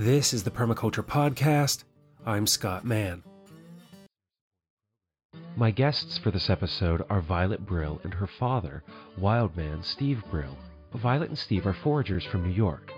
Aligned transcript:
This 0.00 0.32
is 0.32 0.44
the 0.44 0.52
Permaculture 0.52 1.04
Podcast. 1.04 1.82
I'm 2.24 2.46
Scott 2.46 2.84
Mann. 2.84 3.24
My 5.56 5.72
guests 5.72 6.16
for 6.18 6.30
this 6.30 6.48
episode 6.48 7.04
are 7.10 7.20
Violet 7.20 7.66
Brill 7.66 8.00
and 8.04 8.14
her 8.14 8.28
father, 8.28 8.84
wildman 9.18 9.82
Steve 9.82 10.22
Brill. 10.30 10.56
Violet 10.94 11.30
and 11.30 11.38
Steve 11.38 11.66
are 11.66 11.74
foragers 11.82 12.24
from 12.24 12.44
New 12.44 12.54
York. 12.54 12.92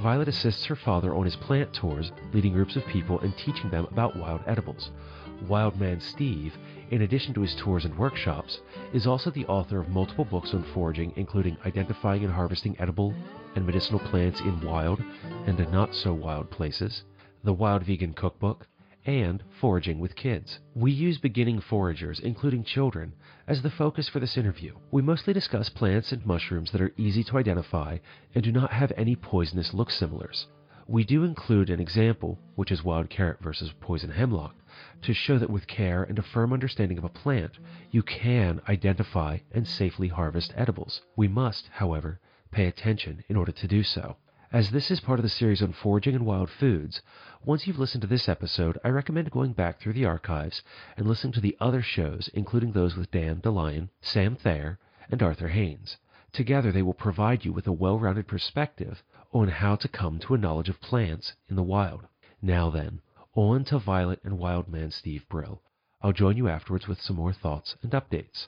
Violet 0.00 0.28
assists 0.28 0.64
her 0.64 0.76
father 0.76 1.14
on 1.14 1.26
his 1.26 1.36
plant 1.36 1.74
tours, 1.74 2.10
leading 2.32 2.54
groups 2.54 2.74
of 2.74 2.86
people 2.86 3.20
and 3.20 3.36
teaching 3.36 3.68
them 3.68 3.86
about 3.90 4.16
wild 4.16 4.40
edibles. 4.46 4.92
Wildman 5.42 6.00
Steve, 6.00 6.56
in 6.90 7.02
addition 7.02 7.34
to 7.34 7.42
his 7.42 7.54
tours 7.56 7.84
and 7.84 7.96
workshops, 7.96 8.60
is 8.92 9.06
also 9.06 9.30
the 9.30 9.46
author 9.46 9.78
of 9.80 9.88
multiple 9.88 10.24
books 10.24 10.54
on 10.54 10.64
foraging, 10.74 11.12
including 11.16 11.56
Identifying 11.64 12.24
and 12.24 12.32
Harvesting 12.32 12.76
Edible 12.78 13.14
and 13.54 13.64
Medicinal 13.64 14.00
Plants 14.00 14.40
in 14.40 14.60
Wild 14.60 15.02
and 15.46 15.58
Not 15.70 15.94
So 15.94 16.12
Wild 16.12 16.50
Places, 16.50 17.04
The 17.44 17.52
Wild 17.52 17.84
Vegan 17.84 18.14
Cookbook, 18.14 18.66
and 19.04 19.42
Foraging 19.60 20.00
with 20.00 20.16
Kids. 20.16 20.58
We 20.74 20.90
use 20.90 21.18
beginning 21.18 21.60
foragers, 21.60 22.18
including 22.18 22.64
children, 22.64 23.12
as 23.46 23.62
the 23.62 23.70
focus 23.70 24.08
for 24.08 24.18
this 24.18 24.36
interview. 24.36 24.74
We 24.90 25.02
mostly 25.02 25.32
discuss 25.32 25.68
plants 25.68 26.10
and 26.10 26.26
mushrooms 26.26 26.72
that 26.72 26.80
are 26.80 26.92
easy 26.96 27.22
to 27.24 27.38
identify 27.38 27.98
and 28.34 28.42
do 28.42 28.50
not 28.50 28.72
have 28.72 28.92
any 28.96 29.14
poisonous 29.14 29.72
look 29.72 29.90
similars. 29.90 30.48
We 30.88 31.02
do 31.02 31.24
include 31.24 31.68
an 31.68 31.80
example, 31.80 32.38
which 32.54 32.70
is 32.70 32.84
wild 32.84 33.10
carrot 33.10 33.40
versus 33.40 33.72
poison 33.80 34.10
hemlock, 34.10 34.54
to 35.02 35.12
show 35.12 35.36
that 35.36 35.50
with 35.50 35.66
care 35.66 36.04
and 36.04 36.16
a 36.16 36.22
firm 36.22 36.52
understanding 36.52 36.96
of 36.96 37.02
a 37.02 37.08
plant, 37.08 37.58
you 37.90 38.04
can 38.04 38.60
identify 38.68 39.38
and 39.50 39.66
safely 39.66 40.06
harvest 40.06 40.54
edibles. 40.54 41.02
We 41.16 41.26
must, 41.26 41.66
however, 41.72 42.20
pay 42.52 42.68
attention 42.68 43.24
in 43.28 43.34
order 43.34 43.50
to 43.50 43.66
do 43.66 43.82
so. 43.82 44.16
As 44.52 44.70
this 44.70 44.92
is 44.92 45.00
part 45.00 45.18
of 45.18 45.24
the 45.24 45.28
series 45.28 45.60
on 45.60 45.72
foraging 45.72 46.14
and 46.14 46.24
wild 46.24 46.50
foods, 46.50 47.02
once 47.44 47.66
you've 47.66 47.80
listened 47.80 48.02
to 48.02 48.06
this 48.06 48.28
episode, 48.28 48.78
I 48.84 48.90
recommend 48.90 49.32
going 49.32 49.54
back 49.54 49.80
through 49.80 49.94
the 49.94 50.04
archives 50.04 50.62
and 50.96 51.08
listening 51.08 51.32
to 51.32 51.40
the 51.40 51.56
other 51.58 51.82
shows, 51.82 52.30
including 52.32 52.70
those 52.70 52.94
with 52.94 53.10
Dan 53.10 53.40
DeLion, 53.40 53.88
Sam 54.00 54.36
Thayer, 54.36 54.78
and 55.10 55.20
Arthur 55.20 55.48
Haines. 55.48 55.96
Together, 56.32 56.70
they 56.70 56.82
will 56.82 56.94
provide 56.94 57.44
you 57.44 57.52
with 57.52 57.66
a 57.66 57.72
well 57.72 57.98
rounded 57.98 58.28
perspective 58.28 59.02
on 59.36 59.48
how 59.48 59.76
to 59.76 59.86
come 59.86 60.18
to 60.18 60.32
a 60.32 60.38
knowledge 60.38 60.70
of 60.70 60.80
plants 60.80 61.34
in 61.50 61.56
the 61.56 61.62
wild. 61.62 62.06
Now 62.40 62.70
then, 62.70 63.02
on 63.34 63.64
to 63.66 63.78
Violet 63.78 64.20
and 64.24 64.38
Wildman 64.38 64.90
Steve 64.90 65.28
Brill. 65.28 65.60
I'll 66.00 66.14
join 66.14 66.38
you 66.38 66.48
afterwards 66.48 66.88
with 66.88 67.02
some 67.02 67.16
more 67.16 67.34
thoughts 67.34 67.76
and 67.82 67.92
updates. 67.92 68.46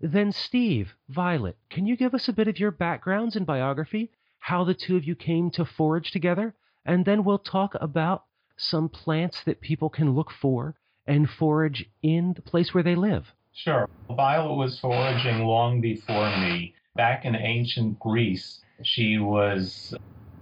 Then, 0.00 0.32
Steve, 0.32 0.94
Violet, 1.10 1.58
can 1.68 1.84
you 1.84 1.94
give 1.94 2.14
us 2.14 2.26
a 2.26 2.32
bit 2.32 2.48
of 2.48 2.58
your 2.58 2.70
backgrounds 2.70 3.36
and 3.36 3.44
biography 3.44 4.12
how 4.38 4.64
the 4.64 4.72
two 4.72 4.96
of 4.96 5.04
you 5.04 5.14
came 5.14 5.50
to 5.50 5.64
forage 5.66 6.10
together, 6.10 6.54
and 6.86 7.04
then 7.04 7.22
we'll 7.22 7.38
talk 7.38 7.74
about 7.78 8.24
some 8.56 8.88
plants 8.88 9.42
that 9.44 9.60
people 9.60 9.90
can 9.90 10.14
look 10.14 10.30
for 10.30 10.74
and 11.06 11.28
forage 11.28 11.84
in 12.02 12.32
the 12.34 12.42
place 12.42 12.72
where 12.72 12.82
they 12.82 12.94
live. 12.94 13.26
Sure. 13.52 13.90
Violet 14.08 14.54
was 14.54 14.78
foraging 14.80 15.44
long 15.44 15.82
before 15.82 16.34
me. 16.38 16.74
Back 16.96 17.26
in 17.26 17.36
ancient 17.36 17.98
Greece, 17.98 18.62
she 18.82 19.18
was 19.18 19.94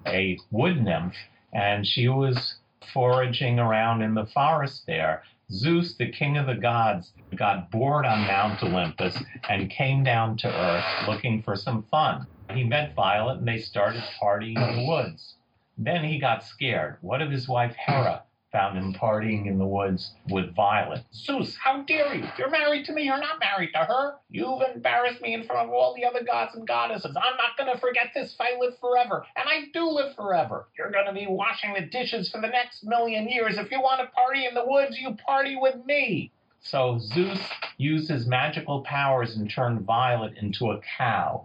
a 0.06 0.38
wood 0.50 0.82
nymph 0.82 1.14
and 1.52 1.86
she 1.86 2.08
was 2.08 2.56
foraging 2.92 3.58
around 3.58 4.02
in 4.02 4.14
the 4.14 4.26
forest 4.26 4.84
there. 4.86 5.22
Zeus, 5.50 5.94
the 5.96 6.10
king 6.10 6.36
of 6.36 6.46
the 6.46 6.54
gods, 6.54 7.12
got 7.34 7.70
bored 7.70 8.04
on 8.04 8.26
Mount 8.26 8.62
Olympus 8.62 9.16
and 9.48 9.70
came 9.70 10.04
down 10.04 10.36
to 10.38 10.48
earth 10.48 11.08
looking 11.08 11.42
for 11.42 11.56
some 11.56 11.84
fun. 11.84 12.26
He 12.52 12.64
met 12.64 12.94
Violet 12.94 13.38
and 13.38 13.48
they 13.48 13.58
started 13.58 14.02
partying 14.20 14.56
in 14.56 14.76
the 14.76 14.86
woods. 14.86 15.34
Then 15.76 16.04
he 16.04 16.18
got 16.18 16.44
scared. 16.44 16.98
What 17.00 17.22
if 17.22 17.30
his 17.30 17.48
wife 17.48 17.74
Hera 17.76 18.24
found 18.52 18.78
him 18.78 18.94
partying 18.94 19.46
in 19.46 19.58
the 19.58 19.66
woods 19.66 20.12
with 20.30 20.54
Violet? 20.54 21.02
Zeus, 21.12 21.54
how 21.56 21.82
dare 21.82 22.14
you? 22.14 22.26
You're 22.38 22.50
married 22.50 22.86
to 22.86 22.92
me. 22.92 23.02
You're 23.04 23.20
not 23.20 23.40
married 23.40 23.70
to 23.74 23.80
her. 23.80 24.14
You've 24.30 24.62
embarrassed 24.74 25.20
me 25.20 25.34
in 25.34 25.44
front 25.44 25.68
of 25.68 25.74
all 25.74 25.94
the 25.94 26.04
other 26.04 26.24
gods 26.24 26.54
and 26.54 26.66
goddesses. 26.66 27.16
I'm 27.16 27.36
not 27.36 27.56
going 27.58 27.72
to 27.72 27.80
forget 27.80 28.08
this 28.14 28.32
if 28.32 28.40
I 28.40 28.58
live 28.58 28.74
forever. 28.80 29.24
And 29.36 29.48
I 29.48 29.66
do 29.72 29.88
live 29.88 30.14
forever. 30.14 30.68
You're 30.78 30.90
going 30.90 31.06
to 31.06 31.12
be 31.12 31.26
washing 31.28 31.74
the 31.74 31.82
dishes 31.82 32.30
for 32.30 32.40
the 32.40 32.48
next 32.48 32.84
million 32.84 33.28
years. 33.28 33.58
If 33.58 33.70
you 33.70 33.80
want 33.80 34.00
to 34.00 34.06
party 34.08 34.46
in 34.46 34.54
the 34.54 34.64
woods, 34.64 34.98
you 34.98 35.16
party 35.26 35.56
with 35.56 35.84
me. 35.84 36.32
So 36.60 36.98
Zeus 36.98 37.40
used 37.76 38.08
his 38.08 38.26
magical 38.26 38.82
powers 38.82 39.36
and 39.36 39.48
turned 39.50 39.82
Violet 39.82 40.34
into 40.40 40.70
a 40.70 40.80
cow. 40.96 41.44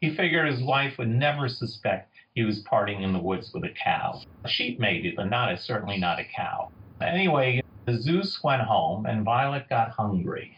He 0.00 0.14
figured 0.14 0.50
his 0.50 0.62
wife 0.62 0.98
would 0.98 1.08
never 1.08 1.48
suspect 1.48 2.15
he 2.36 2.44
was 2.44 2.62
partying 2.62 3.02
in 3.02 3.14
the 3.14 3.18
woods 3.18 3.50
with 3.54 3.64
a 3.64 3.70
cow. 3.82 4.20
A 4.44 4.48
sheep 4.48 4.78
maybe, 4.78 5.10
but 5.16 5.30
not 5.30 5.50
a, 5.50 5.56
certainly 5.56 5.96
not 5.96 6.20
a 6.20 6.24
cow. 6.24 6.70
Anyway, 7.00 7.62
Zeus 7.90 8.44
went 8.44 8.60
home 8.60 9.06
and 9.06 9.24
Violet 9.24 9.68
got 9.70 9.90
hungry. 9.90 10.56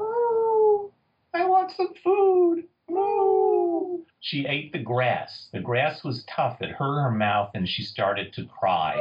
Oh, 0.00 0.90
I 1.34 1.44
want 1.44 1.70
some 1.76 1.92
food. 2.02 2.64
Oh. 2.90 4.00
She 4.20 4.46
ate 4.46 4.72
the 4.72 4.78
grass. 4.78 5.48
The 5.52 5.60
grass 5.60 6.02
was 6.02 6.24
tough. 6.34 6.62
It 6.62 6.70
hurt 6.70 7.02
her 7.02 7.10
mouth 7.10 7.50
and 7.54 7.68
she 7.68 7.82
started 7.82 8.32
to 8.32 8.46
cry. 8.46 8.98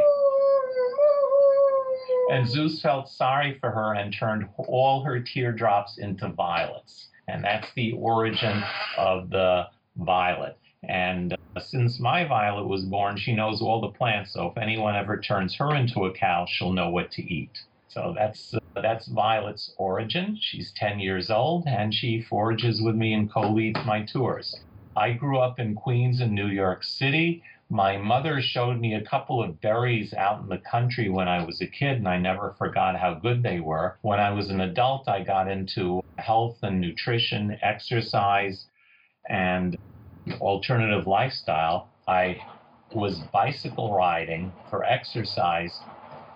And 2.30 2.46
Zeus 2.46 2.82
felt 2.82 3.08
sorry 3.08 3.58
for 3.62 3.72
her 3.72 3.96
and 3.96 4.14
turned 4.14 4.50
all 4.58 5.02
her 5.04 5.22
teardrops 5.22 5.98
into 5.98 6.28
violets. 6.28 7.08
And 7.30 7.42
that's 7.42 7.68
the 7.78 7.94
origin 7.94 8.62
of 8.98 9.30
the 9.30 9.68
violet. 9.96 10.58
And 10.84 11.38
since 11.60 12.00
my 12.00 12.26
violet 12.26 12.68
was 12.68 12.84
born, 12.84 13.18
she 13.18 13.34
knows 13.34 13.62
all 13.62 13.82
the 13.82 13.98
plants. 13.98 14.34
So 14.34 14.48
if 14.48 14.58
anyone 14.58 14.96
ever 14.96 15.20
turns 15.20 15.56
her 15.56 15.76
into 15.76 16.06
a 16.06 16.14
cow, 16.14 16.46
she'll 16.48 16.74
know 16.74 16.90
what 16.90 17.12
to 17.12 17.22
eat. 17.22 17.58
So 17.90 18.14
that's 18.16 18.54
uh, 18.54 18.60
that's 18.82 19.08
Violet's 19.08 19.74
origin. 19.78 20.38
She's 20.40 20.72
10 20.76 21.00
years 21.00 21.30
old 21.30 21.66
and 21.68 21.94
she 21.94 22.22
forages 22.22 22.82
with 22.82 22.96
me 22.96 23.14
and 23.14 23.32
co-leads 23.32 23.80
my 23.86 24.04
tours. 24.04 24.54
I 24.96 25.14
grew 25.14 25.40
up 25.40 25.60
in 25.60 25.76
Queens 25.76 26.22
and 26.22 26.34
New 26.34 26.48
York 26.48 26.84
City. 26.84 27.44
My 27.70 27.98
mother 27.98 28.42
showed 28.42 28.80
me 28.80 28.94
a 28.94 29.04
couple 29.04 29.44
of 29.44 29.60
berries 29.62 30.14
out 30.14 30.42
in 30.42 30.48
the 30.48 30.58
country 30.58 31.10
when 31.10 31.28
I 31.28 31.44
was 31.44 31.60
a 31.60 31.68
kid, 31.68 31.98
and 31.98 32.08
I 32.08 32.18
never 32.18 32.56
forgot 32.58 32.98
how 32.98 33.16
good 33.16 33.44
they 33.44 33.60
were. 33.60 33.98
When 34.02 34.20
I 34.20 34.32
was 34.32 34.50
an 34.50 34.62
adult, 34.62 35.08
I 35.08 35.24
got 35.24 35.52
into 35.52 36.02
health 36.18 36.60
and 36.64 36.80
nutrition, 36.80 37.58
exercise, 37.62 38.68
and 39.28 39.78
alternative 40.34 41.08
lifestyle. 41.08 41.90
I 42.08 42.42
was 42.94 43.20
bicycle 43.34 43.94
riding 43.94 44.52
for 44.70 44.84
exercise 44.84 45.80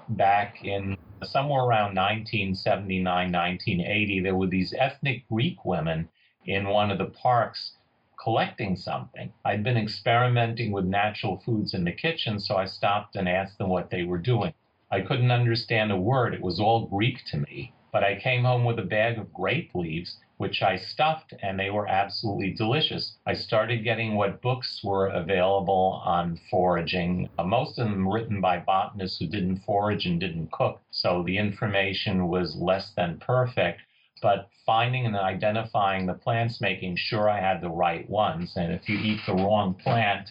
back 0.09 0.63
in 0.63 0.97
somewhere 1.23 1.61
around 1.61 1.95
1979, 1.95 3.03
1980. 3.31 4.19
There 4.19 4.35
were 4.35 4.47
these 4.47 4.73
ethnic 4.77 5.27
Greek 5.29 5.63
women 5.63 6.09
in 6.45 6.67
one 6.67 6.91
of 6.91 6.97
the 6.97 7.05
parks 7.05 7.77
collecting 8.21 8.75
something. 8.75 9.31
I'd 9.45 9.63
been 9.63 9.77
experimenting 9.77 10.71
with 10.71 10.85
natural 10.85 11.41
foods 11.45 11.73
in 11.73 11.83
the 11.83 11.91
kitchen, 11.91 12.39
so 12.39 12.55
I 12.55 12.65
stopped 12.65 13.15
and 13.15 13.27
asked 13.27 13.57
them 13.57 13.69
what 13.69 13.89
they 13.89 14.03
were 14.03 14.17
doing. 14.17 14.53
I 14.91 15.01
couldn't 15.01 15.31
understand 15.31 15.91
a 15.91 15.97
word, 15.97 16.33
it 16.33 16.41
was 16.41 16.59
all 16.59 16.85
Greek 16.85 17.23
to 17.31 17.37
me. 17.37 17.73
But 17.91 18.03
I 18.03 18.19
came 18.19 18.43
home 18.43 18.63
with 18.63 18.79
a 18.79 18.83
bag 18.83 19.17
of 19.17 19.33
grape 19.33 19.71
leaves, 19.73 20.17
which 20.41 20.61
I 20.63 20.75
stuffed, 20.75 21.33
and 21.43 21.59
they 21.59 21.69
were 21.69 21.87
absolutely 21.87 22.51
delicious. 22.51 23.15
I 23.27 23.33
started 23.33 23.83
getting 23.83 24.15
what 24.15 24.41
books 24.41 24.81
were 24.83 25.07
available 25.07 26.01
on 26.03 26.39
foraging, 26.49 27.29
uh, 27.37 27.43
most 27.43 27.77
of 27.77 27.87
them 27.87 28.07
written 28.07 28.41
by 28.41 28.57
botanists 28.57 29.19
who 29.19 29.27
didn't 29.27 29.59
forage 29.59 30.07
and 30.07 30.19
didn't 30.19 30.51
cook. 30.51 30.81
So 30.89 31.23
the 31.23 31.37
information 31.37 32.27
was 32.27 32.55
less 32.55 32.91
than 32.95 33.19
perfect 33.19 33.81
but 34.21 34.49
finding 34.65 35.05
and 35.05 35.15
identifying 35.15 36.05
the 36.05 36.13
plants, 36.13 36.61
making 36.61 36.95
sure 36.95 37.27
I 37.29 37.39
had 37.39 37.59
the 37.59 37.69
right 37.69 38.07
ones. 38.09 38.53
And 38.55 38.71
if 38.71 38.87
you 38.87 38.97
eat 38.97 39.19
the 39.25 39.33
wrong 39.33 39.73
plant, 39.73 40.29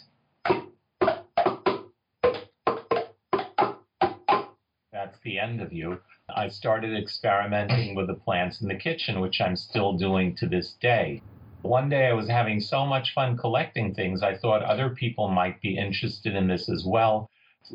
the 5.23 5.39
end 5.39 5.61
of 5.61 5.73
you. 5.73 6.01
I 6.35 6.49
started 6.49 6.97
experimenting 6.97 7.95
with 7.95 8.07
the 8.07 8.15
plants 8.15 8.61
in 8.61 8.69
the 8.69 8.75
kitchen, 8.75 9.21
which 9.21 9.41
I'm 9.41 9.57
still 9.57 9.95
doing 9.95 10.35
to 10.37 10.47
this 10.47 10.73
day. 10.81 11.23
One 11.63 11.89
day 11.89 12.07
I 12.07 12.13
was 12.13 12.29
having 12.29 12.61
so 12.61 12.87
much 12.87 13.13
fun 13.13 13.37
collecting 13.37 13.95
things, 13.95 14.23
I 14.23 14.37
thought 14.37 14.63
other 14.63 14.91
people 14.91 15.29
might 15.29 15.61
be 15.61 15.77
interested 15.77 16.35
in 16.35 16.49
this 16.49 16.69
as 16.69 16.85
well 16.85 17.31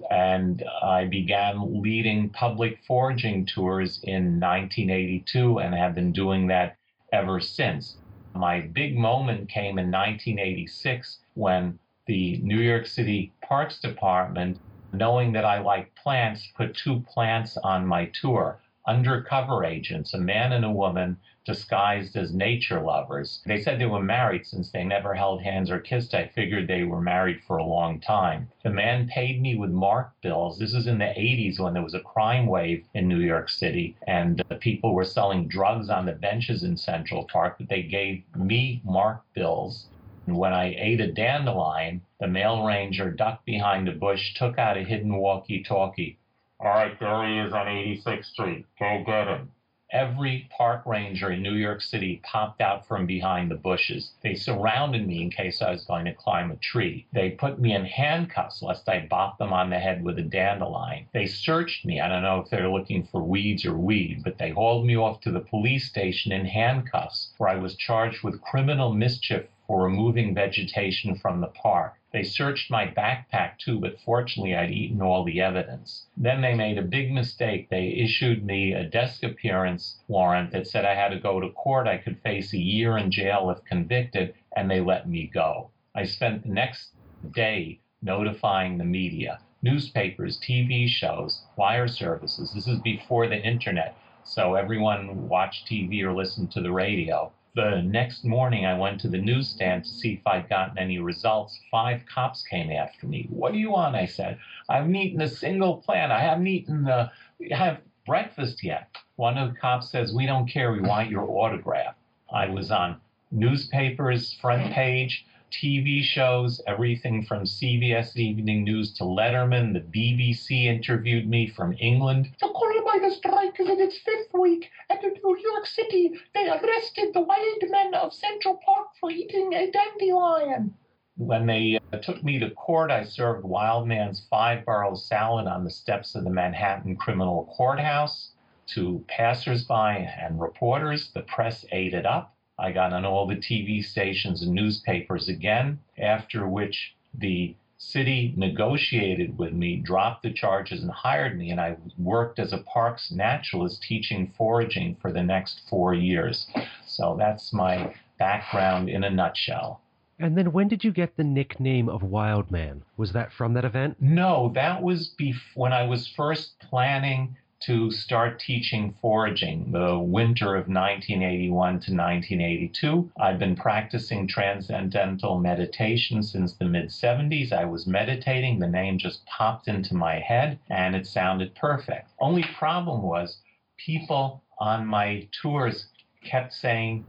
and 0.10 0.64
I 0.82 1.06
began 1.06 1.82
leading 1.82 2.30
public 2.30 2.80
foraging 2.86 3.46
tours 3.46 4.00
in 4.04 4.40
1982 4.40 5.60
and 5.60 5.74
have 5.74 5.96
been 5.96 6.12
doing 6.12 6.48
that 6.48 6.78
ever 7.14 7.40
since. 7.40 7.98
My 8.34 8.62
big 8.62 8.98
moment 8.98 9.48
came 9.50 9.80
in 9.80 9.92
1986 9.92 11.20
when 11.36 11.80
the 12.08 12.38
New 12.38 12.60
York 12.60 12.88
City 12.88 13.32
Parks 13.42 13.80
Department, 13.80 14.60
knowing 14.98 15.34
that 15.34 15.46
I 15.46 15.60
like 15.60 15.96
plants, 15.96 16.48
put 16.56 16.76
two 16.76 17.02
plants 17.02 17.58
on 17.58 17.86
my 17.86 18.12
tour 18.22 18.60
undercover 18.88 19.66
agents, 19.66 20.14
a 20.14 20.20
man 20.20 20.54
and 20.54 20.64
a 20.64 20.70
woman 20.70 21.18
disguised 21.44 22.16
as 22.16 22.34
nature 22.34 22.82
lovers. 22.82 23.42
They 23.46 23.62
said 23.62 23.80
they 23.80 23.86
were 23.86 24.02
married 24.02 24.46
since 24.46 24.72
they 24.72 24.84
never 24.84 25.14
held 25.14 25.42
hands 25.42 25.70
or 25.70 25.80
kissed. 25.80 26.14
I 26.14 26.28
figured 26.28 26.68
they 26.68 26.84
were 26.84 27.02
married 27.02 27.42
for 27.46 27.58
a 27.58 27.64
long 27.64 28.00
time. 28.00 28.50
The 28.64 28.72
man 28.72 29.08
paid 29.08 29.42
me 29.42 29.56
with 29.56 29.70
mark 29.70 30.12
bills. 30.22 30.58
This 30.58 30.74
is 30.74 30.88
in 30.88 30.98
the 30.98 31.06
80s 31.06 31.60
when 31.60 31.74
there 31.74 31.84
was 31.84 31.94
a 31.94 32.00
crime 32.00 32.48
wave 32.48 32.86
in 32.94 33.08
New 33.08 33.20
York 33.20 33.50
City 33.50 33.96
and 34.08 34.44
uh, 34.50 34.56
people 34.56 34.94
were 34.94 35.04
selling 35.04 35.48
drugs 35.48 35.90
on 35.90 36.06
the 36.06 36.14
benches 36.14 36.64
in 36.64 36.78
Central 36.78 37.26
Park, 37.26 37.58
but 37.60 37.70
they 37.70 37.84
gave 37.84 38.24
me 38.36 38.82
mark 38.84 39.24
bills. 39.34 39.88
And 40.28 40.38
when 40.38 40.54
I 40.54 40.76
ate 40.76 41.02
a 41.02 41.12
dandelion, 41.12 42.02
the 42.20 42.28
male 42.28 42.66
ranger 42.66 43.12
ducked 43.12 43.46
behind 43.46 43.88
a 43.88 43.92
bush, 43.92 44.34
took 44.34 44.58
out 44.58 44.78
a 44.78 44.84
hidden 44.84 45.18
walkie 45.18 45.62
talkie. 45.62 46.18
All 46.60 46.68
right, 46.68 47.00
there 47.00 47.28
he 47.28 47.38
is 47.38 47.54
on 47.54 47.68
86th 47.68 48.26
Street. 48.26 48.66
Go 48.80 49.04
get 49.06 49.28
him. 49.28 49.52
Every 49.92 50.50
park 50.50 50.84
ranger 50.88 51.30
in 51.32 51.44
New 51.44 51.54
York 51.54 51.80
City 51.80 52.20
popped 52.24 52.60
out 52.60 52.88
from 52.88 53.06
behind 53.06 53.52
the 53.52 53.56
bushes. 53.56 54.14
They 54.24 54.34
surrounded 54.34 55.08
me 55.08 55.22
in 55.22 55.30
case 55.30 55.62
I 55.62 55.70
was 55.70 55.86
going 55.86 56.06
to 56.06 56.14
climb 56.14 56.50
a 56.50 56.56
tree. 56.56 57.06
They 57.14 57.30
put 57.30 57.60
me 57.60 57.76
in 57.76 57.86
handcuffs 57.86 58.64
lest 58.64 58.90
I 58.90 59.06
bop 59.08 59.38
them 59.38 59.54
on 59.54 59.70
the 59.70 59.80
head 59.80 60.04
with 60.04 60.18
a 60.18 60.24
dandelion. 60.24 61.06
They 61.14 61.28
searched 61.28 61.86
me. 61.86 62.02
I 62.02 62.08
don't 62.08 62.24
know 62.24 62.40
if 62.40 62.50
they're 62.50 62.68
looking 62.68 63.04
for 63.04 63.22
weeds 63.22 63.64
or 63.64 63.78
weed, 63.78 64.24
but 64.24 64.40
they 64.40 64.50
hauled 64.50 64.88
me 64.88 64.98
off 64.98 65.22
to 65.22 65.32
the 65.32 65.40
police 65.40 65.88
station 65.88 66.32
in 66.32 66.46
handcuffs 66.46 67.32
where 67.38 67.50
I 67.50 67.58
was 67.58 67.76
charged 67.76 68.24
with 68.24 68.42
criminal 68.42 68.92
mischief 68.92 69.46
for 69.68 69.84
removing 69.84 70.34
vegetation 70.34 71.16
from 71.16 71.42
the 71.42 71.48
park. 71.48 71.96
They 72.12 72.24
searched 72.24 72.72
my 72.72 72.88
backpack 72.88 73.58
too, 73.58 73.80
but 73.80 74.00
fortunately 74.00 74.56
I'd 74.56 74.72
eaten 74.72 75.02
all 75.02 75.24
the 75.24 75.42
evidence. 75.42 76.06
Then 76.16 76.42
they 76.42 76.54
made 76.54 76.78
a 76.78 76.82
big 76.82 77.12
mistake. 77.12 77.70
They 77.70 77.88
issued 77.90 78.46
me 78.46 78.74
a 78.74 78.86
desk 78.86 79.24
appearance 79.24 80.00
warrant 80.08 80.52
that 80.52 80.68
said 80.68 80.86
I 80.86 80.96
had 80.96 81.10
to 81.10 81.20
go 81.20 81.40
to 81.40 81.50
court. 81.50 81.88
I 81.88 81.98
could 81.98 82.22
face 82.22 82.54
a 82.54 82.58
year 82.58 82.98
in 82.98 83.12
jail 83.12 83.50
if 83.50 83.66
convicted, 83.66 84.34
and 84.56 84.72
they 84.72 84.80
let 84.80 85.10
me 85.10 85.28
go. 85.28 85.72
I 85.94 86.06
spent 86.06 86.44
the 86.44 86.50
next 86.50 86.92
day 87.34 87.80
notifying 88.02 88.78
the 88.78 88.84
media, 88.84 89.40
newspapers, 89.62 90.40
TV 90.40 90.88
shows, 90.88 91.42
wire 91.58 91.88
services. 91.88 92.54
This 92.54 92.68
is 92.68 92.80
before 92.80 93.28
the 93.28 93.42
internet, 93.42 93.98
so 94.24 94.54
everyone 94.54 95.28
watched 95.28 95.68
TV 95.68 96.04
or 96.04 96.14
listened 96.14 96.52
to 96.52 96.62
the 96.62 96.72
radio. 96.72 97.32
The 97.56 97.82
next 97.82 98.26
morning, 98.26 98.66
I 98.66 98.78
went 98.78 99.00
to 99.02 99.08
the 99.08 99.18
newsstand 99.18 99.86
to 99.86 99.90
see 99.90 100.16
if 100.16 100.28
I'd 100.28 100.50
gotten 100.50 100.78
any 100.78 101.00
results. 101.00 101.58
Five 101.72 102.06
cops 102.06 102.44
came 102.44 102.70
after 102.70 103.08
me. 103.08 103.28
What 103.30 103.54
do 103.54 103.58
you 103.60 103.72
want? 103.72 103.96
I 103.96 104.06
said. 104.08 104.38
I 104.68 104.76
haven't 104.76 104.96
eaten 104.96 105.22
a 105.22 105.30
single 105.30 105.78
plant. 105.78 106.12
I 106.12 106.20
haven't 106.20 106.48
eaten 106.48 106.84
the 106.84 107.10
have 107.52 107.80
breakfast 108.06 108.62
yet. 108.62 108.90
One 109.16 109.38
of 109.38 109.54
the 109.54 109.60
cops 109.60 109.90
says, 109.90 110.14
We 110.14 110.26
don't 110.26 110.50
care. 110.50 110.74
We 110.74 110.82
want 110.82 111.10
your 111.10 111.30
autograph. 111.30 111.96
I 112.30 112.48
was 112.48 112.72
on 112.72 113.00
newspapers, 113.32 114.34
front 114.34 114.74
page. 114.74 115.26
TV 115.52 116.04
shows, 116.04 116.62
everything 116.68 117.24
from 117.24 117.44
CBS 117.44 118.16
Evening 118.18 118.64
News 118.64 118.94
to 118.96 119.04
Letterman. 119.04 119.74
The 119.74 119.80
BBC 119.80 120.66
interviewed 120.66 121.30
me 121.30 121.48
from 121.48 121.76
England. 121.80 122.36
The 122.42 122.48
coal 122.48 122.84
miners' 122.86 123.18
strike 123.18 123.60
is 123.60 123.70
in 123.70 123.80
its 123.80 123.98
fifth 124.00 124.34
week, 124.34 124.70
and 124.90 125.04
in 125.04 125.14
New 125.24 125.38
York 125.38 125.66
City, 125.66 126.12
they 126.34 126.50
arrested 126.50 127.14
the 127.14 127.22
wild 127.22 127.64
men 127.70 127.94
of 127.94 128.14
Central 128.14 128.60
Park 128.66 128.88
for 129.00 129.12
eating 129.12 129.54
a 129.54 129.72
dandelion. 129.72 130.74
When 131.18 131.46
they 131.46 131.80
uh, 131.94 131.98
took 132.00 132.24
me 132.24 132.40
to 132.40 132.50
court, 132.52 132.92
I 132.92 133.04
served 133.06 133.46
Wildman's 133.46 134.28
five 134.30 134.66
borough 134.66 134.96
salad 134.96 135.48
on 135.48 135.64
the 135.64 135.70
steps 135.70 136.14
of 136.14 136.26
the 136.26 136.30
Manhattan 136.30 136.98
Criminal 136.98 137.54
Courthouse. 137.56 138.32
To 138.74 139.06
passersby 139.08 140.10
and 140.20 140.42
reporters, 140.42 141.12
the 141.14 141.22
press 141.22 141.64
ate 141.72 141.94
it 141.94 142.06
up. 142.06 142.35
I 142.58 142.72
got 142.72 142.94
on 142.94 143.06
all 143.06 143.28
the 143.28 143.36
TV 143.36 143.84
stations 143.84 144.42
and 144.42 144.54
newspapers 144.54 145.28
again, 145.28 145.80
after 145.98 146.48
which 146.48 146.96
the 147.14 147.56
city 147.78 148.34
negotiated 148.38 149.38
with 149.38 149.54
me, 149.54 149.76
dropped 149.76 150.24
the 150.24 150.32
charges, 150.32 150.82
and 150.82 150.92
hired 150.92 151.38
me. 151.38 151.52
And 151.52 151.60
I 151.60 151.78
worked 151.98 152.40
as 152.40 152.54
a 152.54 152.60
parks 152.60 153.12
naturalist 153.12 153.84
teaching 153.84 154.34
foraging 154.38 154.96
for 155.02 155.12
the 155.12 155.24
next 155.24 155.62
four 155.70 155.94
years. 155.94 156.48
So 156.86 157.16
that's 157.20 157.54
my 157.54 157.94
background 158.18 158.90
in 158.90 159.04
a 159.04 159.10
nutshell. 159.10 159.82
And 160.18 160.38
then 160.38 160.54
when 160.54 160.70
did 160.70 160.84
you 160.84 160.92
get 160.92 161.18
the 161.18 161.26
nickname 161.26 161.90
of 161.90 162.02
Wild 162.02 162.50
Man? 162.50 162.84
Was 162.96 163.12
that 163.12 163.34
from 163.34 163.54
that 163.56 163.66
event? 163.66 163.98
No, 164.00 164.52
that 164.56 164.82
was 164.82 165.14
bef- 165.20 165.36
when 165.56 165.74
I 165.74 165.84
was 165.84 166.08
first 166.08 166.58
planning 166.62 167.36
to 167.62 167.90
start 167.90 168.40
teaching 168.40 168.94
foraging 169.02 169.72
the 169.72 169.98
winter 169.98 170.56
of 170.56 170.68
1981 170.68 171.70
to 171.70 171.74
1982. 171.96 173.12
I've 173.20 173.40
been 173.40 173.56
practicing 173.56 174.28
transcendental 174.28 175.40
meditation 175.40 176.22
since 176.22 176.54
the 176.54 176.66
mid 176.66 176.90
70s. 176.90 177.52
I 177.52 177.66
was 177.66 177.88
meditating, 177.88 178.60
the 178.60 178.68
name 178.68 178.98
just 178.98 179.26
popped 179.26 179.68
into 179.68 179.96
my 179.96 180.20
head, 180.20 180.60
and 180.70 180.96
it 180.96 181.08
sounded 181.08 181.56
perfect. 181.56 182.12
Only 182.20 182.44
problem 182.58 183.02
was 183.02 183.38
people 183.78 184.44
on 184.60 184.86
my 184.86 185.28
tours 185.42 185.88
kept 186.24 186.54
saying, 186.54 187.06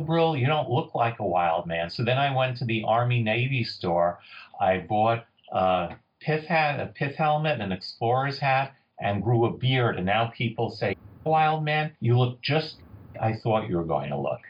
Brill, 0.00 0.36
you 0.36 0.46
don't 0.46 0.70
look 0.70 0.94
like 0.94 1.18
a 1.20 1.26
wild 1.26 1.66
man. 1.66 1.90
So 1.90 2.04
then 2.04 2.18
I 2.18 2.34
went 2.34 2.56
to 2.58 2.64
the 2.64 2.84
Army 2.84 3.22
Navy 3.22 3.64
store. 3.64 4.18
I 4.60 4.78
bought 4.78 5.24
a 5.52 5.94
pith 6.20 6.46
hat, 6.46 6.80
a 6.80 6.86
pith 6.86 7.16
helmet, 7.16 7.60
an 7.60 7.70
explorer's 7.70 8.38
hat, 8.38 8.74
and 9.00 9.22
grew 9.22 9.46
a 9.46 9.56
beard. 9.56 9.96
And 9.96 10.06
now 10.06 10.32
people 10.36 10.70
say, 10.70 10.96
Wild 11.24 11.64
man, 11.64 11.92
you 12.00 12.18
look 12.18 12.40
just 12.42 12.76
I 13.20 13.34
thought 13.34 13.68
you 13.68 13.76
were 13.76 13.84
going 13.84 14.10
to 14.10 14.18
look. 14.18 14.40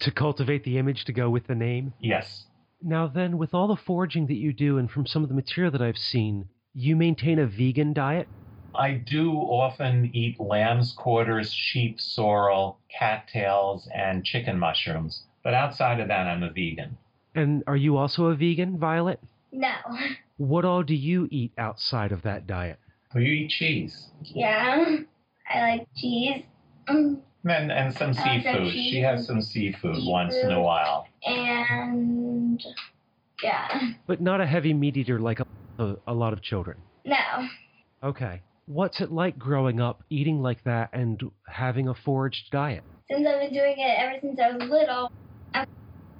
To 0.00 0.10
cultivate 0.10 0.64
the 0.64 0.78
image 0.78 1.04
to 1.06 1.12
go 1.12 1.30
with 1.30 1.46
the 1.46 1.54
name? 1.54 1.92
Yes. 2.00 2.44
Now, 2.82 3.06
then, 3.06 3.38
with 3.38 3.52
all 3.52 3.68
the 3.68 3.76
foraging 3.76 4.26
that 4.28 4.36
you 4.36 4.52
do 4.52 4.78
and 4.78 4.90
from 4.90 5.06
some 5.06 5.22
of 5.22 5.28
the 5.28 5.34
material 5.34 5.70
that 5.72 5.82
I've 5.82 5.98
seen, 5.98 6.48
you 6.74 6.96
maintain 6.96 7.38
a 7.38 7.46
vegan 7.46 7.92
diet? 7.92 8.28
I 8.74 8.92
do 8.92 9.32
often 9.32 10.10
eat 10.14 10.38
lamb's 10.38 10.92
quarters, 10.92 11.52
sheep 11.52 12.00
sorrel, 12.00 12.78
cattails, 12.96 13.88
and 13.94 14.24
chicken 14.24 14.58
mushrooms. 14.58 15.24
But 15.42 15.54
outside 15.54 16.00
of 16.00 16.08
that, 16.08 16.26
I'm 16.26 16.42
a 16.42 16.50
vegan. 16.50 16.96
And 17.34 17.64
are 17.66 17.76
you 17.76 17.96
also 17.96 18.26
a 18.26 18.34
vegan, 18.34 18.78
Violet? 18.78 19.20
No. 19.52 19.74
What 20.36 20.64
all 20.64 20.82
do 20.82 20.94
you 20.94 21.28
eat 21.30 21.52
outside 21.58 22.12
of 22.12 22.22
that 22.22 22.46
diet? 22.46 22.78
Well, 23.14 23.22
you 23.24 23.32
eat 23.32 23.50
cheese. 23.50 24.08
Yeah. 24.22 24.96
I 25.52 25.60
like 25.60 25.88
cheese. 25.96 26.44
And, 26.86 27.22
and 27.44 27.94
some 27.94 28.14
I 28.18 28.36
like 28.36 28.44
the 28.44 28.52
seafood. 28.52 28.72
She 28.72 29.00
has 29.00 29.26
some 29.26 29.42
seafood 29.42 29.96
once 30.00 30.34
in 30.34 30.52
a 30.52 30.60
while. 30.60 31.06
And 31.24 32.62
yeah. 33.42 33.92
But 34.06 34.20
not 34.20 34.40
a 34.40 34.46
heavy 34.46 34.74
meat 34.74 34.96
eater 34.96 35.18
like 35.18 35.40
a, 35.40 35.46
a, 35.78 35.96
a 36.08 36.14
lot 36.14 36.32
of 36.32 36.42
children. 36.42 36.76
No. 37.04 37.16
Okay. 38.02 38.42
What's 38.66 39.00
it 39.00 39.10
like 39.10 39.38
growing 39.38 39.80
up 39.80 40.04
eating 40.10 40.40
like 40.40 40.62
that 40.64 40.90
and 40.92 41.20
having 41.48 41.88
a 41.88 41.94
foraged 41.94 42.50
diet? 42.52 42.84
Since 43.10 43.26
I've 43.26 43.40
been 43.40 43.52
doing 43.52 43.74
it 43.78 43.96
ever 43.98 44.18
since 44.20 44.38
I 44.38 44.52
was 44.56 44.70
little, 44.70 45.10
I'm, 45.52 45.66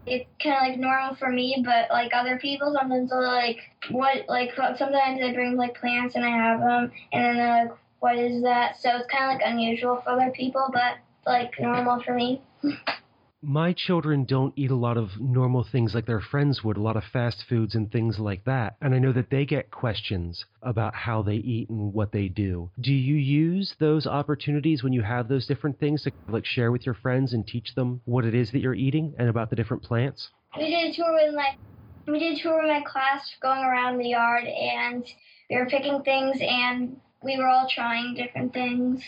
it's 0.07 0.29
kind 0.43 0.57
of 0.57 0.63
like 0.63 0.79
normal 0.79 1.15
for 1.15 1.31
me, 1.31 1.63
but 1.65 1.91
like 1.91 2.13
other 2.15 2.39
people, 2.39 2.73
sometimes 2.73 3.11
they're 3.11 3.23
like, 3.23 3.59
what, 3.91 4.29
like 4.29 4.55
sometimes 4.55 5.21
I 5.23 5.33
bring 5.33 5.57
like 5.57 5.79
plants 5.79 6.15
and 6.15 6.25
I 6.25 6.31
have 6.31 6.61
them, 6.61 6.93
and 7.13 7.25
then 7.25 7.37
they're 7.37 7.65
like, 7.65 7.77
what 8.01 8.19
is 8.19 8.43
that? 8.43 8.81
So 8.81 8.97
it's 8.97 9.07
kind 9.07 9.25
of 9.25 9.35
like 9.35 9.43
unusual 9.45 10.01
for 10.03 10.11
other 10.11 10.31
people, 10.31 10.67
but 10.73 10.99
like 11.27 11.59
normal 11.61 12.01
for 12.03 12.15
me. 12.15 12.43
My 13.43 13.73
children 13.73 14.25
don't 14.27 14.53
eat 14.55 14.71
a 14.71 14.77
lot 14.77 14.99
of 14.99 15.19
normal 15.19 15.65
things 15.65 15.95
like 15.95 16.05
their 16.05 16.21
friends 16.21 16.63
would, 16.63 16.77
a 16.77 16.83
lot 16.83 16.97
of 16.97 17.05
fast 17.05 17.43
foods 17.49 17.75
and 17.75 17.91
things 17.91 18.19
like 18.19 18.45
that. 18.45 18.77
And 18.83 18.95
I 18.95 18.99
know 18.99 19.13
that 19.13 19.31
they 19.31 19.47
get 19.47 19.71
questions 19.71 20.45
about 20.63 20.95
how 20.95 21.23
they 21.23 21.37
eat 21.37 21.71
and 21.71 21.95
what 21.95 22.13
they 22.13 22.29
do. 22.29 22.71
Do 22.79 22.93
you 22.93 23.15
use 23.15 23.75
those 23.79 24.07
opportunities 24.07 24.83
when 24.83 24.93
you 24.93 25.01
have 25.03 25.29
those 25.29 25.47
different 25.47 25.81
things 25.81 26.03
to 26.03 26.13
like 26.29 26.45
share 26.45 26.71
with 26.71 26.85
your 26.85 26.95
friends 26.95 27.33
and 27.33 27.47
teach 27.47 27.75
them 27.75 28.03
what 28.05 28.27
it 28.27 28.35
is 28.35 28.51
that 28.53 28.61
you're 28.61 28.75
eating 28.75 29.15
and 29.19 29.31
about 29.31 29.49
the 29.49 29.57
different 29.57 29.83
plants? 29.83 30.29
We 30.59 30.67
did 30.67 30.91
a 30.91 30.95
tour 30.95 31.13
with 31.15 31.35
my 31.35 31.57
we 32.07 32.19
did 32.19 32.39
a 32.39 32.43
tour 32.43 32.61
with 32.63 32.71
my 32.71 32.83
class 32.83 33.37
going 33.41 33.63
around 33.63 33.99
the 33.99 34.09
yard 34.09 34.45
and 34.45 35.05
we 35.49 35.57
were 35.57 35.67
picking 35.67 36.03
things 36.03 36.39
and 36.41 36.97
we 37.23 37.39
were 37.39 37.49
all 37.49 37.69
trying 37.75 38.15
different 38.15 38.53
things 38.53 39.03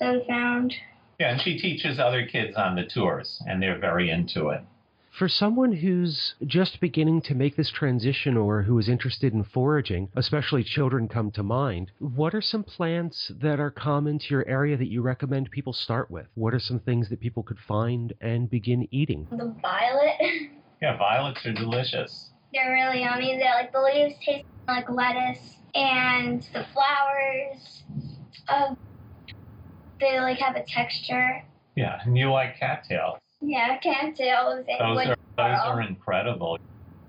that 0.00 0.12
we 0.12 0.26
found. 0.26 0.74
Yeah, 1.18 1.32
and 1.32 1.40
she 1.40 1.58
teaches 1.58 1.98
other 1.98 2.26
kids 2.26 2.56
on 2.56 2.76
the 2.76 2.84
tours, 2.84 3.42
and 3.46 3.60
they're 3.62 3.78
very 3.78 4.08
into 4.10 4.50
it. 4.50 4.62
For 5.10 5.28
someone 5.28 5.72
who's 5.72 6.34
just 6.46 6.78
beginning 6.80 7.22
to 7.22 7.34
make 7.34 7.56
this 7.56 7.70
transition 7.72 8.36
or 8.36 8.62
who 8.62 8.78
is 8.78 8.88
interested 8.88 9.32
in 9.32 9.42
foraging, 9.42 10.10
especially 10.14 10.62
children 10.62 11.08
come 11.08 11.32
to 11.32 11.42
mind, 11.42 11.90
what 11.98 12.34
are 12.36 12.40
some 12.40 12.62
plants 12.62 13.32
that 13.40 13.58
are 13.58 13.70
common 13.72 14.20
to 14.20 14.26
your 14.30 14.46
area 14.46 14.76
that 14.76 14.86
you 14.92 15.02
recommend 15.02 15.50
people 15.50 15.72
start 15.72 16.08
with? 16.08 16.26
What 16.34 16.54
are 16.54 16.60
some 16.60 16.78
things 16.78 17.08
that 17.08 17.18
people 17.20 17.42
could 17.42 17.58
find 17.66 18.12
and 18.20 18.48
begin 18.48 18.86
eating? 18.92 19.26
The 19.30 19.52
violet, 19.60 20.20
Yeah, 20.80 20.96
violets 20.96 21.44
are 21.44 21.52
delicious. 21.52 22.30
they're 22.52 22.72
really 22.72 23.00
yummy. 23.00 23.36
They're 23.38 23.54
like 23.54 23.72
the 23.72 23.80
leaves 23.80 24.14
taste 24.24 24.46
like 24.68 24.88
lettuce 24.88 25.56
and 25.74 26.42
the 26.52 26.64
flowers. 26.72 27.82
Uh, 28.48 28.76
they 30.00 30.20
like 30.20 30.38
have 30.38 30.56
a 30.56 30.62
texture. 30.62 31.44
Yeah, 31.76 32.00
and 32.04 32.16
you 32.16 32.30
like 32.30 32.58
cattails. 32.58 33.18
Yeah, 33.40 33.78
cattails 33.78 34.64
and 34.68 34.96
Those 34.96 35.06
are 35.06 35.16
those 35.36 35.58
are 35.64 35.82
incredible. 35.82 36.58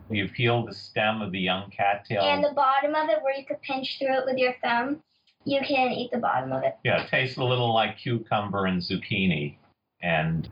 You 0.10 0.27
peel 0.27 0.65
the 0.65 0.74
stem 0.74 1.22
of 1.22 1.31
the 1.31 1.39
young 1.39 1.69
cattail. 1.72 2.24
And 2.24 2.43
the 2.43 2.53
bottom 2.53 2.96
of 2.96 3.10
it, 3.10 3.22
where 3.22 3.36
you 3.36 3.46
could 3.46 3.62
pinch 3.62 3.98
through 4.00 4.19
it 4.19 4.25
with 4.25 4.38
your 4.38 4.53
thumb, 4.63 5.01
you 5.46 5.60
can 5.62 5.91
eat 5.91 6.12
the 6.12 6.17
bottom 6.17 6.51
of 6.51 6.63
it. 6.63 6.77
Yeah, 6.84 7.03
it 7.03 7.10
tastes 7.10 7.38
a 7.38 7.43
little 7.43 7.74
like 7.74 7.98
cucumber 7.98 8.65
and 8.65 8.81
zucchini. 8.81 9.58
And 10.01 10.48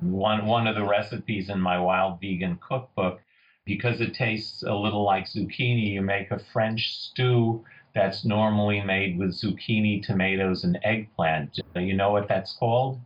one 0.00 0.46
one 0.46 0.66
of 0.66 0.74
the 0.74 0.84
recipes 0.84 1.50
in 1.50 1.60
my 1.60 1.78
wild 1.78 2.20
vegan 2.20 2.58
cookbook, 2.66 3.20
because 3.64 4.00
it 4.00 4.14
tastes 4.14 4.62
a 4.62 4.74
little 4.74 5.04
like 5.04 5.26
zucchini, 5.26 5.92
you 5.92 6.02
make 6.02 6.30
a 6.30 6.40
French 6.52 6.96
stew 6.98 7.64
that's 7.94 8.24
normally 8.24 8.80
made 8.82 9.18
with 9.18 9.40
zucchini, 9.40 10.02
tomatoes, 10.02 10.64
and 10.64 10.78
eggplant. 10.82 11.60
You 11.74 11.94
know 11.94 12.10
what 12.12 12.28
that's 12.28 12.54
called? 12.54 13.00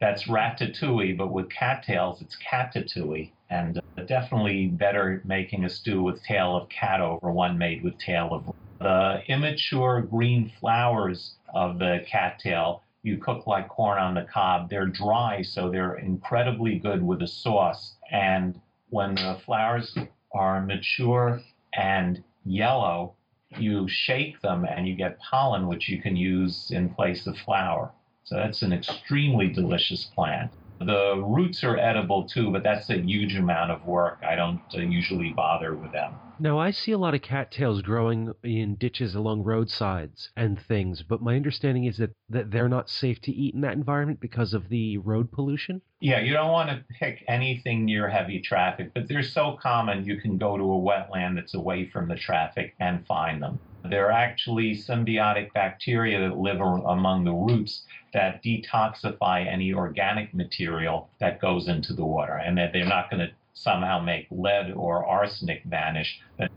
That's 0.00 0.28
ratatouille, 0.28 1.16
but 1.16 1.32
with 1.32 1.50
cattails, 1.50 2.22
it's 2.22 2.36
catatouille. 2.36 3.32
And 3.50 3.78
uh, 3.78 4.02
definitely 4.02 4.66
better 4.66 5.22
making 5.24 5.64
a 5.64 5.70
stew 5.70 6.02
with 6.02 6.22
tail 6.22 6.56
of 6.56 6.68
cat 6.68 7.00
over 7.00 7.32
one 7.32 7.58
made 7.58 7.82
with 7.82 7.98
tail 7.98 8.28
of 8.32 8.54
the 8.78 9.22
immature 9.26 10.02
green 10.02 10.52
flowers 10.60 11.34
of 11.52 11.78
the 11.78 12.04
cattail 12.08 12.82
you 13.02 13.16
cook 13.18 13.46
like 13.46 13.68
corn 13.68 13.98
on 13.98 14.14
the 14.14 14.26
cob. 14.32 14.68
They're 14.68 14.86
dry, 14.86 15.42
so 15.42 15.70
they're 15.70 15.96
incredibly 15.96 16.78
good 16.78 17.02
with 17.02 17.22
a 17.22 17.26
sauce. 17.26 17.94
And 18.10 18.60
when 18.90 19.14
the 19.14 19.38
flowers 19.44 19.96
are 20.32 20.64
mature 20.64 21.40
and 21.74 22.22
yellow, 22.44 23.14
you 23.56 23.86
shake 23.88 24.40
them 24.40 24.64
and 24.64 24.86
you 24.86 24.94
get 24.94 25.18
pollen, 25.20 25.66
which 25.66 25.88
you 25.88 26.00
can 26.02 26.16
use 26.16 26.70
in 26.70 26.88
place 26.88 27.26
of 27.26 27.36
flour. 27.38 27.92
So 28.24 28.36
that's 28.36 28.62
an 28.62 28.72
extremely 28.72 29.48
delicious 29.48 30.04
plant. 30.04 30.52
The 30.80 31.16
roots 31.16 31.64
are 31.64 31.76
edible 31.76 32.28
too, 32.28 32.52
but 32.52 32.62
that's 32.62 32.88
a 32.90 32.98
huge 32.98 33.34
amount 33.34 33.70
of 33.70 33.84
work. 33.84 34.20
I 34.26 34.36
don't 34.36 34.60
uh, 34.74 34.78
usually 34.78 35.32
bother 35.32 35.74
with 35.74 35.92
them. 35.92 36.14
Now, 36.40 36.56
I 36.58 36.70
see 36.70 36.92
a 36.92 36.98
lot 36.98 37.14
of 37.14 37.22
cattails 37.22 37.82
growing 37.82 38.32
in 38.44 38.76
ditches 38.76 39.16
along 39.16 39.42
roadsides 39.42 40.30
and 40.36 40.60
things, 40.60 41.02
but 41.02 41.20
my 41.20 41.34
understanding 41.34 41.84
is 41.84 41.96
that, 41.96 42.10
that 42.28 42.52
they're 42.52 42.68
not 42.68 42.88
safe 42.88 43.20
to 43.22 43.32
eat 43.32 43.54
in 43.54 43.62
that 43.62 43.72
environment 43.72 44.20
because 44.20 44.54
of 44.54 44.68
the 44.68 44.98
road 44.98 45.32
pollution. 45.32 45.82
Yeah, 45.98 46.20
you 46.20 46.32
don't 46.32 46.52
want 46.52 46.70
to 46.70 46.84
pick 47.00 47.24
anything 47.26 47.84
near 47.84 48.08
heavy 48.08 48.40
traffic, 48.40 48.92
but 48.94 49.08
they're 49.08 49.24
so 49.24 49.58
common 49.60 50.04
you 50.04 50.20
can 50.20 50.38
go 50.38 50.56
to 50.56 50.62
a 50.62 50.66
wetland 50.66 51.34
that's 51.34 51.54
away 51.54 51.90
from 51.90 52.06
the 52.06 52.14
traffic 52.14 52.76
and 52.78 53.04
find 53.04 53.42
them. 53.42 53.58
They're 53.84 54.10
actually 54.10 54.76
symbiotic 54.76 55.52
bacteria 55.52 56.20
that 56.20 56.38
live 56.38 56.60
among 56.60 57.24
the 57.24 57.32
roots 57.32 57.82
that 58.12 58.42
detoxify 58.42 59.46
any 59.46 59.72
organic 59.72 60.34
material 60.34 61.10
that 61.20 61.40
goes 61.40 61.68
into 61.68 61.92
the 61.92 62.04
water, 62.04 62.34
and 62.34 62.56
that 62.58 62.72
they're 62.72 62.84
not 62.84 63.10
going 63.10 63.26
to 63.26 63.32
somehow 63.54 64.00
make 64.00 64.26
lead 64.30 64.72
or 64.72 65.04
arsenic 65.04 65.64
vanish, 65.64 66.20
but 66.36 66.50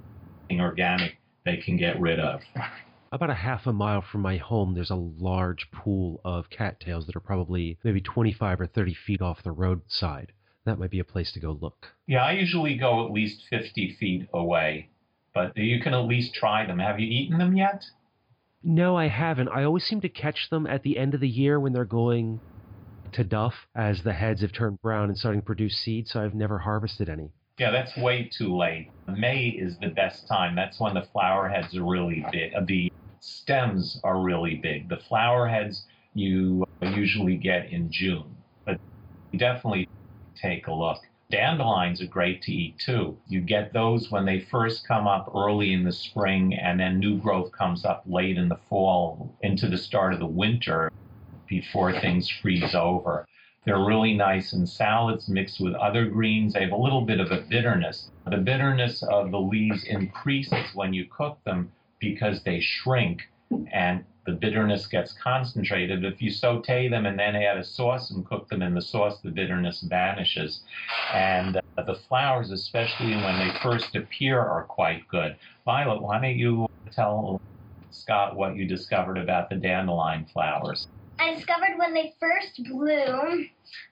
anything 0.50 0.62
organic 0.62 1.18
they 1.46 1.58
can 1.58 1.78
get 1.78 2.00
rid 2.00 2.20
of. 2.20 2.42
About 3.12 3.30
a 3.30 3.36
half 3.36 3.68
a 3.68 3.74
mile 3.74 4.02
from 4.02 4.22
my 4.22 4.38
home, 4.38 4.74
there's 4.74 4.90
a 4.90 4.96
large 4.96 5.70
pool 5.72 6.22
of 6.24 6.50
cattails 6.50 7.08
that 7.08 7.16
are 7.16 7.22
probably 7.22 7.78
maybe 7.84 8.00
25 8.00 8.62
or 8.62 8.68
30 8.68 8.94
feet 8.94 9.22
off 9.22 9.44
the 9.44 9.52
roadside. 9.52 10.32
That 10.64 10.80
might 10.80 10.92
be 10.92 11.00
a 11.00 11.04
place 11.04 11.32
to 11.34 11.40
go 11.40 11.58
look. 11.60 11.88
Yeah, 12.08 12.24
I 12.24 12.34
usually 12.34 12.76
go 12.76 13.04
at 13.04 13.12
least 13.12 13.48
50 13.50 13.98
feet 14.00 14.30
away, 14.32 14.91
but 15.34 15.56
you 15.58 15.80
can 15.82 15.94
at 15.94 16.06
least 16.06 16.34
try 16.34 16.66
them. 16.66 16.80
Have 16.80 17.00
you 17.00 17.08
eaten 17.08 17.38
them 17.38 17.56
yet? 17.56 17.84
No, 18.64 18.96
I 18.96 19.08
haven't. 19.08 19.50
I 19.50 19.64
always 19.64 19.84
seem 19.84 20.02
to 20.02 20.10
catch 20.10 20.50
them 20.50 20.68
at 20.68 20.84
the 20.84 20.98
end 20.98 21.14
of 21.14 21.20
the 21.20 21.28
year 21.28 21.60
when 21.60 21.74
they're 21.74 21.86
going 21.86 22.40
to 23.14 23.24
duff 23.24 23.54
as 23.76 24.04
the 24.04 24.14
heads 24.14 24.42
have 24.42 24.54
turned 24.54 24.82
brown 24.82 25.10
and 25.10 25.18
starting 25.18 25.42
to 25.42 25.46
produce 25.46 25.76
seed, 25.84 26.08
so 26.08 26.24
I've 26.24 26.36
never 26.36 26.60
harvested 26.60 27.10
any. 27.10 27.32
Yeah, 27.58 27.72
that's 27.72 27.96
way 27.98 28.30
too 28.38 28.56
late. 28.56 28.90
May 29.08 29.48
is 29.48 29.78
the 29.80 29.90
best 29.90 30.28
time. 30.28 30.56
That's 30.56 30.80
when 30.80 30.94
the 30.94 31.06
flower 31.12 31.50
heads 31.50 31.76
are 31.76 31.84
really 31.84 32.26
big. 32.32 32.54
Uh, 32.56 32.62
The 32.66 32.92
stems 33.20 34.00
are 34.04 34.20
really 34.22 34.56
big. 34.56 34.90
The 34.90 34.98
flower 35.08 35.48
heads 35.48 35.84
you 36.14 36.66
usually 36.82 37.38
get 37.38 37.72
in 37.72 37.92
June, 37.92 38.36
but 38.66 38.80
definitely 39.38 39.88
take 40.42 40.68
a 40.68 40.74
look. 40.74 40.98
Dandelions 41.32 42.02
are 42.02 42.08
great 42.08 42.42
to 42.42 42.52
eat 42.52 42.78
too. 42.78 43.18
You 43.30 43.40
get 43.40 43.72
those 43.72 44.12
when 44.12 44.26
they 44.26 44.42
first 44.42 44.86
come 44.86 45.08
up 45.08 45.32
early 45.34 45.72
in 45.72 45.86
the 45.86 45.92
spring, 45.94 46.54
and 46.54 46.78
then 46.78 47.00
new 47.00 47.18
growth 47.20 47.54
comes 47.54 47.86
up 47.86 48.04
late 48.06 48.38
in 48.38 48.50
the 48.50 48.60
fall 48.70 49.34
into 49.42 49.70
the 49.70 49.78
start 49.78 50.12
of 50.12 50.20
the 50.20 50.26
winter 50.26 50.92
before 51.48 51.98
things 51.98 52.30
freeze 52.30 52.76
over. 52.76 53.26
They're 53.64 53.80
really 53.80 54.14
nice 54.14 54.52
in 54.52 54.68
salads 54.68 55.30
mixed 55.30 55.62
with 55.62 55.74
other 55.76 56.06
greens. 56.06 56.54
They 56.54 56.64
have 56.64 56.74
a 56.74 56.76
little 56.76 57.06
bit 57.06 57.22
of 57.22 57.32
a 57.32 57.40
bitterness. 57.40 58.12
The 58.26 58.36
bitterness 58.36 59.02
of 59.02 59.32
the 59.32 59.40
leaves 59.40 59.86
increases 59.86 60.76
when 60.76 60.94
you 60.94 61.06
cook 61.06 61.42
them 61.46 61.72
because 62.00 62.44
they 62.44 62.60
shrink 62.60 63.22
and 63.72 64.04
the 64.26 64.34
bitterness 64.34 64.86
gets 64.88 65.14
concentrated. 65.14 66.06
If 66.06 66.22
you 66.22 66.32
saute 66.32 66.88
them 66.88 67.06
and 67.06 67.18
then 67.18 67.36
add 67.36 67.58
a 67.58 67.64
sauce 67.64 68.12
and 68.12 68.26
cook 68.26 68.48
them 68.50 68.62
in 68.62 68.76
the 68.76 68.82
sauce, 68.82 69.20
the 69.24 69.32
bitterness 69.32 69.82
vanishes. 69.82 70.62
And 71.14 71.58
uh, 71.58 71.84
the 71.84 71.96
flowers, 72.08 72.52
especially 72.52 73.16
when 73.16 73.40
they 73.40 73.52
first 73.64 73.96
appear, 73.96 74.40
are 74.40 74.66
quite 74.66 75.08
good. 75.08 75.38
Violet, 75.66 76.02
why 76.02 76.22
don't 76.22 76.38
you 76.38 76.68
tell 76.92 77.42
Scott 77.90 78.36
what 78.36 78.56
you 78.56 78.68
discovered 78.68 79.18
about 79.18 79.50
the 79.50 79.56
dandelion 79.56 80.26
flowers? 80.32 80.88
I 81.20 81.34
discovered 81.34 81.78
when 81.78 81.94
they 81.94 82.14
first 82.20 82.64
bloom, 82.64 83.50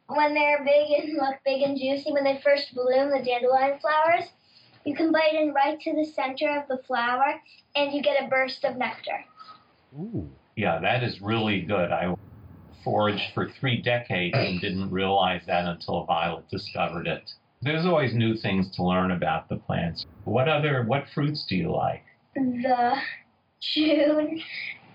when 0.07 0.33
they're 0.33 0.63
big 0.63 0.91
and 0.91 1.13
look 1.13 1.35
big 1.45 1.61
and 1.61 1.77
juicy, 1.77 2.11
when 2.11 2.23
they 2.23 2.39
first 2.43 2.73
bloom, 2.73 3.09
the 3.09 3.23
dandelion 3.23 3.79
flowers, 3.79 4.29
you 4.85 4.95
can 4.95 5.11
bite 5.11 5.33
in 5.33 5.53
right 5.53 5.79
to 5.81 5.95
the 5.95 6.05
center 6.05 6.49
of 6.59 6.67
the 6.67 6.83
flower 6.85 7.39
and 7.75 7.93
you 7.93 8.01
get 8.01 8.23
a 8.23 8.27
burst 8.27 8.63
of 8.63 8.77
nectar. 8.77 9.25
Ooh. 9.97 10.29
Yeah, 10.55 10.79
that 10.79 11.03
is 11.03 11.21
really 11.21 11.61
good. 11.61 11.91
I 11.91 12.13
foraged 12.83 13.33
for 13.33 13.49
three 13.59 13.81
decades 13.81 14.35
and 14.37 14.59
didn't 14.61 14.91
realize 14.91 15.41
that 15.47 15.65
until 15.65 16.05
Violet 16.05 16.49
discovered 16.49 17.07
it. 17.07 17.31
There's 17.61 17.85
always 17.85 18.13
new 18.13 18.35
things 18.35 18.73
to 18.75 18.83
learn 18.83 19.11
about 19.11 19.49
the 19.49 19.57
plants. 19.57 20.05
What 20.23 20.47
other 20.47 20.83
what 20.83 21.09
fruits 21.13 21.45
do 21.47 21.55
you 21.55 21.71
like? 21.71 22.03
The 22.35 22.95
June 23.73 24.41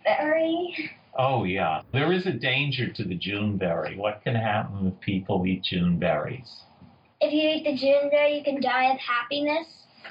berry. 0.05 0.91
Oh 1.19 1.45
yeah, 1.45 1.83
there 1.93 2.13
is 2.13 2.27
a 2.27 2.33
danger 2.33 2.91
to 2.91 3.05
the 3.05 3.15
June 3.15 3.59
berry. 3.59 3.97
What 3.97 4.23
can 4.25 4.35
happen 4.35 4.87
if 4.87 5.01
people 5.01 5.47
eat 5.47 5.65
June 5.65 5.99
berries? 5.99 6.63
If 7.21 7.33
you 7.33 7.51
eat 7.51 7.65
the 7.65 7.77
June 7.77 8.11
berry, 8.11 8.39
you 8.39 8.45
can 8.45 8.61
die 8.61 8.93
of 8.93 8.99
happiness. 8.99 9.67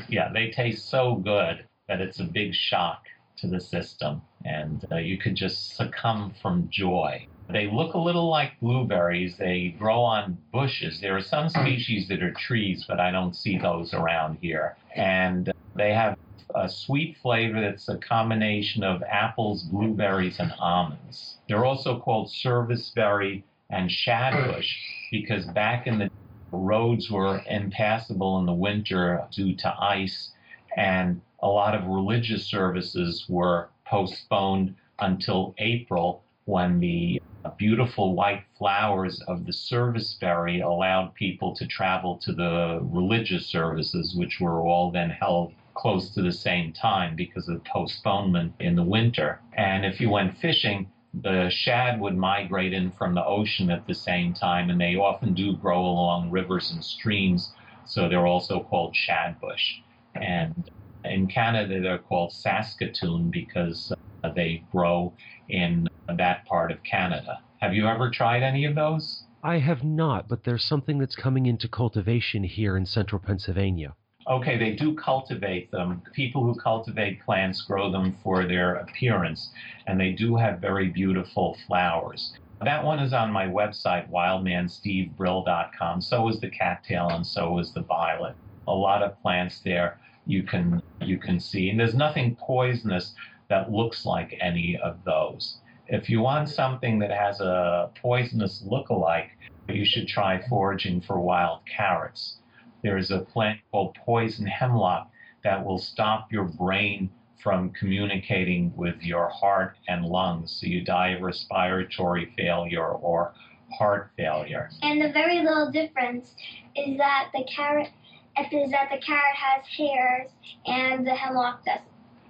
Yeah, 0.07 0.31
they 0.31 0.51
taste 0.51 0.89
so 0.89 1.15
good 1.15 1.65
that 1.87 2.01
it's 2.01 2.19
a 2.19 2.23
big 2.23 2.53
shock 2.53 3.03
to 3.37 3.47
the 3.47 3.59
system, 3.59 4.21
and 4.45 4.85
uh, 4.91 4.97
you 4.97 5.17
could 5.17 5.35
just 5.35 5.75
succumb 5.75 6.33
from 6.41 6.69
joy. 6.69 7.27
They 7.49 7.69
look 7.69 7.93
a 7.93 7.99
little 7.99 8.29
like 8.29 8.59
blueberries. 8.59 9.37
They 9.37 9.75
grow 9.77 10.01
on 10.01 10.37
bushes. 10.51 10.99
There 11.01 11.15
are 11.15 11.21
some 11.21 11.49
species 11.49 12.07
that 12.07 12.23
are 12.23 12.33
trees, 12.33 12.85
but 12.87 12.99
I 12.99 13.11
don't 13.11 13.35
see 13.35 13.57
those 13.57 13.93
around 13.93 14.37
here. 14.41 14.77
And 14.95 15.51
they 15.75 15.93
have 15.93 16.17
a 16.55 16.69
sweet 16.69 17.17
flavor 17.21 17.59
that's 17.61 17.89
a 17.89 17.97
combination 17.97 18.83
of 18.83 19.03
apples, 19.03 19.63
blueberries, 19.63 20.39
and 20.39 20.53
almonds. 20.59 21.37
They're 21.47 21.65
also 21.65 21.99
called 21.99 22.31
serviceberry 22.31 23.43
and 23.69 23.89
shadbush 23.89 24.69
because 25.11 25.45
back 25.47 25.87
in 25.87 25.99
the 25.99 26.09
roads 26.51 27.09
were 27.09 27.41
impassable 27.49 28.39
in 28.39 28.45
the 28.45 28.53
winter 28.53 29.25
due 29.31 29.55
to 29.55 29.75
ice, 29.81 30.31
and 30.77 31.21
a 31.41 31.47
lot 31.47 31.75
of 31.75 31.87
religious 31.87 32.45
services 32.45 33.25
were 33.27 33.69
postponed 33.93 34.73
until 34.99 35.53
April 35.59 36.23
when 36.45 36.79
the 36.79 37.21
beautiful 37.57 38.15
white 38.15 38.43
flowers 38.57 39.21
of 39.27 39.45
the 39.45 39.53
serviceberry 39.53 40.61
allowed 40.61 41.13
people 41.13 41.55
to 41.55 41.67
travel 41.67 42.17
to 42.17 42.33
the 42.33 42.79
religious 42.81 43.45
services, 43.45 44.15
which 44.17 44.39
were 44.39 44.61
all 44.61 44.89
then 44.89 45.11
held 45.11 45.53
close 45.75 46.09
to 46.09 46.23
the 46.23 46.31
same 46.31 46.73
time 46.73 47.15
because 47.15 47.47
of 47.47 47.63
postponement 47.65 48.51
in 48.59 48.75
the 48.75 48.83
winter. 48.83 49.39
And 49.55 49.85
if 49.85 50.01
you 50.01 50.09
went 50.09 50.39
fishing, 50.39 50.89
the 51.13 51.49
shad 51.51 51.99
would 51.99 52.17
migrate 52.17 52.73
in 52.73 52.89
from 52.89 53.13
the 53.13 53.23
ocean 53.23 53.69
at 53.69 53.85
the 53.85 53.93
same 53.93 54.33
time, 54.33 54.71
and 54.71 54.81
they 54.81 54.95
often 54.95 55.35
do 55.35 55.55
grow 55.55 55.81
along 55.81 56.31
rivers 56.31 56.71
and 56.71 56.83
streams, 56.83 57.53
so 57.85 58.09
they're 58.09 58.25
also 58.25 58.63
called 58.63 58.95
shadbush. 58.95 59.81
And 60.15 60.71
in 61.05 61.27
Canada, 61.27 61.81
they're 61.81 61.97
called 61.97 62.31
Saskatoon 62.31 63.29
because 63.31 63.91
uh, 64.23 64.33
they 64.33 64.63
grow 64.71 65.13
in 65.49 65.87
that 66.17 66.45
part 66.45 66.71
of 66.71 66.83
Canada. 66.83 67.41
Have 67.59 67.73
you 67.73 67.87
ever 67.87 68.09
tried 68.09 68.43
any 68.43 68.65
of 68.65 68.75
those? 68.75 69.23
I 69.43 69.59
have 69.59 69.83
not, 69.83 70.29
but 70.29 70.43
there's 70.43 70.63
something 70.63 70.97
that's 70.99 71.15
coming 71.15 71.45
into 71.45 71.67
cultivation 71.67 72.43
here 72.43 72.77
in 72.77 72.85
central 72.85 73.19
Pennsylvania. 73.19 73.95
Okay, 74.25 74.57
they 74.57 74.71
do 74.71 74.95
cultivate 74.95 75.69
them. 75.71 76.01
People 76.13 76.45
who 76.45 76.55
cultivate 76.55 77.21
plants 77.25 77.61
grow 77.63 77.91
them 77.91 78.15
for 78.23 78.45
their 78.45 78.75
appearance, 78.75 79.51
and 79.85 79.99
they 79.99 80.11
do 80.11 80.37
have 80.37 80.61
very 80.61 80.87
beautiful 80.87 81.57
flowers. 81.67 82.33
That 82.63 82.85
one 82.85 82.99
is 82.99 83.11
on 83.11 83.33
my 83.33 83.47
website, 83.47 84.09
wildmanstevebrill.com. 84.09 85.99
So 85.99 86.29
is 86.29 86.39
the 86.39 86.49
cattail 86.49 87.09
and 87.09 87.27
so 87.27 87.59
is 87.59 87.73
the 87.73 87.81
violet. 87.81 88.35
A 88.67 88.73
lot 88.73 89.03
of 89.03 89.21
plants 89.21 89.59
there 89.59 89.99
you 90.25 90.43
can 90.43 90.81
you 91.01 91.17
can 91.17 91.39
see. 91.39 91.69
And 91.69 91.79
there's 91.79 91.95
nothing 91.95 92.35
poisonous 92.35 93.13
that 93.49 93.71
looks 93.71 94.05
like 94.05 94.37
any 94.41 94.77
of 94.81 95.03
those. 95.03 95.57
If 95.87 96.09
you 96.09 96.21
want 96.21 96.49
something 96.49 96.99
that 96.99 97.11
has 97.11 97.41
a 97.41 97.91
poisonous 98.01 98.63
look-alike, 98.65 99.31
you 99.67 99.85
should 99.85 100.07
try 100.07 100.41
foraging 100.47 101.01
for 101.01 101.19
wild 101.19 101.59
carrots. 101.65 102.37
There's 102.83 103.11
a 103.11 103.19
plant 103.19 103.59
called 103.71 103.97
poison 104.05 104.47
hemlock 104.47 105.09
that 105.43 105.63
will 105.63 105.77
stop 105.77 106.31
your 106.31 106.45
brain 106.45 107.09
from 107.41 107.71
communicating 107.71 108.73
with 108.77 109.01
your 109.01 109.27
heart 109.27 109.75
and 109.89 110.05
lungs. 110.05 110.57
So 110.59 110.67
you 110.67 110.83
die 110.83 111.09
of 111.09 111.21
respiratory 111.21 112.33
failure 112.37 112.87
or 112.87 113.33
heart 113.77 114.11
failure. 114.15 114.69
And 114.81 115.01
the 115.01 115.11
very 115.11 115.41
little 115.41 115.69
difference 115.69 116.35
is 116.75 116.97
that 116.97 117.29
the 117.33 117.43
carrot 117.43 117.89
is 118.37 118.71
that 118.71 118.89
the 118.91 118.97
carrot 118.97 119.35
has 119.35 119.65
hairs 119.77 120.29
and 120.65 121.05
the 121.05 121.13
hemlock 121.13 121.63
doesn't. 121.65 121.87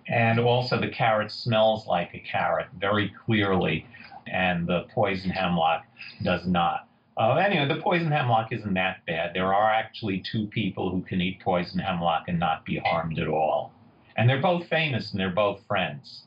And 0.07 0.39
also 0.39 0.79
the 0.79 0.89
carrot 0.89 1.31
smells 1.31 1.87
like 1.87 2.13
a 2.13 2.19
carrot 2.19 2.67
very 2.77 3.13
clearly, 3.25 3.87
and 4.27 4.67
the 4.67 4.85
poison 4.93 5.29
hemlock 5.29 5.85
does 6.23 6.45
not. 6.45 6.87
Uh, 7.15 7.35
anyway, 7.35 7.67
the 7.67 7.81
poison 7.81 8.11
hemlock 8.11 8.51
isn't 8.51 8.73
that 8.73 9.05
bad. 9.05 9.31
There 9.33 9.53
are 9.53 9.71
actually 9.71 10.23
two 10.29 10.47
people 10.47 10.89
who 10.89 11.01
can 11.03 11.21
eat 11.21 11.39
poison 11.41 11.79
hemlock 11.79 12.23
and 12.27 12.39
not 12.39 12.65
be 12.65 12.79
harmed 12.79 13.19
at 13.19 13.27
all. 13.27 13.71
And 14.17 14.29
they're 14.29 14.41
both 14.41 14.67
famous 14.67 15.11
and 15.11 15.19
they're 15.19 15.29
both 15.29 15.65
friends. 15.67 16.23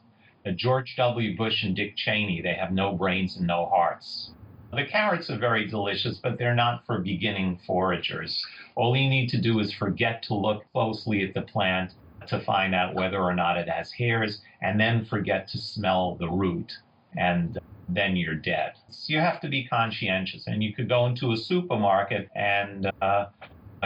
Uh, 0.46 0.52
George 0.52 0.94
W. 0.96 1.36
Bush 1.36 1.64
and 1.64 1.74
Dick 1.74 1.96
Cheney, 1.96 2.40
they 2.40 2.54
have 2.54 2.72
no 2.72 2.92
brains 2.92 3.36
and 3.36 3.46
no 3.46 3.66
hearts. 3.66 4.30
The 4.72 4.84
carrots 4.84 5.30
are 5.30 5.38
very 5.38 5.66
delicious, 5.66 6.18
but 6.18 6.38
they're 6.38 6.54
not 6.54 6.84
for 6.84 6.98
beginning 6.98 7.60
foragers. 7.66 8.44
All 8.74 8.96
you 8.96 9.08
need 9.08 9.28
to 9.30 9.40
do 9.40 9.58
is 9.60 9.72
forget 9.72 10.22
to 10.24 10.34
look 10.34 10.64
closely 10.72 11.26
at 11.26 11.34
the 11.34 11.42
plant 11.42 11.92
to 12.26 12.40
find 12.40 12.74
out 12.74 12.94
whether 12.94 13.20
or 13.20 13.34
not 13.34 13.56
it 13.56 13.68
has 13.68 13.92
hairs, 13.92 14.42
and 14.60 14.78
then 14.80 15.04
forget 15.04 15.48
to 15.48 15.58
smell 15.58 16.16
the 16.16 16.28
root, 16.28 16.72
and 17.16 17.58
then 17.88 18.16
you're 18.16 18.34
dead. 18.34 18.72
So 18.90 19.12
you 19.12 19.20
have 19.20 19.40
to 19.40 19.48
be 19.48 19.64
conscientious, 19.66 20.46
and 20.46 20.62
you 20.62 20.74
could 20.74 20.88
go 20.88 21.06
into 21.06 21.32
a 21.32 21.36
supermarket 21.36 22.28
and 22.34 22.90
uh, 23.00 23.26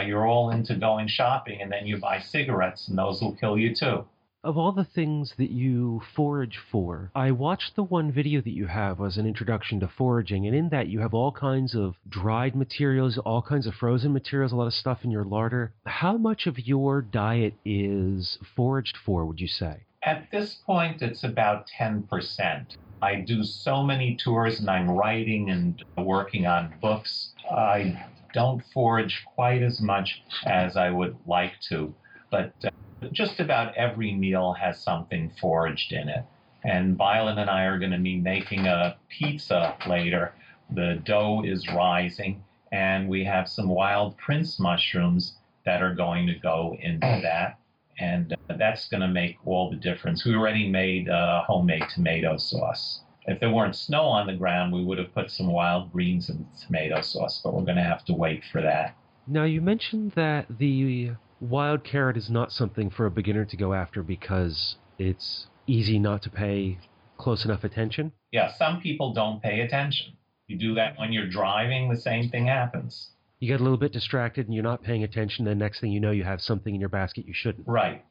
you're 0.05 0.27
all 0.27 0.51
into 0.51 0.75
going 0.75 1.09
shopping, 1.09 1.61
and 1.61 1.71
then 1.71 1.87
you 1.87 1.99
buy 1.99 2.19
cigarettes, 2.21 2.89
and 2.89 2.97
those 2.97 3.21
will 3.21 3.35
kill 3.35 3.59
you 3.59 3.75
too. 3.75 4.07
Of 4.43 4.57
all 4.57 4.73
the 4.73 4.85
things 4.85 5.35
that 5.37 5.51
you 5.51 6.01
forage 6.15 6.57
for, 6.73 7.11
I 7.15 7.31
watched 7.31 7.77
the 7.77 7.83
one 7.83 8.11
video 8.11 8.41
that 8.41 8.55
you 8.55 8.69
have 8.69 8.99
as 9.03 9.19
an 9.19 9.27
introduction 9.27 9.81
to 9.81 9.89
foraging, 9.89 10.47
and 10.47 10.57
in 10.57 10.71
that 10.71 10.89
you 10.89 11.01
have 11.01 11.13
all 11.13 11.31
kinds 11.31 11.75
of 11.75 11.97
dried 12.09 12.57
materials, 12.57 13.19
all 13.19 13.43
kinds 13.43 13.67
of 13.67 13.75
frozen 13.75 14.15
materials, 14.15 14.53
a 14.53 14.57
lot 14.57 14.67
of 14.67 14.73
stuff 14.73 15.05
in 15.05 15.11
your 15.11 15.25
larder. 15.25 15.75
How 15.85 16.17
much 16.17 16.47
of 16.47 16.59
your 16.59 17.03
diet 17.03 17.53
is 17.67 18.39
foraged 18.57 18.97
for, 19.05 19.27
would 19.27 19.41
you 19.41 19.47
say? 19.47 19.83
At 20.03 20.31
this 20.33 20.55
point, 20.65 21.03
it's 21.03 21.23
about 21.23 21.67
10%. 21.79 22.77
I 23.03 23.17
do 23.17 23.45
so 23.45 23.83
many 23.83 24.17
tours 24.17 24.59
and 24.59 24.71
I'm 24.71 24.91
writing 24.91 25.51
and 25.51 25.85
working 25.99 26.47
on 26.47 26.73
books. 26.81 27.35
I 27.51 28.07
don't 28.33 28.63
forage 28.73 29.23
quite 29.35 29.63
as 29.63 29.83
much 29.83 30.23
as 30.47 30.79
I 30.79 30.89
would 30.89 31.19
like 31.27 31.61
to, 31.69 31.95
but 32.31 32.55
uh, 32.65 32.71
just 33.13 33.41
about 33.41 33.77
every 33.77 34.13
meal 34.13 34.53
has 34.55 34.83
something 34.83 35.33
foraged 35.41 35.93
in 35.93 36.09
it. 36.09 36.25
And 36.65 36.97
Violet 36.97 37.39
and 37.39 37.49
I 37.49 37.65
are 37.65 37.79
going 37.79 37.93
to 37.93 37.99
be 37.99 38.19
making 38.19 38.67
a 38.67 38.97
pizza 39.09 39.77
later. 39.89 40.35
The 40.71 41.01
dough 41.05 41.43
is 41.45 41.67
rising, 41.69 42.45
and 42.71 43.09
we 43.09 43.25
have 43.25 43.49
some 43.49 43.69
wild 43.69 44.17
prince 44.19 44.61
mushrooms 44.61 45.37
that 45.65 45.83
are 45.83 45.95
going 45.95 46.27
to 46.27 46.35
go 46.35 46.77
into 46.81 47.07
mm. 47.07 47.23
that. 47.23 47.59
And 47.99 48.33
uh, 48.33 48.57
that's 48.57 48.89
going 48.89 49.03
to 49.03 49.09
make 49.09 49.37
all 49.45 49.71
the 49.71 49.77
difference. 49.77 50.25
We 50.25 50.35
already 50.35 50.69
made 50.69 51.09
a 51.09 51.45
homemade 51.47 51.85
tomato 51.95 52.37
sauce. 52.37 53.01
If 53.27 53.41
there 53.41 53.53
weren't 53.53 53.77
snow 53.77 54.05
on 54.05 54.27
the 54.27 54.35
ground, 54.35 54.73
we 54.73 54.83
would 54.85 54.99
have 54.99 55.15
put 55.15 55.31
some 55.31 55.53
wild 55.53 55.93
greens 55.93 56.31
in 56.31 56.39
the 56.39 56.67
tomato 56.67 57.03
sauce, 57.03 57.41
but 57.43 57.55
we're 57.55 57.65
going 57.65 57.77
to 57.77 57.83
have 57.83 58.05
to 58.07 58.15
wait 58.15 58.43
for 58.51 58.63
that. 58.63 58.97
Now, 59.27 59.45
you 59.45 59.61
mentioned 59.61 60.13
that 60.13 60.47
the 60.59 61.13
wild 61.41 61.85
carrot 61.85 62.17
is 62.17 62.31
not 62.31 62.53
something 62.53 62.91
for 62.91 63.07
a 63.07 63.11
beginner 63.11 63.45
to 63.47 63.57
go 63.57 63.73
after 63.73 64.03
because 64.03 64.77
it's 64.99 65.47
easy 65.67 65.99
not 65.99 66.23
to 66.23 66.31
pay 66.31 66.79
close 67.17 67.45
enough 67.45 67.65
attention? 67.65 68.13
Yeah, 68.31 68.53
some 68.57 68.81
people 68.81 69.13
don't 69.13 69.43
pay 69.43 69.61
attention. 69.61 70.17
You 70.47 70.59
do 70.59 70.75
that 70.75 70.99
when 70.99 71.13
you're 71.13 71.29
driving, 71.29 71.89
the 71.89 71.97
same 71.97 72.29
thing 72.29 72.47
happens. 72.47 73.11
You 73.39 73.49
get 73.49 73.61
a 73.61 73.63
little 73.63 73.79
bit 73.79 73.93
distracted 73.93 74.47
and 74.47 74.55
you're 74.55 74.63
not 74.65 74.83
paying 74.83 75.03
attention, 75.03 75.45
The 75.45 75.55
next 75.55 75.81
thing 75.81 75.93
you 75.93 76.01
know, 76.01 76.11
you 76.11 76.25
have 76.25 76.43
something 76.43 76.75
in 76.75 76.81
your 76.81 76.91
basket 76.91 77.27
you 77.27 77.33
shouldn't. 77.35 77.67
Right. 77.67 78.05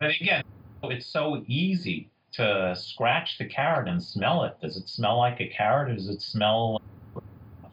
But 0.00 0.10
again, 0.20 0.42
it's 0.82 1.06
so 1.06 1.44
easy 1.46 2.10
to 2.32 2.74
scratch 2.76 3.38
the 3.38 3.44
carrot 3.44 3.88
and 3.88 4.02
smell 4.02 4.42
it. 4.44 4.56
Does 4.60 4.76
it 4.76 4.88
smell 4.88 5.18
like 5.18 5.40
a 5.40 5.48
carrot 5.48 5.92
or 5.92 5.94
does 5.94 6.08
it 6.08 6.22
smell 6.22 6.80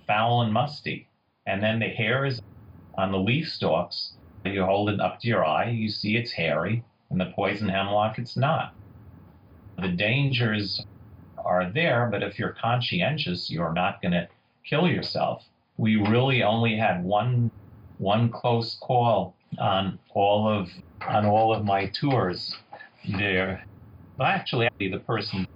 foul 0.06 0.42
and 0.42 0.54
musty? 0.54 1.08
And 1.48 1.64
then 1.64 1.80
the 1.80 1.88
hairs 1.88 2.42
on 2.96 3.12
the 3.12 3.18
leaf 3.18 3.48
stalks 3.48 4.14
you 4.54 4.64
hold 4.64 4.90
it 4.90 5.00
up 5.00 5.20
to 5.22 5.28
your 5.28 5.46
eye, 5.46 5.70
you 5.70 5.90
see 5.90 6.16
it's 6.16 6.32
hairy, 6.32 6.84
and 7.10 7.20
the 7.20 7.32
poison 7.36 7.70
hemlock, 7.70 8.20
it's 8.20 8.38
not. 8.38 8.74
The 9.82 9.90
dangers 9.90 10.84
are 11.38 11.72
there, 11.72 12.08
but 12.12 12.24
if 12.24 12.38
you're 12.38 12.56
conscientious, 12.62 13.50
you're 13.50 13.74
not 13.74 14.02
going 14.02 14.12
to 14.12 14.28
kill 14.66 14.88
yourself. 14.88 15.46
We 15.78 15.96
really 15.96 16.44
only 16.44 16.76
had 16.78 17.04
one 17.04 17.52
one 17.98 18.30
close 18.30 18.78
call 18.80 19.36
on 19.58 20.00
all 20.14 20.48
of 20.48 20.70
on 21.08 21.26
all 21.26 21.54
of 21.54 21.66
my 21.66 21.88
tours 21.88 22.56
there. 23.18 23.66
But 24.18 24.28
actually, 24.28 24.70
the 24.80 25.00
person 25.00 25.48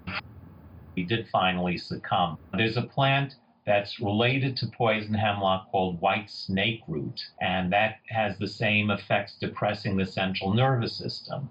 he 0.95 1.03
did 1.03 1.27
finally 1.31 1.77
succumb. 1.77 2.37
There's 2.53 2.77
a 2.77 2.83
plant 2.83 3.35
that's 3.65 3.99
related 3.99 4.57
to 4.57 4.67
poison 4.67 5.13
hemlock 5.13 5.71
called 5.71 6.01
white 6.01 6.29
snake 6.29 6.81
root, 6.87 7.21
and 7.41 7.71
that 7.71 7.99
has 8.09 8.37
the 8.37 8.47
same 8.47 8.91
effects 8.91 9.35
depressing 9.39 9.95
the 9.97 10.05
central 10.05 10.53
nervous 10.53 10.95
system. 10.95 11.49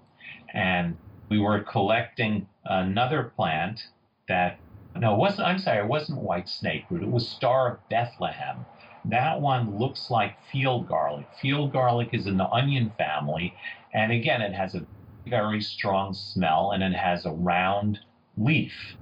And 0.53 0.97
we 1.29 1.39
were 1.39 1.61
collecting 1.61 2.47
another 2.65 3.31
plant 3.35 3.87
that 4.27 4.59
no, 4.95 5.15
it 5.15 5.17
wasn't. 5.17 5.47
I'm 5.47 5.57
sorry, 5.57 5.79
it 5.79 5.87
wasn't 5.87 6.21
white 6.21 6.47
snake 6.47 6.85
root. 6.89 7.01
It 7.01 7.09
was 7.09 7.27
Star 7.27 7.73
of 7.73 7.89
Bethlehem. 7.89 8.65
That 9.05 9.41
one 9.41 9.77
looks 9.79 10.11
like 10.11 10.37
field 10.51 10.87
garlic. 10.87 11.25
Field 11.41 11.73
garlic 11.73 12.09
is 12.13 12.27
in 12.27 12.37
the 12.37 12.47
onion 12.49 12.91
family, 12.97 13.55
and 13.93 14.11
again, 14.11 14.41
it 14.41 14.53
has 14.53 14.75
a 14.75 14.85
very 15.27 15.61
strong 15.61 16.13
smell, 16.13 16.71
and 16.71 16.83
it 16.83 16.93
has 16.93 17.25
a 17.25 17.31
round 17.31 17.99
leaf. 18.37 18.95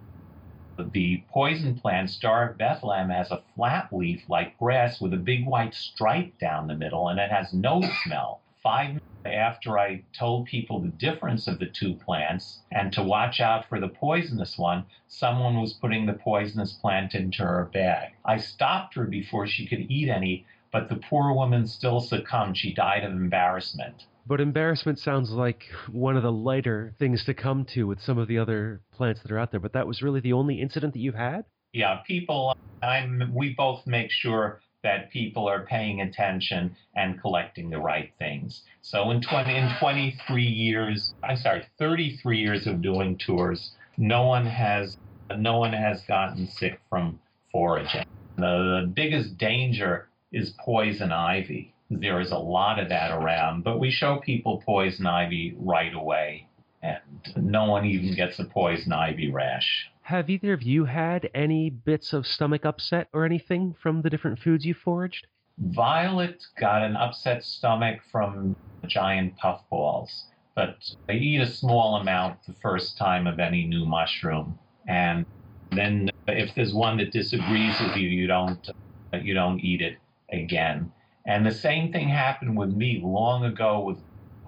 The 0.93 1.25
poison 1.27 1.77
plant, 1.77 2.09
Star 2.11 2.49
of 2.49 2.57
Bethlehem, 2.57 3.09
has 3.09 3.29
a 3.29 3.41
flat 3.55 3.91
leaf 3.91 4.29
like 4.29 4.57
grass 4.57 5.01
with 5.01 5.13
a 5.13 5.17
big 5.17 5.45
white 5.45 5.73
stripe 5.73 6.39
down 6.39 6.67
the 6.67 6.77
middle, 6.77 7.09
and 7.09 7.19
it 7.19 7.29
has 7.29 7.53
no 7.53 7.81
smell. 8.03 8.39
Five 8.63 8.87
minutes 8.87 9.01
after 9.25 9.77
I 9.77 10.03
told 10.13 10.45
people 10.45 10.79
the 10.79 10.87
difference 10.87 11.49
of 11.49 11.59
the 11.59 11.65
two 11.65 11.95
plants 11.95 12.63
and 12.71 12.93
to 12.93 13.03
watch 13.03 13.41
out 13.41 13.65
for 13.67 13.81
the 13.81 13.89
poisonous 13.89 14.57
one, 14.57 14.85
someone 15.07 15.59
was 15.59 15.73
putting 15.73 16.05
the 16.05 16.13
poisonous 16.13 16.71
plant 16.71 17.15
into 17.15 17.43
her 17.43 17.65
bag. 17.73 18.13
I 18.23 18.37
stopped 18.37 18.95
her 18.95 19.05
before 19.05 19.47
she 19.47 19.67
could 19.67 19.91
eat 19.91 20.07
any, 20.07 20.45
but 20.71 20.87
the 20.87 20.95
poor 20.95 21.33
woman 21.33 21.67
still 21.67 21.99
succumbed. 21.99 22.55
She 22.55 22.73
died 22.73 23.03
of 23.03 23.11
embarrassment. 23.11 24.05
But 24.25 24.39
embarrassment 24.39 24.99
sounds 24.99 25.31
like 25.31 25.63
one 25.91 26.15
of 26.15 26.23
the 26.23 26.31
lighter 26.31 26.93
things 26.99 27.25
to 27.25 27.33
come 27.33 27.65
to 27.73 27.85
with 27.85 28.01
some 28.01 28.17
of 28.17 28.27
the 28.27 28.37
other 28.37 28.81
plants 28.93 29.21
that 29.21 29.31
are 29.31 29.39
out 29.39 29.51
there. 29.51 29.59
But 29.59 29.73
that 29.73 29.87
was 29.87 30.01
really 30.01 30.19
the 30.19 30.33
only 30.33 30.61
incident 30.61 30.93
that 30.93 30.99
you've 30.99 31.15
had? 31.15 31.45
Yeah, 31.73 31.99
people, 32.05 32.55
I'm, 32.83 33.31
we 33.33 33.53
both 33.53 33.87
make 33.87 34.11
sure 34.11 34.61
that 34.83 35.11
people 35.11 35.47
are 35.47 35.65
paying 35.65 36.01
attention 36.01 36.75
and 36.95 37.21
collecting 37.21 37.69
the 37.69 37.79
right 37.79 38.11
things. 38.17 38.63
So 38.81 39.11
in 39.11 39.21
20, 39.21 39.55
in 39.55 39.69
23 39.79 40.43
years, 40.43 41.13
I'm 41.23 41.37
sorry, 41.37 41.63
33 41.77 42.39
years 42.39 42.67
of 42.67 42.81
doing 42.81 43.17
tours, 43.17 43.71
no 43.97 44.25
one 44.25 44.45
has, 44.45 44.97
no 45.37 45.59
one 45.59 45.73
has 45.73 46.01
gotten 46.07 46.47
sick 46.47 46.79
from 46.89 47.19
foraging. 47.51 48.05
The, 48.37 48.81
the 48.81 48.91
biggest 48.93 49.37
danger 49.37 50.09
is 50.31 50.53
poison 50.59 51.11
ivy. 51.11 51.70
There 51.99 52.21
is 52.21 52.31
a 52.31 52.37
lot 52.37 52.79
of 52.79 52.87
that 52.87 53.11
around, 53.11 53.65
but 53.65 53.77
we 53.77 53.91
show 53.91 54.19
people 54.19 54.63
poison 54.65 55.05
ivy 55.05 55.55
right 55.57 55.93
away, 55.93 56.47
and 56.81 57.01
no 57.35 57.65
one 57.65 57.85
even 57.85 58.15
gets 58.15 58.39
a 58.39 58.45
poison 58.45 58.93
ivy 58.93 59.29
rash. 59.29 59.89
Have 60.03 60.29
either 60.29 60.53
of 60.53 60.63
you 60.63 60.85
had 60.85 61.29
any 61.35 61.69
bits 61.69 62.13
of 62.13 62.25
stomach 62.25 62.63
upset 62.63 63.09
or 63.11 63.25
anything 63.25 63.75
from 63.83 64.01
the 64.01 64.09
different 64.09 64.39
foods 64.39 64.65
you 64.65 64.73
foraged? 64.73 65.27
Violet 65.59 66.41
got 66.57 66.81
an 66.81 66.95
upset 66.95 67.43
stomach 67.43 67.99
from 68.09 68.55
giant 68.87 69.37
puffballs, 69.37 70.27
but 70.55 70.77
I 71.09 71.13
eat 71.13 71.41
a 71.41 71.47
small 71.47 71.97
amount 71.97 72.37
the 72.47 72.55
first 72.61 72.97
time 72.97 73.27
of 73.27 73.37
any 73.37 73.65
new 73.65 73.85
mushroom. 73.85 74.57
And 74.87 75.25
then 75.71 76.09
if 76.27 76.55
there's 76.55 76.73
one 76.73 76.97
that 76.97 77.11
disagrees 77.11 77.75
with 77.81 77.97
you, 77.97 78.07
you 78.07 78.27
don't 78.27 78.65
you 79.13 79.33
don't 79.33 79.59
eat 79.59 79.81
it 79.81 79.97
again. 80.31 80.91
And 81.25 81.45
the 81.45 81.51
same 81.51 81.91
thing 81.91 82.09
happened 82.09 82.57
with 82.57 82.73
me 82.73 83.01
long 83.03 83.45
ago 83.45 83.81
with 83.81 83.97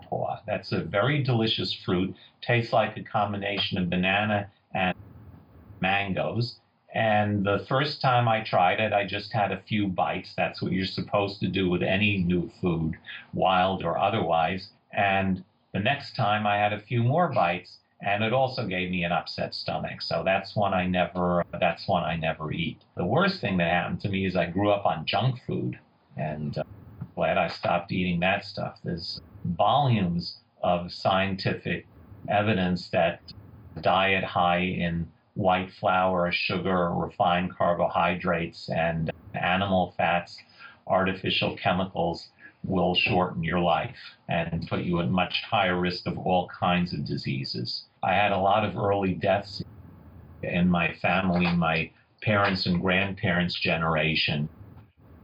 paw. 0.02 0.40
That's 0.48 0.72
a 0.72 0.84
very 0.84 1.24
delicious 1.24 1.74
fruit. 1.74 2.16
Tastes 2.42 2.74
like 2.74 2.98
a 2.98 3.04
combination 3.04 3.78
of 3.78 3.90
banana 3.90 4.50
and 4.74 4.96
mangoes. 5.82 6.58
And 6.94 7.44
the 7.44 7.66
first 7.68 8.02
time 8.02 8.28
I 8.28 8.42
tried 8.42 8.80
it, 8.80 8.94
I 8.94 9.06
just 9.06 9.34
had 9.34 9.52
a 9.52 9.62
few 9.68 9.88
bites. 9.88 10.34
That's 10.38 10.62
what 10.62 10.72
you're 10.72 10.86
supposed 10.86 11.40
to 11.40 11.48
do 11.48 11.70
with 11.70 11.82
any 11.82 12.18
new 12.20 12.52
food, 12.62 12.96
wild 13.34 13.84
or 13.84 13.98
otherwise. 13.98 14.70
And 14.92 15.44
the 15.74 15.80
next 15.80 16.16
time 16.16 16.46
I 16.46 16.58
had 16.58 16.72
a 16.72 16.80
few 16.80 17.04
more 17.04 17.30
bites, 17.30 17.80
and 18.00 18.24
it 18.24 18.34
also 18.34 18.68
gave 18.68 18.92
me 18.92 19.04
an 19.04 19.12
upset 19.12 19.56
stomach. 19.56 20.02
So 20.02 20.22
that's 20.24 20.56
one 20.56 20.74
I 20.74 20.86
never 20.86 21.44
that's 21.60 21.88
one 21.88 22.04
I 22.04 22.16
never 22.16 22.52
eat. 22.52 22.84
The 22.96 23.06
worst 23.06 23.42
thing 23.42 23.58
that 23.58 23.72
happened 23.72 24.02
to 24.02 24.10
me 24.10 24.26
is 24.26 24.36
I 24.36 24.46
grew 24.46 24.70
up 24.70 24.86
on 24.86 25.06
junk 25.06 25.40
food, 25.48 25.80
and 26.18 26.58
uh, 26.58 26.64
glad 27.16 27.38
I 27.38 27.48
stopped 27.48 27.92
eating 27.92 28.20
that 28.22 28.46
stuff. 28.46 28.80
There's 28.84 29.22
volumes 29.46 30.38
of 30.62 30.92
scientific 30.92 31.86
evidence 32.30 32.90
that 32.90 33.22
diet 33.82 34.24
high 34.24 34.60
in 34.60 35.08
white 35.36 35.72
flour, 35.72 36.32
sugar, 36.32 36.92
refined 36.94 37.56
carbohydrates, 37.56 38.70
and 38.70 39.12
animal 39.34 39.94
fats, 39.98 40.38
artificial 40.88 41.56
chemicals 41.58 42.30
will 42.64 42.96
shorten 42.96 43.44
your 43.44 43.60
life 43.60 43.98
and 44.30 44.68
put 44.70 44.82
you 44.82 45.00
at 45.02 45.10
much 45.10 45.44
higher 45.44 45.80
risk 45.80 46.08
of 46.08 46.18
all 46.18 46.48
kinds 46.48 46.94
of 46.94 47.06
diseases. 47.06 47.86
I 48.04 48.14
had 48.14 48.32
a 48.32 48.38
lot 48.38 48.64
of 48.64 48.78
early 48.78 49.14
deaths 49.14 49.62
in 50.44 50.70
my 50.70 50.94
family, 51.02 51.48
my 51.56 51.92
parents 52.22 52.66
and 52.66 52.82
grandparents' 52.82 53.60
generation, 53.60 54.48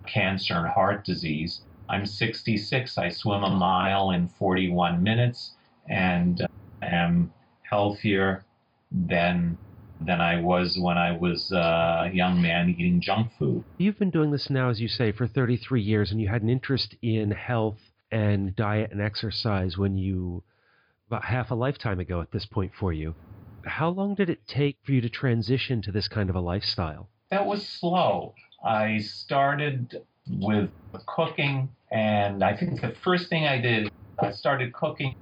cancer 0.05 0.55
and 0.55 0.67
heart 0.67 1.05
disease. 1.05 1.61
I'm 1.89 2.05
66. 2.05 2.97
I 2.97 3.09
swim 3.09 3.43
a 3.43 3.49
mile 3.49 4.11
in 4.11 4.27
41 4.27 5.01
minutes 5.01 5.53
and 5.87 6.41
uh, 6.41 6.47
am 6.81 7.33
healthier 7.63 8.45
than 8.91 9.57
than 10.01 10.21
I 10.21 10.39
was 10.39 10.77
when 10.79 10.97
I 10.97 11.11
was 11.11 11.51
a 11.51 12.09
young 12.13 12.41
man 12.41 12.69
eating 12.69 13.01
junk 13.01 13.31
food. 13.37 13.65
You've 13.77 13.99
been 13.99 14.11
doing 14.11 14.31
this 14.31 14.49
now, 14.49 14.69
as 14.69 14.79
you 14.79 14.87
say, 14.87 15.11
for 15.11 15.27
33 15.27 15.81
years, 15.81 16.11
and 16.11 16.21
you 16.21 16.29
had 16.29 16.41
an 16.41 16.49
interest 16.49 16.95
in 17.01 17.31
health 17.31 17.79
and 18.11 18.55
diet 18.55 18.91
and 18.91 19.01
exercise 19.01 19.77
when 19.77 19.97
you, 19.97 20.43
about 21.07 21.25
half 21.25 21.51
a 21.51 21.55
lifetime 21.55 21.99
ago 21.99 22.21
at 22.21 22.31
this 22.31 22.45
point 22.45 22.71
for 22.79 22.93
you. 22.93 23.13
How 23.65 23.89
long 23.89 24.15
did 24.15 24.29
it 24.29 24.47
take 24.47 24.77
for 24.83 24.93
you 24.93 25.01
to 25.01 25.09
transition 25.09 25.81
to 25.81 25.91
this 25.91 26.07
kind 26.07 26.29
of 26.29 26.35
a 26.35 26.39
lifestyle? 26.39 27.09
That 27.29 27.45
was 27.45 27.67
slow. 27.67 28.35
I 28.63 28.99
started 28.99 30.01
with 30.29 30.69
cooking, 31.05 31.69
and 31.91 32.43
I 32.43 32.55
think 32.55 32.81
the 32.81 32.93
first 33.03 33.29
thing 33.29 33.45
I 33.45 33.59
did, 33.59 33.91
I 34.19 34.31
started 34.31 34.73
cooking 34.73 35.15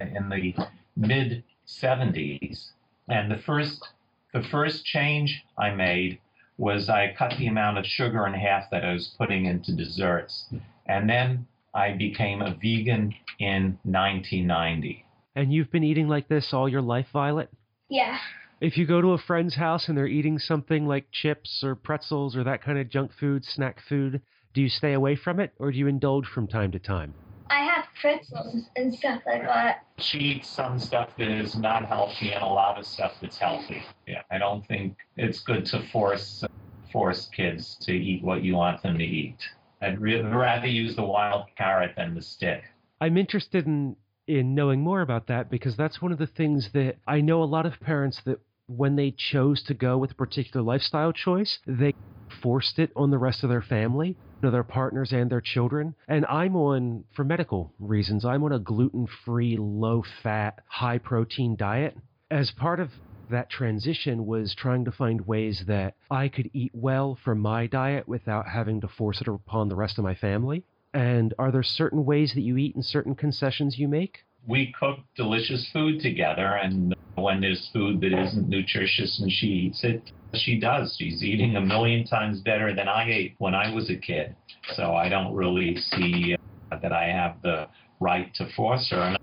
in 0.00 0.28
the 0.28 0.54
mid 0.96 1.44
70s. 1.66 2.70
And 3.08 3.30
the 3.30 3.38
first 3.38 3.88
the 4.32 4.42
first 4.42 4.84
change 4.84 5.44
I 5.56 5.70
made 5.70 6.18
was 6.58 6.88
I 6.88 7.14
cut 7.16 7.34
the 7.38 7.46
amount 7.46 7.78
of 7.78 7.86
sugar 7.86 8.26
in 8.26 8.34
half 8.34 8.70
that 8.70 8.84
I 8.84 8.92
was 8.92 9.14
putting 9.18 9.46
into 9.46 9.72
desserts. 9.72 10.46
And 10.86 11.08
then 11.08 11.46
I 11.72 11.92
became 11.92 12.42
a 12.42 12.54
vegan 12.54 13.14
in 13.38 13.78
1990. 13.82 15.04
And 15.36 15.52
you've 15.52 15.70
been 15.70 15.84
eating 15.84 16.08
like 16.08 16.28
this 16.28 16.52
all 16.52 16.68
your 16.68 16.82
life, 16.82 17.08
Violet? 17.12 17.50
Yeah. 17.88 18.18
If 18.64 18.78
you 18.78 18.86
go 18.86 19.02
to 19.02 19.12
a 19.12 19.18
friend's 19.18 19.56
house 19.56 19.88
and 19.88 19.98
they're 19.98 20.06
eating 20.06 20.38
something 20.38 20.86
like 20.86 21.10
chips 21.12 21.62
or 21.62 21.74
pretzels 21.74 22.34
or 22.34 22.44
that 22.44 22.62
kind 22.62 22.78
of 22.78 22.88
junk 22.88 23.12
food, 23.12 23.44
snack 23.44 23.78
food, 23.86 24.22
do 24.54 24.62
you 24.62 24.70
stay 24.70 24.94
away 24.94 25.16
from 25.16 25.38
it 25.38 25.52
or 25.58 25.70
do 25.70 25.76
you 25.76 25.86
indulge 25.86 26.26
from 26.26 26.46
time 26.46 26.72
to 26.72 26.78
time? 26.78 27.12
I 27.50 27.58
have 27.58 27.84
pretzels 28.00 28.70
and 28.74 28.94
stuff 28.94 29.20
like 29.26 29.42
that. 29.42 29.84
She 29.98 30.16
eats 30.16 30.48
some 30.48 30.78
stuff 30.78 31.10
that 31.18 31.28
is 31.28 31.54
not 31.56 31.84
healthy 31.84 32.32
and 32.32 32.42
a 32.42 32.46
lot 32.46 32.78
of 32.78 32.86
stuff 32.86 33.12
that's 33.20 33.36
healthy. 33.36 33.82
Yeah, 34.06 34.22
I 34.30 34.38
don't 34.38 34.66
think 34.66 34.96
it's 35.18 35.40
good 35.40 35.66
to 35.66 35.82
force 35.92 36.42
force 36.90 37.28
kids 37.36 37.76
to 37.82 37.92
eat 37.92 38.24
what 38.24 38.42
you 38.42 38.54
want 38.54 38.82
them 38.82 38.96
to 38.96 39.04
eat. 39.04 39.46
I'd 39.82 40.00
re- 40.00 40.22
rather 40.22 40.68
use 40.68 40.96
the 40.96 41.04
wild 41.04 41.48
carrot 41.58 41.96
than 41.98 42.14
the 42.14 42.22
stick. 42.22 42.62
I'm 43.02 43.18
interested 43.18 43.66
in 43.66 43.96
in 44.26 44.54
knowing 44.54 44.80
more 44.80 45.02
about 45.02 45.26
that 45.26 45.50
because 45.50 45.76
that's 45.76 46.00
one 46.00 46.12
of 46.12 46.18
the 46.18 46.26
things 46.26 46.70
that 46.72 46.96
I 47.06 47.20
know 47.20 47.42
a 47.42 47.44
lot 47.44 47.66
of 47.66 47.78
parents 47.78 48.22
that 48.24 48.40
when 48.66 48.96
they 48.96 49.10
chose 49.10 49.62
to 49.64 49.74
go 49.74 49.98
with 49.98 50.12
a 50.12 50.14
particular 50.14 50.64
lifestyle 50.64 51.12
choice, 51.12 51.58
they 51.66 51.94
forced 52.42 52.78
it 52.78 52.90
on 52.96 53.10
the 53.10 53.18
rest 53.18 53.42
of 53.42 53.50
their 53.50 53.62
family, 53.62 54.16
to 54.42 54.50
their 54.50 54.62
partners 54.62 55.12
and 55.12 55.30
their 55.30 55.40
children. 55.40 55.94
And 56.08 56.26
I'm 56.26 56.56
on, 56.56 57.04
for 57.14 57.24
medical 57.24 57.72
reasons, 57.78 58.24
I'm 58.24 58.42
on 58.44 58.52
a 58.52 58.58
gluten 58.58 59.06
free, 59.24 59.56
low 59.56 60.02
fat, 60.22 60.60
high 60.66 60.98
protein 60.98 61.56
diet. 61.56 61.96
As 62.30 62.50
part 62.50 62.80
of 62.80 62.90
that 63.30 63.50
transition 63.50 64.26
was 64.26 64.54
trying 64.54 64.84
to 64.84 64.92
find 64.92 65.26
ways 65.26 65.64
that 65.66 65.94
I 66.10 66.28
could 66.28 66.50
eat 66.52 66.72
well 66.74 67.18
for 67.24 67.34
my 67.34 67.66
diet 67.66 68.06
without 68.06 68.46
having 68.48 68.80
to 68.82 68.88
force 68.88 69.20
it 69.20 69.28
upon 69.28 69.68
the 69.68 69.76
rest 69.76 69.98
of 69.98 70.04
my 70.04 70.14
family. 70.14 70.64
And 70.92 71.34
are 71.38 71.50
there 71.50 71.62
certain 71.62 72.04
ways 72.04 72.32
that 72.34 72.42
you 72.42 72.56
eat 72.56 72.74
and 72.74 72.84
certain 72.84 73.14
concessions 73.14 73.78
you 73.78 73.88
make? 73.88 74.24
We 74.46 74.74
cook 74.78 74.98
delicious 75.16 75.68
food 75.72 76.00
together, 76.00 76.58
and 76.62 76.94
when 77.14 77.40
there's 77.40 77.70
food 77.72 78.00
that 78.02 78.12
isn't 78.12 78.48
nutritious 78.48 79.20
and 79.20 79.30
she 79.30 79.46
eats 79.46 79.84
it, 79.84 80.10
she 80.34 80.58
does. 80.58 80.96
She's 80.98 81.22
eating 81.22 81.56
a 81.56 81.60
million 81.60 82.06
times 82.06 82.40
better 82.40 82.74
than 82.74 82.88
I 82.88 83.08
ate 83.10 83.34
when 83.38 83.54
I 83.54 83.72
was 83.72 83.88
a 83.90 83.96
kid. 83.96 84.34
So 84.74 84.94
I 84.94 85.08
don't 85.08 85.34
really 85.34 85.76
see 85.76 86.36
uh, 86.70 86.78
that 86.80 86.92
I 86.92 87.04
have 87.04 87.40
the 87.42 87.68
right 88.00 88.34
to 88.34 88.48
force 88.54 88.88
her. 88.90 89.00
And 89.00 89.18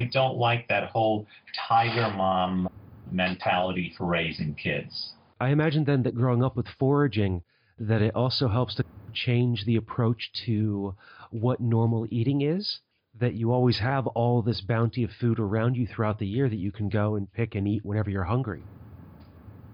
I 0.00 0.04
don't 0.12 0.36
like 0.36 0.68
that 0.68 0.90
whole 0.90 1.26
tiger 1.68 2.10
mom 2.10 2.68
mentality 3.10 3.94
for 3.96 4.06
raising 4.06 4.54
kids. 4.54 5.12
I 5.40 5.50
imagine 5.50 5.84
then 5.84 6.02
that 6.02 6.14
growing 6.14 6.42
up 6.42 6.56
with 6.56 6.66
foraging, 6.78 7.42
that 7.78 8.02
it 8.02 8.14
also 8.14 8.48
helps 8.48 8.74
to 8.76 8.84
change 9.14 9.64
the 9.64 9.76
approach 9.76 10.30
to 10.46 10.94
what 11.30 11.60
normal 11.60 12.06
eating 12.10 12.42
is. 12.42 12.80
That 13.20 13.34
you 13.34 13.52
always 13.52 13.78
have 13.78 14.06
all 14.08 14.42
this 14.42 14.60
bounty 14.60 15.02
of 15.02 15.10
food 15.20 15.38
around 15.38 15.76
you 15.76 15.86
throughout 15.86 16.18
the 16.18 16.26
year 16.26 16.48
that 16.48 16.56
you 16.56 16.70
can 16.70 16.88
go 16.88 17.16
and 17.16 17.32
pick 17.32 17.54
and 17.54 17.66
eat 17.66 17.84
whenever 17.84 18.10
you're 18.10 18.24
hungry 18.24 18.62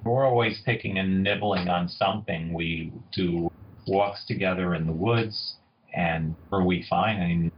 we're 0.05 0.27
always 0.27 0.61
picking 0.65 0.99
and 0.99 1.23
nibbling 1.23 1.69
on 1.69 1.89
something. 1.89 2.53
We 2.53 2.93
do 3.13 3.51
walks 3.87 4.25
together 4.27 4.75
in 4.75 4.87
the 4.87 4.93
woods, 4.93 5.57
and 5.95 6.35
where 6.51 6.63
we 6.63 6.87
find, 6.89 7.23
I 7.23 7.27
mean, 7.27 7.53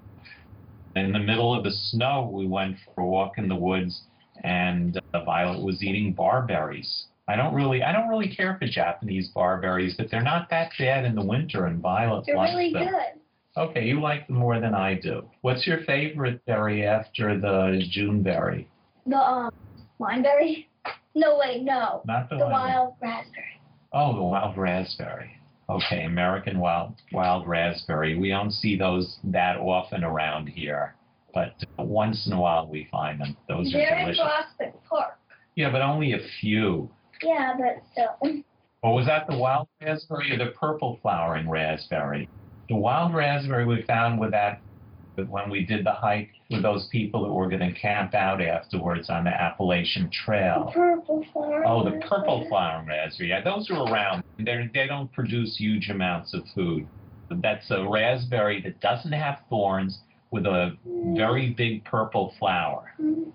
in 0.94 1.12
the 1.12 1.18
middle 1.18 1.54
of 1.54 1.64
the 1.64 1.70
snow, 1.70 2.30
we 2.32 2.46
went 2.46 2.76
for 2.84 3.02
a 3.02 3.06
walk 3.06 3.38
in 3.38 3.48
the 3.48 3.56
woods, 3.56 4.02
and 4.44 4.98
uh, 5.12 5.24
Violet 5.24 5.62
was 5.62 5.82
eating 5.82 6.12
barberries. 6.12 7.06
I 7.28 7.34
don't 7.34 7.54
really, 7.54 7.82
I 7.82 7.92
don't 7.92 8.08
really 8.08 8.34
care 8.34 8.56
for 8.58 8.66
Japanese 8.66 9.28
barberries, 9.34 9.94
but 9.96 10.10
they're 10.10 10.22
not 10.22 10.48
that 10.50 10.70
bad 10.78 11.04
in 11.04 11.14
the 11.14 11.24
winter, 11.24 11.66
and 11.66 11.80
Violet 11.80 12.24
they're 12.26 12.36
likes 12.36 12.52
really 12.52 12.72
them. 12.72 12.84
good. 12.84 13.20
Okay, 13.56 13.84
you 13.84 14.00
like 14.00 14.26
them 14.26 14.36
more 14.36 14.60
than 14.60 14.74
I 14.74 14.94
do. 14.94 15.28
What's 15.40 15.66
your 15.66 15.82
favorite 15.84 16.44
berry 16.44 16.86
after 16.86 17.38
the 17.40 17.82
June 17.90 18.22
berry? 18.22 18.68
The 19.06 19.16
um, 19.16 19.50
limeberry. 19.98 20.66
No, 21.14 21.38
wait, 21.38 21.62
no. 21.62 22.02
Not 22.04 22.28
the, 22.28 22.36
The 22.36 22.46
wild 22.46 22.94
raspberry. 23.00 23.60
Oh, 23.92 24.14
the 24.14 24.22
wild 24.22 24.58
raspberry. 24.58 25.30
Okay, 25.70 26.04
American 26.04 26.58
wild 26.58 26.94
wild 27.12 27.48
raspberry. 27.48 28.18
We 28.18 28.28
don't 28.28 28.52
see 28.52 28.76
those 28.76 29.16
that 29.24 29.56
often 29.56 30.04
around 30.04 30.48
here, 30.48 30.94
but 31.34 31.54
once 31.78 32.26
in 32.26 32.34
a 32.34 32.40
while 32.40 32.68
we 32.68 32.86
find 32.92 33.20
them. 33.20 33.36
Those 33.48 33.74
are 33.74 33.78
They're 33.78 33.98
in 33.98 34.04
delicious. 34.04 34.22
Prospect 34.22 34.84
Park. 34.84 35.18
Yeah, 35.56 35.70
but 35.72 35.80
only 35.80 36.12
a 36.12 36.20
few. 36.40 36.90
Yeah, 37.22 37.54
but 37.58 37.82
still. 37.90 38.44
Or 38.82 38.94
was 38.94 39.06
that 39.06 39.26
the 39.26 39.36
wild 39.36 39.66
raspberry 39.80 40.32
or 40.32 40.38
the 40.38 40.52
purple 40.52 40.98
flowering 41.02 41.48
raspberry? 41.48 42.28
The 42.68 42.76
wild 42.76 43.14
raspberry 43.14 43.64
we 43.64 43.82
found 43.82 44.18
with 44.18 44.32
that 44.32 44.60
when 45.28 45.48
we 45.48 45.64
did 45.64 45.84
the 45.84 45.92
hike 45.92 46.30
with 46.50 46.62
those 46.62 46.88
people 46.88 47.24
that 47.24 47.32
were 47.32 47.48
going 47.48 47.60
to 47.60 47.80
camp 47.80 48.14
out 48.14 48.42
afterwards 48.42 49.08
on 49.08 49.24
the 49.24 49.30
Appalachian 49.30 50.10
Trail. 50.10 50.70
Purple 50.74 51.24
flower. 51.32 51.64
Oh, 51.66 51.84
the 51.84 51.98
purple 52.06 52.46
flower 52.48 52.84
raspberry. 52.86 53.30
Yeah, 53.30 53.40
those 53.42 53.70
are 53.70 53.82
around. 53.90 54.24
They're, 54.38 54.68
they 54.74 54.86
don't 54.86 55.10
produce 55.12 55.56
huge 55.56 55.88
amounts 55.88 56.34
of 56.34 56.42
food. 56.54 56.86
That's 57.30 57.70
a 57.70 57.88
raspberry 57.88 58.60
that 58.62 58.80
doesn't 58.80 59.12
have 59.12 59.38
thorns 59.48 60.00
with 60.30 60.44
a 60.46 60.76
very 60.84 61.50
big 61.50 61.84
purple 61.84 62.34
flower. 62.38 62.92
Mhm. 63.00 63.32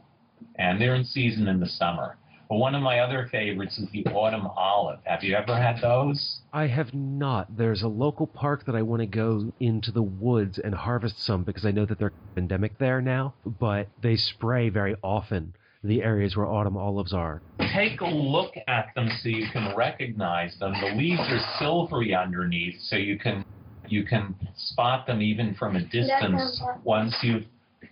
And 0.56 0.80
they're 0.80 0.96
in 0.96 1.04
season 1.04 1.48
in 1.48 1.60
the 1.60 1.68
summer. 1.68 2.18
But 2.52 2.58
one 2.58 2.76
of 2.76 2.82
my 2.82 3.00
other 3.00 3.30
favorites 3.32 3.80
is 3.80 3.90
the 3.92 4.06
autumn 4.08 4.46
olive. 4.46 5.00
Have 5.06 5.24
you 5.24 5.36
ever 5.36 5.56
had 5.56 5.80
those? 5.80 6.42
I 6.52 6.68
have 6.68 6.94
not. 6.94 7.56
There's 7.56 7.82
a 7.82 7.88
local 7.88 8.28
park 8.28 8.66
that 8.66 8.76
I 8.76 8.82
want 8.82 9.00
to 9.00 9.06
go 9.06 9.54
into 9.62 9.90
the 9.90 10.02
woods 10.02 10.60
and 10.60 10.76
harvest 10.76 11.22
some 11.24 11.44
because 11.46 11.66
I 11.66 11.72
know 11.72 11.86
that 11.86 11.98
they're 11.98 12.12
endemic 12.36 12.78
there 12.78 13.00
now, 13.02 13.36
but 13.46 13.88
they 14.02 14.18
spray 14.18 14.68
very 14.68 14.98
often. 15.02 15.54
the 15.82 16.04
areas 16.04 16.36
where 16.36 16.46
autumn 16.46 16.76
olives 16.76 17.14
are. 17.14 17.42
Take 17.74 18.02
a 18.02 18.06
look 18.06 18.54
at 18.68 18.94
them 18.96 19.10
so 19.24 19.30
you 19.30 19.48
can 19.50 19.74
recognize 19.74 20.60
them. 20.60 20.74
The 20.82 20.94
leaves 20.94 21.22
are 21.22 21.40
silvery 21.58 22.14
underneath, 22.14 22.82
so 22.82 22.98
you 22.98 23.18
can 23.18 23.46
you 23.88 24.04
can 24.04 24.36
spot 24.58 25.08
them 25.08 25.22
even 25.22 25.56
from 25.56 25.78
a 25.78 25.82
distance 25.86 26.62
once 26.84 27.16
you've 27.24 27.46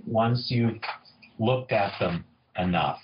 once 0.06 0.52
you've 0.52 0.80
looked 1.39 1.72
at 1.72 1.98
them 2.00 2.26
enough. 2.58 3.00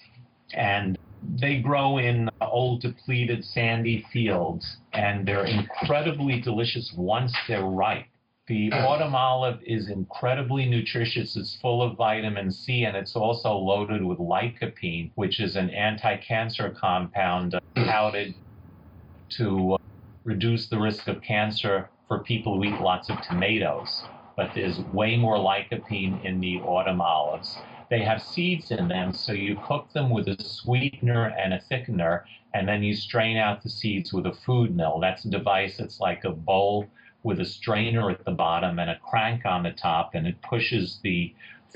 And 0.54 0.98
they 1.40 1.60
grow 1.60 1.98
in 1.98 2.30
uh, 2.42 2.48
old 2.48 2.82
depleted 2.82 3.44
sandy 3.44 4.06
fields 4.12 4.78
and 4.94 5.28
they're 5.28 5.46
incredibly 5.46 6.40
delicious 6.40 6.94
once 6.96 7.34
they're 7.48 7.64
ripe. 7.64 8.06
The 8.48 8.70
mm. 8.70 8.84
autumn 8.84 9.16
olive 9.16 9.60
is 9.66 9.90
incredibly 9.90 10.68
nutritious. 10.68 11.36
It's 11.36 11.58
full 11.62 11.82
of 11.82 11.98
vitamin 11.98 12.52
C 12.52 12.84
and 12.84 12.96
it's 12.96 13.16
also 13.16 13.54
loaded 13.54 14.04
with 14.04 14.20
lycopene, 14.20 15.12
which 15.16 15.40
is 15.40 15.56
an 15.56 15.70
anti 15.72 16.18
cancer 16.18 16.76
compound 16.80 17.56
uh, 17.56 17.60
mm. 17.76 17.86
touted 17.86 18.36
to 19.38 19.74
uh, 19.74 19.78
reduce 20.24 20.68
the 20.68 20.80
risk 20.80 21.08
of 21.08 21.22
cancer 21.22 21.90
for 22.08 22.20
people 22.20 22.56
who 22.56 22.66
eat 22.66 22.82
lots 22.82 23.10
of 23.10 23.20
tomatoes. 23.22 24.04
But 24.38 24.52
there's 24.54 24.80
way 24.94 25.18
more 25.18 25.38
lycopene 25.38 26.24
in 26.24 26.40
the 26.40 26.58
autumn 26.58 27.02
olives. 27.02 27.58
They 27.90 28.02
have 28.04 28.22
seeds 28.22 28.72
in 28.72 28.88
them, 28.88 29.14
so 29.14 29.32
you 29.32 29.58
cook 29.68 29.92
them 29.94 30.10
with 30.10 30.28
a 30.28 30.44
sweetener 30.44 31.28
and 31.38 31.54
a 31.54 31.62
thickener, 31.72 32.24
and 32.54 32.68
then 32.68 32.82
you 32.84 32.96
strain 32.96 33.38
out 33.38 33.62
the 33.62 33.70
seeds 33.70 34.12
with 34.12 34.26
a 34.26 34.34
food 34.34 34.76
mill. 34.76 35.00
That's 35.00 35.26
a 35.26 35.30
device 35.30 35.78
that's 35.78 36.00
like 36.00 36.24
a 36.24 36.32
bowl 36.32 36.88
with 37.24 37.40
a 37.40 37.46
strainer 37.46 38.10
at 38.10 38.26
the 38.26 38.32
bottom 38.32 38.80
and 38.80 38.90
a 38.90 39.00
crank 39.00 39.46
on 39.46 39.64
the 39.64 39.72
top, 39.72 40.16
and 40.16 40.26
it 40.26 40.42
pushes 40.42 41.00
the 41.04 41.34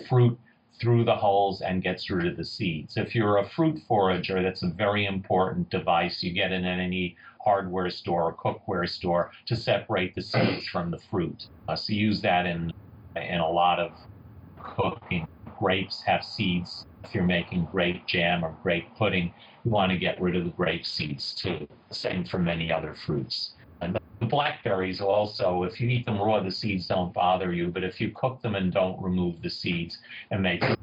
fruit 0.08 0.40
through 0.80 1.04
the 1.04 1.16
holes 1.16 1.62
and 1.62 1.84
gets 1.84 2.10
rid 2.10 2.26
of 2.26 2.38
the 2.38 2.46
seeds. 2.46 2.96
If 2.98 3.14
you're 3.14 3.38
a 3.38 3.50
fruit 3.50 3.80
forager, 3.88 4.42
that's 4.42 4.64
a 4.64 4.70
very 4.70 5.06
important 5.06 5.70
device. 5.70 6.24
You 6.24 6.32
get 6.32 6.52
in 6.52 6.66
any 6.66 7.18
hardware 7.44 7.90
store 7.90 8.24
or 8.24 8.34
cookware 8.34 8.88
store 8.88 9.32
to 9.48 9.56
separate 9.56 10.16
the 10.16 10.22
seeds 10.22 10.68
from 10.68 10.92
the 10.92 11.00
fruit. 11.10 11.48
Uh, 11.68 11.76
so 11.76 11.94
use 11.94 12.22
that 12.22 12.46
in 12.46 12.72
in 13.16 13.40
a 13.40 13.50
lot 13.50 13.80
of 13.80 13.92
cooking 14.62 15.28
grapes 15.60 16.02
have 16.06 16.24
seeds. 16.24 16.86
If 17.04 17.14
you're 17.14 17.24
making 17.24 17.66
grape 17.72 18.08
jam 18.08 18.44
or 18.44 18.56
grape 18.64 18.88
pudding, 18.98 19.34
you 19.64 19.72
want 19.72 19.92
to 19.92 19.98
get 19.98 20.20
rid 20.22 20.36
of 20.36 20.46
the 20.46 20.52
grape 20.52 20.86
seeds 20.86 21.34
too. 21.34 21.68
Same 21.92 22.26
for 22.26 22.40
many 22.40 22.72
other 22.72 22.96
fruits. 23.06 23.52
And 23.82 23.98
the 24.20 24.26
blackberries 24.26 25.02
also, 25.02 25.64
if 25.64 25.80
you 25.80 25.90
eat 25.90 26.06
them 26.06 26.20
raw, 26.20 26.42
the 26.42 26.52
seeds 26.52 26.88
don't 26.88 27.14
bother 27.14 27.54
you. 27.54 27.68
But 27.68 27.84
if 27.84 28.02
you 28.02 28.12
cook 28.16 28.42
them 28.42 28.56
and 28.56 28.72
don't 28.72 29.02
remove 29.02 29.42
the 29.42 29.50
seeds, 29.50 29.98
it 30.32 30.40
makes 30.40 30.66
them 30.66 30.78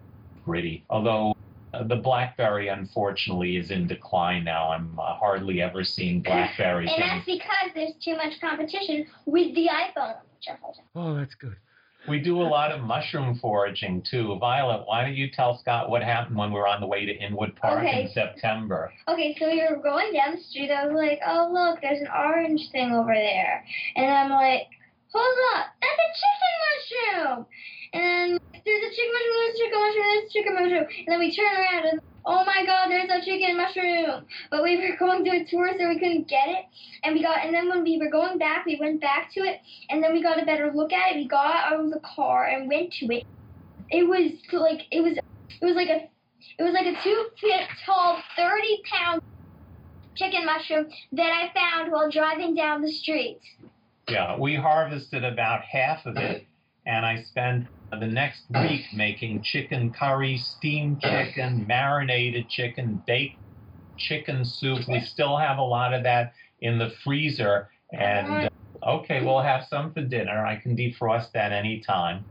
gritty. 0.44 0.84
Although 0.88 1.34
uh, 1.74 1.84
the 1.84 1.96
blackberry, 1.96 2.68
unfortunately, 2.68 3.56
is 3.56 3.70
in 3.70 3.86
decline 3.86 4.44
now. 4.44 4.70
I'm 4.70 4.98
uh, 4.98 5.14
hardly 5.14 5.60
ever 5.60 5.84
seeing 5.84 6.22
blackberries. 6.22 6.90
and 6.94 7.02
that's 7.02 7.26
because 7.26 7.70
there's 7.74 7.94
too 8.02 8.16
much 8.16 8.40
competition 8.40 9.06
with 9.26 9.54
the 9.54 9.68
iPhone. 9.68 10.16
Oh, 10.94 11.14
that's 11.16 11.34
good. 11.34 11.56
We 12.08 12.20
do 12.20 12.40
a 12.40 12.44
lot 12.44 12.70
of 12.72 12.82
mushroom 12.82 13.38
foraging 13.40 14.02
too. 14.08 14.36
Violet, 14.38 14.84
why 14.86 15.02
don't 15.02 15.14
you 15.16 15.30
tell 15.30 15.58
Scott 15.58 15.90
what 15.90 16.02
happened 16.02 16.36
when 16.36 16.52
we 16.52 16.58
were 16.58 16.68
on 16.68 16.80
the 16.80 16.86
way 16.86 17.04
to 17.04 17.12
Inwood 17.12 17.56
Park 17.56 17.84
Okay. 17.84 18.02
in 18.02 18.08
September? 18.12 18.92
Okay, 19.08 19.36
so 19.38 19.48
we 19.50 19.60
were 19.68 19.82
going 19.82 20.12
down 20.12 20.36
the 20.36 20.42
street. 20.42 20.70
I 20.70 20.86
was 20.86 20.94
like, 20.94 21.20
oh, 21.26 21.50
look, 21.52 21.80
there's 21.80 22.00
an 22.00 22.08
orange 22.16 22.70
thing 22.70 22.92
over 22.92 23.12
there. 23.14 23.64
And 23.96 24.06
I'm 24.06 24.30
like, 24.30 24.66
hold 25.12 25.36
up, 25.56 25.66
that's 25.80 26.00
a 26.06 26.10
chicken 26.20 26.54
mushroom. 26.66 27.46
And 27.94 28.32
then 28.32 28.62
there's 28.64 28.84
a 28.84 28.94
chicken 28.94 29.12
mushroom, 29.14 29.36
there's 29.36 29.54
a 29.54 29.58
chicken 29.58 29.80
mushroom, 29.80 30.04
there's 30.04 30.24
a 30.24 30.32
chicken 30.32 30.54
mushroom. 30.54 30.86
And 31.06 31.08
then 31.08 31.18
we 31.18 31.34
turn 31.34 31.56
around 31.56 31.86
and, 31.86 32.00
oh 32.26 32.44
my 32.44 32.66
god, 32.66 32.88
there's 32.90 33.10
a 33.10 33.24
chicken 33.24 33.56
mushroom. 33.56 34.26
But 34.50 34.62
we 34.62 34.76
were 34.76 34.96
going 34.98 35.24
to 35.24 35.30
a 35.30 35.44
tour, 35.44 35.70
so 35.78 35.88
we 35.88 35.98
couldn't 35.98 36.28
get 36.28 36.48
it. 36.48 36.64
And 37.04 37.14
we 37.14 37.22
got, 37.22 37.44
and 37.44 37.54
then 37.54 37.68
when 37.68 37.82
we 37.82 37.98
were 37.98 38.10
going 38.10 38.38
back, 38.38 38.66
we 38.66 38.76
went 38.80 39.00
back 39.00 39.32
to 39.34 39.40
it. 39.40 39.60
And 39.90 40.02
then 40.02 40.12
we 40.12 40.22
got 40.22 40.42
a 40.42 40.44
better 40.44 40.72
look 40.74 40.92
at 40.92 41.12
it. 41.12 41.16
We 41.16 41.28
got 41.28 41.72
out 41.72 41.80
of 41.80 41.90
the 41.90 42.00
car 42.00 42.46
and 42.46 42.68
went 42.68 42.92
to 42.94 43.06
it. 43.06 43.24
It 43.90 44.06
was 44.06 44.32
like, 44.52 44.82
it 44.90 45.00
was, 45.00 45.16
it 45.16 45.64
was 45.64 45.76
like 45.76 45.88
a 45.88 46.08
it 46.58 46.62
was 46.62 46.72
like 46.72 46.86
a 46.86 47.02
two 47.02 47.26
foot 47.40 47.68
tall, 47.84 48.22
30 48.36 48.82
pound 48.90 49.22
chicken 50.14 50.46
mushroom 50.46 50.86
that 51.12 51.30
I 51.30 51.52
found 51.52 51.92
while 51.92 52.10
driving 52.10 52.54
down 52.54 52.82
the 52.82 52.92
street. 52.92 53.40
Yeah, 54.08 54.38
we 54.38 54.54
harvested 54.54 55.24
about 55.24 55.62
half 55.62 56.06
of 56.06 56.16
it, 56.16 56.46
and 56.86 57.04
I 57.04 57.22
spent 57.24 57.66
the 57.90 58.06
next 58.06 58.42
week 58.50 58.82
making 58.94 59.42
chicken 59.42 59.92
curry, 59.92 60.38
steamed 60.38 61.00
chicken, 61.00 61.66
marinated 61.66 62.48
chicken, 62.48 63.02
baked 63.06 63.38
chicken 63.98 64.44
soup. 64.44 64.86
We 64.88 65.00
still 65.00 65.36
have 65.36 65.58
a 65.58 65.62
lot 65.62 65.94
of 65.94 66.04
that 66.04 66.32
in 66.60 66.78
the 66.78 66.90
freezer. 67.04 67.68
And 67.92 68.50
uh, 68.84 68.98
okay, 68.98 69.24
we'll 69.24 69.42
have 69.42 69.64
some 69.68 69.92
for 69.92 70.02
dinner. 70.02 70.46
I 70.46 70.56
can 70.56 70.76
defrost 70.76 71.32
that 71.32 71.52
anytime. 71.52 72.24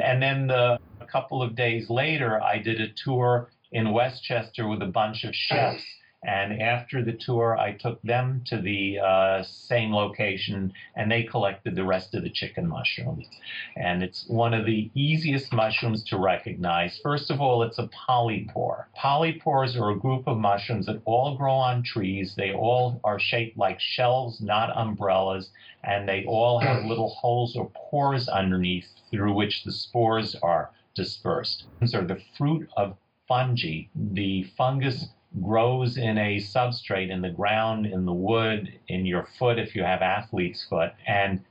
And 0.00 0.22
then 0.22 0.46
the, 0.46 0.78
a 1.00 1.06
couple 1.06 1.42
of 1.42 1.56
days 1.56 1.90
later, 1.90 2.40
I 2.40 2.58
did 2.58 2.80
a 2.80 2.88
tour 3.04 3.50
in 3.72 3.92
Westchester 3.92 4.68
with 4.68 4.82
a 4.82 4.86
bunch 4.86 5.24
of 5.24 5.34
chefs. 5.34 5.82
And 6.24 6.60
after 6.60 7.04
the 7.04 7.12
tour, 7.12 7.56
I 7.56 7.72
took 7.72 8.02
them 8.02 8.42
to 8.46 8.60
the 8.60 8.98
uh, 8.98 9.42
same 9.44 9.94
location 9.94 10.72
and 10.96 11.10
they 11.10 11.22
collected 11.22 11.76
the 11.76 11.84
rest 11.84 12.12
of 12.14 12.24
the 12.24 12.30
chicken 12.30 12.66
mushrooms. 12.66 13.28
And 13.76 14.02
it's 14.02 14.26
one 14.26 14.52
of 14.52 14.66
the 14.66 14.90
easiest 14.94 15.52
mushrooms 15.52 16.02
to 16.04 16.18
recognize. 16.18 16.98
First 17.04 17.30
of 17.30 17.40
all, 17.40 17.62
it's 17.62 17.78
a 17.78 17.88
polypore. 17.88 18.86
Polypores 18.96 19.80
are 19.80 19.90
a 19.90 19.98
group 19.98 20.26
of 20.26 20.38
mushrooms 20.38 20.86
that 20.86 21.02
all 21.04 21.36
grow 21.36 21.54
on 21.54 21.84
trees. 21.84 22.34
They 22.34 22.52
all 22.52 23.00
are 23.04 23.20
shaped 23.20 23.56
like 23.56 23.78
shells, 23.78 24.40
not 24.40 24.76
umbrellas, 24.76 25.50
and 25.84 26.08
they 26.08 26.24
all 26.26 26.58
have 26.58 26.84
little 26.84 27.10
holes 27.10 27.54
or 27.54 27.70
pores 27.90 28.28
underneath 28.28 28.88
through 29.10 29.34
which 29.34 29.62
the 29.62 29.72
spores 29.72 30.34
are 30.42 30.70
dispersed. 30.94 31.66
These 31.80 31.94
are 31.94 32.04
the 32.04 32.20
fruit 32.36 32.68
of 32.76 32.96
fungi. 33.28 33.82
The 33.94 34.44
fungus 34.56 35.10
grows 35.42 35.96
in 35.96 36.18
a 36.18 36.36
substrate 36.36 37.10
in 37.10 37.22
the 37.22 37.30
ground, 37.30 37.86
in 37.86 38.04
the 38.04 38.12
wood, 38.12 38.72
in 38.88 39.06
your 39.06 39.28
foot 39.38 39.58
if 39.58 39.74
you 39.74 39.82
have 39.82 40.00
athlete's 40.00 40.64
foot, 40.68 40.92
and 41.06 41.44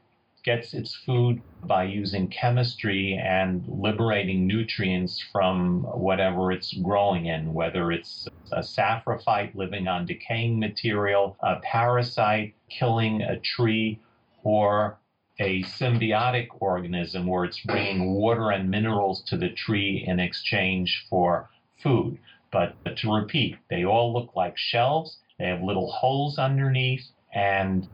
gets 0.43 0.73
its 0.73 0.95
food 0.95 1.41
by 1.65 1.83
using 1.83 2.29
chemistry 2.29 3.13
and 3.21 3.65
liberating 3.67 4.47
nutrients 4.47 5.21
from 5.31 5.83
whatever 5.83 6.53
it's 6.53 6.73
growing 6.75 7.25
in, 7.25 7.53
whether 7.53 7.91
it's 7.91 8.29
a 8.53 8.61
saprophyte 8.61 9.53
living 9.55 9.89
on 9.89 10.05
decaying 10.05 10.57
material, 10.57 11.35
a 11.41 11.57
parasite 11.57 12.53
killing 12.69 13.21
a 13.21 13.37
tree, 13.39 13.99
or 14.43 14.97
a 15.39 15.61
symbiotic 15.63 16.47
organism 16.59 17.27
where 17.27 17.43
it's 17.43 17.59
bringing 17.59 18.13
water 18.13 18.51
and 18.51 18.71
minerals 18.71 19.21
to 19.23 19.37
the 19.37 19.49
tree 19.49 20.03
in 20.07 20.19
exchange 20.19 21.05
for 21.09 21.49
food. 21.83 22.17
But 22.57 22.97
to 22.97 23.13
repeat, 23.13 23.57
they 23.69 23.85
all 23.85 24.11
look 24.11 24.35
like 24.35 24.57
shelves. 24.57 25.19
They 25.37 25.45
have 25.45 25.61
little 25.61 25.91
holes 25.91 26.39
underneath 26.39 27.05
and 27.31 27.87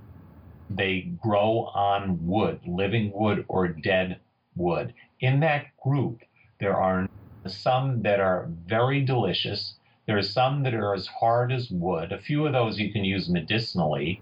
they 0.69 1.01
grow 1.21 1.69
on 1.75 2.25
wood, 2.25 2.61
living 2.65 3.11
wood 3.13 3.43
or 3.49 3.67
dead 3.67 4.21
wood. 4.55 4.93
In 5.19 5.41
that 5.41 5.65
group, 5.83 6.21
there 6.61 6.79
are 6.79 7.09
some 7.45 8.03
that 8.03 8.21
are 8.21 8.47
very 8.65 9.03
delicious. 9.03 9.75
There 10.07 10.17
are 10.17 10.23
some 10.23 10.63
that 10.63 10.73
are 10.73 10.93
as 10.93 11.07
hard 11.07 11.51
as 11.51 11.69
wood. 11.69 12.13
A 12.13 12.21
few 12.21 12.45
of 12.45 12.53
those 12.53 12.79
you 12.79 12.89
can 12.93 13.03
use 13.03 13.27
medicinally. 13.27 14.21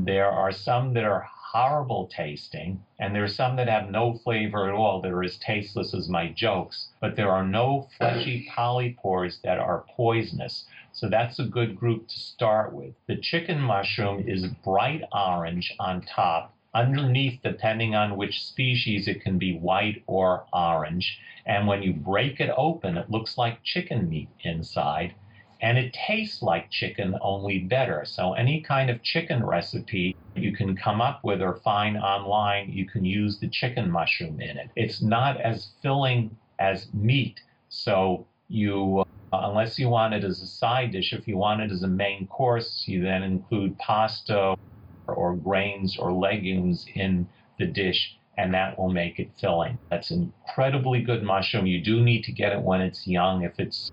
There 0.00 0.30
are 0.30 0.50
some 0.50 0.94
that 0.94 1.04
are 1.04 1.28
horrible 1.52 2.06
tasting, 2.06 2.80
and 3.00 3.12
there 3.12 3.24
are 3.24 3.28
some 3.28 3.56
that 3.56 3.68
have 3.68 3.90
no 3.90 4.14
flavor 4.14 4.68
at 4.68 4.74
all. 4.74 5.00
They're 5.00 5.24
as 5.24 5.36
tasteless 5.36 5.92
as 5.92 6.08
my 6.08 6.28
jokes. 6.28 6.90
But 7.00 7.16
there 7.16 7.30
are 7.30 7.44
no 7.44 7.88
fleshy 7.98 8.48
polypores 8.56 9.40
that 9.42 9.58
are 9.58 9.84
poisonous. 9.96 10.64
So 10.92 11.08
that's 11.08 11.40
a 11.40 11.44
good 11.44 11.76
group 11.76 12.06
to 12.06 12.18
start 12.18 12.72
with. 12.72 12.94
The 13.08 13.16
chicken 13.16 13.60
mushroom 13.60 14.28
is 14.28 14.46
bright 14.46 15.02
orange 15.12 15.74
on 15.80 16.02
top. 16.02 16.54
Underneath, 16.72 17.42
depending 17.42 17.96
on 17.96 18.16
which 18.16 18.44
species, 18.44 19.08
it 19.08 19.20
can 19.20 19.36
be 19.36 19.58
white 19.58 20.04
or 20.06 20.46
orange. 20.52 21.18
And 21.44 21.66
when 21.66 21.82
you 21.82 21.92
break 21.92 22.38
it 22.38 22.50
open, 22.56 22.96
it 22.96 23.10
looks 23.10 23.36
like 23.36 23.64
chicken 23.64 24.08
meat 24.08 24.28
inside. 24.44 25.14
And 25.62 25.76
it 25.78 25.92
tastes 25.92 26.42
like 26.42 26.70
chicken, 26.70 27.16
only 27.20 27.60
better. 27.60 28.04
So, 28.06 28.32
any 28.32 28.62
kind 28.62 28.90
of 28.90 29.02
chicken 29.02 29.44
recipe 29.44 30.16
you 30.34 30.56
can 30.56 30.76
come 30.76 31.00
up 31.00 31.20
with 31.22 31.42
or 31.42 31.56
find 31.56 31.96
online, 31.98 32.70
you 32.70 32.86
can 32.86 33.04
use 33.04 33.38
the 33.38 33.48
chicken 33.48 33.90
mushroom 33.90 34.40
in 34.40 34.56
it. 34.56 34.70
It's 34.76 35.02
not 35.02 35.40
as 35.40 35.72
filling 35.82 36.36
as 36.58 36.88
meat. 36.94 37.40
So, 37.68 38.26
you 38.48 39.04
uh, 39.32 39.42
unless 39.44 39.78
you 39.78 39.88
want 39.88 40.14
it 40.14 40.24
as 40.24 40.42
a 40.42 40.46
side 40.46 40.90
dish. 40.90 41.12
If 41.12 41.28
you 41.28 41.36
want 41.36 41.60
it 41.60 41.70
as 41.70 41.82
a 41.82 41.88
main 41.88 42.26
course, 42.26 42.84
you 42.86 43.02
then 43.02 43.22
include 43.22 43.78
pasta 43.78 44.56
or, 45.06 45.36
grains 45.36 45.96
or 45.98 46.12
legumes 46.12 46.84
in 46.94 47.28
the 47.58 47.66
dish, 47.66 48.16
and 48.36 48.52
that 48.54 48.78
will 48.78 48.90
make 48.90 49.18
it 49.18 49.30
filling. 49.40 49.78
That's 49.90 50.10
an 50.10 50.32
incredibly 50.48 51.02
good 51.02 51.22
mushroom. 51.22 51.66
You 51.66 51.82
do 51.82 52.02
need 52.02 52.24
to 52.24 52.32
get 52.32 52.52
it 52.52 52.62
when 52.62 52.80
it's 52.80 53.06
young. 53.06 53.44
If 53.44 53.58
it's 53.58 53.92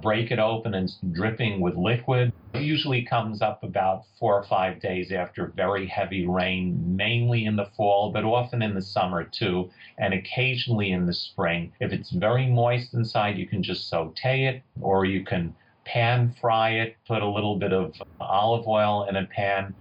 break 0.00 0.30
it 0.30 0.38
open 0.38 0.74
and 0.74 0.88
it's 0.88 0.98
dripping 1.12 1.60
with 1.60 1.76
liquid. 1.76 2.32
It 2.54 2.62
usually 2.62 3.02
comes 3.02 3.42
up 3.42 3.62
about 3.62 4.04
four 4.18 4.34
or 4.34 4.44
five 4.44 4.80
days 4.80 5.12
after 5.12 5.52
very 5.56 5.86
heavy 5.86 6.26
rain, 6.26 6.96
mainly 6.96 7.44
in 7.44 7.56
the 7.56 7.70
fall, 7.76 8.10
but 8.12 8.24
often 8.24 8.62
in 8.62 8.74
the 8.74 8.82
summer 8.82 9.24
too, 9.24 9.70
and 9.98 10.14
occasionally 10.14 10.90
in 10.90 11.06
the 11.06 11.14
spring. 11.14 11.72
If 11.80 11.92
it's 11.92 12.10
very 12.10 12.46
moist 12.46 12.94
inside, 12.94 13.38
you 13.38 13.46
can 13.46 13.62
just 13.62 13.88
saute 13.88 14.46
it, 14.46 14.62
or 14.80 15.04
you 15.04 15.24
can 15.24 15.54
pan 15.84 16.34
fry 16.40 16.70
it, 16.70 16.96
put 17.06 17.22
a 17.22 17.28
little 17.28 17.56
bit 17.56 17.72
of 17.72 17.94
olive 18.20 18.66
oil 18.66 19.06
in 19.08 19.16
a 19.16 19.26
pan, 19.26 19.74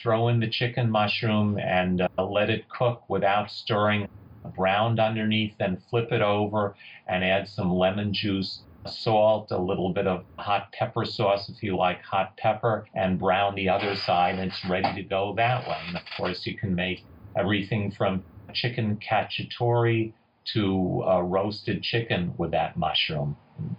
throw 0.00 0.28
in 0.28 0.40
the 0.40 0.48
chicken 0.48 0.90
mushroom, 0.90 1.58
and 1.58 2.02
uh, 2.02 2.24
let 2.24 2.50
it 2.50 2.68
cook 2.68 3.08
without 3.08 3.50
stirring. 3.50 4.08
Browned 4.56 4.98
underneath, 4.98 5.52
then 5.58 5.82
flip 5.90 6.12
it 6.12 6.22
over 6.22 6.74
and 7.06 7.22
add 7.22 7.46
some 7.46 7.70
lemon 7.70 8.14
juice 8.14 8.60
salt, 8.86 9.50
a 9.50 9.58
little 9.58 9.92
bit 9.92 10.06
of 10.06 10.24
hot 10.38 10.72
pepper 10.72 11.04
sauce 11.04 11.48
if 11.48 11.62
you 11.62 11.76
like 11.76 12.02
hot 12.02 12.36
pepper, 12.36 12.86
and 12.94 13.18
brown 13.18 13.54
the 13.54 13.68
other 13.68 13.94
side, 13.96 14.38
and 14.38 14.50
it's 14.50 14.64
ready 14.68 14.94
to 14.94 15.08
go 15.08 15.34
that 15.36 15.66
way. 15.68 15.78
And 15.88 15.96
of 15.96 16.02
course, 16.16 16.46
you 16.46 16.56
can 16.56 16.74
make 16.74 17.04
everything 17.36 17.90
from 17.90 18.24
chicken 18.52 18.98
cacciatore 18.98 20.12
to 20.52 21.04
uh, 21.06 21.20
roasted 21.20 21.82
chicken 21.82 22.34
with 22.36 22.50
that 22.52 22.76
mushroom. 22.76 23.36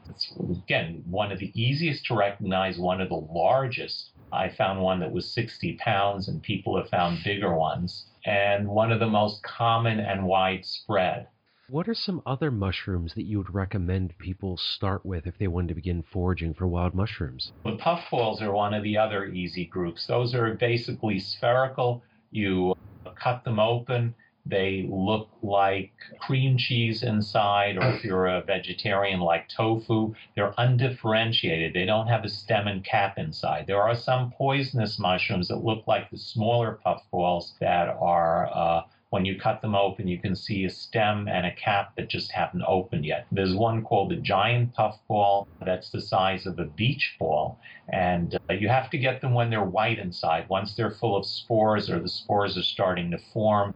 It's, 0.09 0.31
again, 0.39 1.03
one 1.09 1.31
of 1.31 1.39
the 1.39 1.51
easiest 1.59 2.05
to 2.05 2.15
recognize, 2.15 2.77
one 2.77 3.01
of 3.01 3.09
the 3.09 3.15
largest. 3.15 4.11
I 4.31 4.49
found 4.49 4.81
one 4.81 4.99
that 4.99 5.11
was 5.11 5.33
60 5.33 5.77
pounds, 5.77 6.27
and 6.27 6.41
people 6.41 6.77
have 6.77 6.89
found 6.89 7.23
bigger 7.23 7.55
ones, 7.55 8.05
and 8.25 8.67
one 8.67 8.91
of 8.91 8.99
the 8.99 9.07
most 9.07 9.43
common 9.43 9.99
and 9.99 10.25
widespread. 10.25 11.27
What 11.71 11.87
are 11.87 11.95
some 11.95 12.21
other 12.25 12.51
mushrooms 12.51 13.13
that 13.13 13.23
you 13.23 13.37
would 13.37 13.53
recommend 13.53 14.17
people 14.17 14.57
start 14.57 15.05
with 15.05 15.25
if 15.25 15.37
they 15.37 15.47
wanted 15.47 15.69
to 15.69 15.75
begin 15.75 16.03
foraging 16.03 16.53
for 16.53 16.67
wild 16.67 16.93
mushrooms? 16.93 17.53
The 17.63 17.77
puffballs 17.77 18.41
are 18.41 18.51
one 18.51 18.73
of 18.73 18.83
the 18.83 18.97
other 18.97 19.27
easy 19.27 19.67
groups. 19.67 20.05
Those 20.05 20.35
are 20.35 20.53
basically 20.55 21.17
spherical. 21.17 22.03
You 22.29 22.75
cut 23.15 23.45
them 23.45 23.57
open. 23.57 24.13
They 24.45 24.85
look 24.91 25.29
like 25.41 25.93
cream 26.19 26.57
cheese 26.57 27.03
inside, 27.03 27.77
or 27.77 27.87
if 27.93 28.03
you're 28.03 28.27
a 28.27 28.41
vegetarian, 28.41 29.21
like 29.21 29.47
tofu. 29.47 30.13
They're 30.35 30.53
undifferentiated. 30.57 31.73
They 31.73 31.85
don't 31.85 32.07
have 32.07 32.25
a 32.25 32.29
stem 32.29 32.67
and 32.67 32.83
cap 32.83 33.17
inside. 33.17 33.63
There 33.65 33.81
are 33.81 33.95
some 33.95 34.33
poisonous 34.37 34.99
mushrooms 34.99 35.47
that 35.47 35.63
look 35.63 35.87
like 35.87 36.11
the 36.11 36.17
smaller 36.17 36.81
puffballs 36.83 37.53
that 37.61 37.87
are. 37.87 38.49
Uh, 38.53 38.81
when 39.11 39.25
you 39.25 39.37
cut 39.37 39.61
them 39.61 39.75
open, 39.75 40.07
you 40.07 40.17
can 40.17 40.35
see 40.35 40.63
a 40.63 40.69
stem 40.69 41.27
and 41.27 41.45
a 41.45 41.53
cap 41.53 41.93
that 41.97 42.09
just 42.09 42.31
haven't 42.31 42.63
opened 42.65 43.05
yet. 43.05 43.27
There's 43.29 43.53
one 43.53 43.83
called 43.83 44.09
the 44.09 44.15
giant 44.15 44.73
puffball 44.73 45.49
that's 45.63 45.89
the 45.91 46.01
size 46.01 46.45
of 46.45 46.57
a 46.59 46.63
beach 46.63 47.17
ball, 47.19 47.59
and 47.89 48.39
uh, 48.49 48.53
you 48.53 48.69
have 48.69 48.89
to 48.91 48.97
get 48.97 49.19
them 49.19 49.33
when 49.33 49.49
they're 49.49 49.65
white 49.65 49.99
inside. 49.99 50.47
Once 50.47 50.75
they're 50.75 50.91
full 50.91 51.17
of 51.17 51.25
spores 51.25 51.89
or 51.89 51.99
the 51.99 52.07
spores 52.07 52.57
are 52.57 52.63
starting 52.63 53.11
to 53.11 53.17
form. 53.33 53.73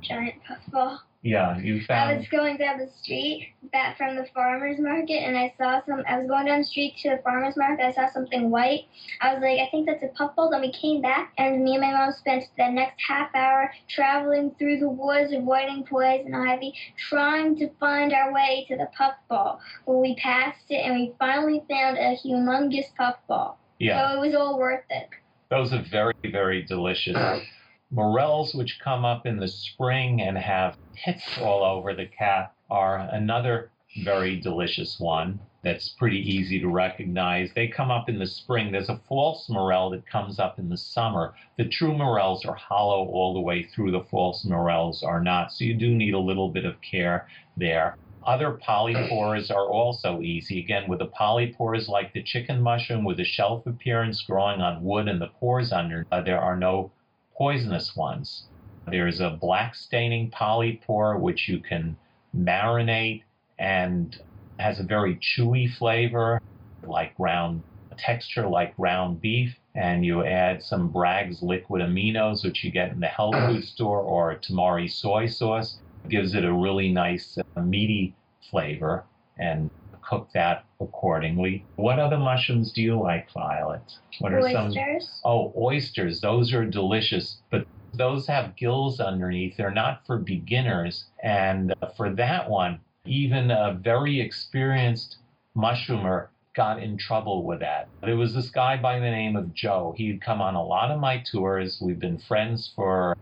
Giant 0.00 0.42
puffball. 0.42 1.02
Yeah, 1.22 1.56
you 1.58 1.80
found. 1.84 2.10
I 2.10 2.16
was 2.16 2.26
going 2.28 2.56
down 2.56 2.78
the 2.78 2.90
street 3.00 3.54
back 3.70 3.96
from 3.96 4.16
the 4.16 4.26
farmer's 4.34 4.80
market 4.80 5.22
and 5.22 5.38
I 5.38 5.54
saw 5.56 5.80
some. 5.86 6.02
I 6.08 6.18
was 6.18 6.26
going 6.26 6.46
down 6.46 6.58
the 6.58 6.64
street 6.64 6.96
to 7.02 7.10
the 7.10 7.22
farmer's 7.22 7.56
market. 7.56 7.86
I 7.86 7.92
saw 7.92 8.12
something 8.12 8.50
white. 8.50 8.86
I 9.20 9.32
was 9.32 9.40
like, 9.40 9.60
I 9.60 9.68
think 9.70 9.86
that's 9.86 10.02
a 10.02 10.08
puffball. 10.08 10.50
Then 10.50 10.62
we 10.62 10.72
came 10.72 11.00
back 11.00 11.32
and 11.38 11.62
me 11.62 11.74
and 11.74 11.80
my 11.80 11.92
mom 11.92 12.12
spent 12.12 12.44
the 12.58 12.68
next 12.68 13.00
half 13.06 13.32
hour 13.36 13.72
traveling 13.88 14.56
through 14.58 14.80
the 14.80 14.88
woods, 14.88 15.32
avoiding 15.32 15.84
poison 15.88 16.34
ivy, 16.34 16.74
trying 17.08 17.56
to 17.58 17.70
find 17.78 18.12
our 18.12 18.32
way 18.32 18.66
to 18.68 18.76
the 18.76 18.88
puffball. 18.98 19.60
Well, 19.86 20.00
we 20.00 20.16
passed 20.16 20.70
it 20.70 20.84
and 20.84 20.94
we 20.94 21.14
finally 21.20 21.62
found 21.70 21.98
a 21.98 22.16
humongous 22.16 22.92
puffball. 22.96 23.60
Yeah. 23.78 24.10
So 24.10 24.16
it 24.16 24.26
was 24.26 24.34
all 24.34 24.58
worth 24.58 24.84
it. 24.90 25.08
Those 25.50 25.72
are 25.72 25.84
very, 25.88 26.14
very 26.32 26.64
delicious. 26.64 27.16
Morels, 27.92 28.54
which 28.54 28.80
come 28.82 29.04
up 29.04 29.26
in 29.26 29.36
the 29.36 29.46
spring 29.46 30.22
and 30.22 30.36
have 30.36 30.76
pits 30.94 31.38
all 31.38 31.64
over 31.64 31.94
the 31.94 32.06
cap, 32.06 32.54
are 32.70 32.98
another 32.98 33.70
very 34.04 34.40
delicious 34.40 34.98
one 34.98 35.38
that's 35.62 35.90
pretty 35.90 36.18
easy 36.18 36.58
to 36.60 36.68
recognize. 36.68 37.50
They 37.54 37.68
come 37.68 37.90
up 37.90 38.08
in 38.08 38.18
the 38.18 38.26
spring. 38.26 38.72
There's 38.72 38.88
a 38.88 39.00
false 39.08 39.48
morel 39.48 39.90
that 39.90 40.06
comes 40.06 40.38
up 40.38 40.58
in 40.58 40.68
the 40.68 40.76
summer. 40.76 41.34
The 41.56 41.68
true 41.68 41.96
morels 41.96 42.44
are 42.44 42.54
hollow 42.54 43.06
all 43.06 43.34
the 43.34 43.40
way 43.40 43.62
through. 43.62 43.92
The 43.92 44.04
false 44.10 44.44
morels 44.44 45.02
are 45.02 45.22
not. 45.22 45.52
So 45.52 45.64
you 45.64 45.74
do 45.74 45.94
need 45.94 46.14
a 46.14 46.18
little 46.18 46.48
bit 46.48 46.64
of 46.64 46.80
care 46.80 47.28
there. 47.56 47.96
Other 48.24 48.58
polypores 48.66 49.50
are 49.50 49.66
also 49.66 50.20
easy. 50.20 50.60
Again, 50.60 50.88
with 50.88 51.00
the 51.00 51.08
polypores 51.08 51.88
like 51.88 52.12
the 52.12 52.22
chicken 52.22 52.62
mushroom 52.62 53.04
with 53.04 53.20
a 53.20 53.24
shelf 53.24 53.66
appearance 53.66 54.22
growing 54.22 54.60
on 54.60 54.82
wood 54.82 55.08
and 55.08 55.20
the 55.20 55.28
pores 55.28 55.72
under, 55.72 56.06
uh, 56.10 56.22
there 56.22 56.40
are 56.40 56.56
no 56.56 56.92
poisonous 57.36 57.96
ones. 57.96 58.46
There's 58.86 59.20
a 59.20 59.30
black 59.30 59.74
staining 59.74 60.30
polypore 60.30 61.18
which 61.20 61.48
you 61.48 61.60
can 61.60 61.96
marinate 62.36 63.22
and 63.58 64.18
has 64.58 64.80
a 64.80 64.84
very 64.84 65.16
chewy 65.16 65.72
flavor, 65.72 66.40
like 66.82 67.16
ground 67.16 67.62
texture, 67.96 68.46
like 68.46 68.76
ground 68.76 69.20
beef. 69.20 69.54
And 69.74 70.04
you 70.04 70.24
add 70.24 70.62
some 70.62 70.88
Bragg's 70.88 71.42
liquid 71.42 71.80
aminos, 71.82 72.44
which 72.44 72.62
you 72.62 72.70
get 72.70 72.92
in 72.92 73.00
the 73.00 73.06
health 73.06 73.34
food 73.34 73.64
store, 73.74 74.00
or 74.00 74.36
tamari 74.36 74.90
soy 74.90 75.26
sauce. 75.26 75.78
It 76.04 76.10
gives 76.10 76.34
it 76.34 76.44
a 76.44 76.52
really 76.52 76.92
nice 76.92 77.38
uh, 77.38 77.60
meaty 77.60 78.14
flavor. 78.50 79.04
And 79.38 79.70
cook 80.02 80.28
that 80.34 80.64
accordingly. 80.80 81.64
What 81.76 81.98
other 81.98 82.18
mushrooms 82.18 82.72
do 82.72 82.82
you 82.82 83.00
like, 83.00 83.32
Violet? 83.32 83.80
What 84.18 84.32
are 84.32 84.40
oysters. 84.40 84.74
some? 84.74 85.20
Oh, 85.24 85.52
oysters. 85.56 86.20
Those 86.20 86.52
are 86.52 86.64
delicious, 86.64 87.38
but 87.50 87.66
those 87.94 88.26
have 88.26 88.56
gills 88.56 89.00
underneath. 89.00 89.56
They're 89.56 89.70
not 89.70 90.06
for 90.06 90.18
beginners. 90.18 91.04
And 91.22 91.74
for 91.96 92.10
that 92.14 92.48
one, 92.48 92.80
even 93.04 93.50
a 93.50 93.78
very 93.80 94.20
experienced 94.20 95.18
mushroomer 95.56 96.28
got 96.54 96.82
in 96.82 96.98
trouble 96.98 97.44
with 97.44 97.60
that. 97.60 97.88
There 98.02 98.16
was 98.16 98.34
this 98.34 98.50
guy 98.50 98.76
by 98.76 98.98
the 98.98 99.10
name 99.10 99.36
of 99.36 99.54
Joe. 99.54 99.94
He'd 99.96 100.20
come 100.20 100.40
on 100.40 100.54
a 100.54 100.64
lot 100.64 100.90
of 100.90 101.00
my 101.00 101.22
tours. 101.30 101.80
We've 101.80 101.98
been 101.98 102.18
friends 102.18 102.72
for 102.74 103.16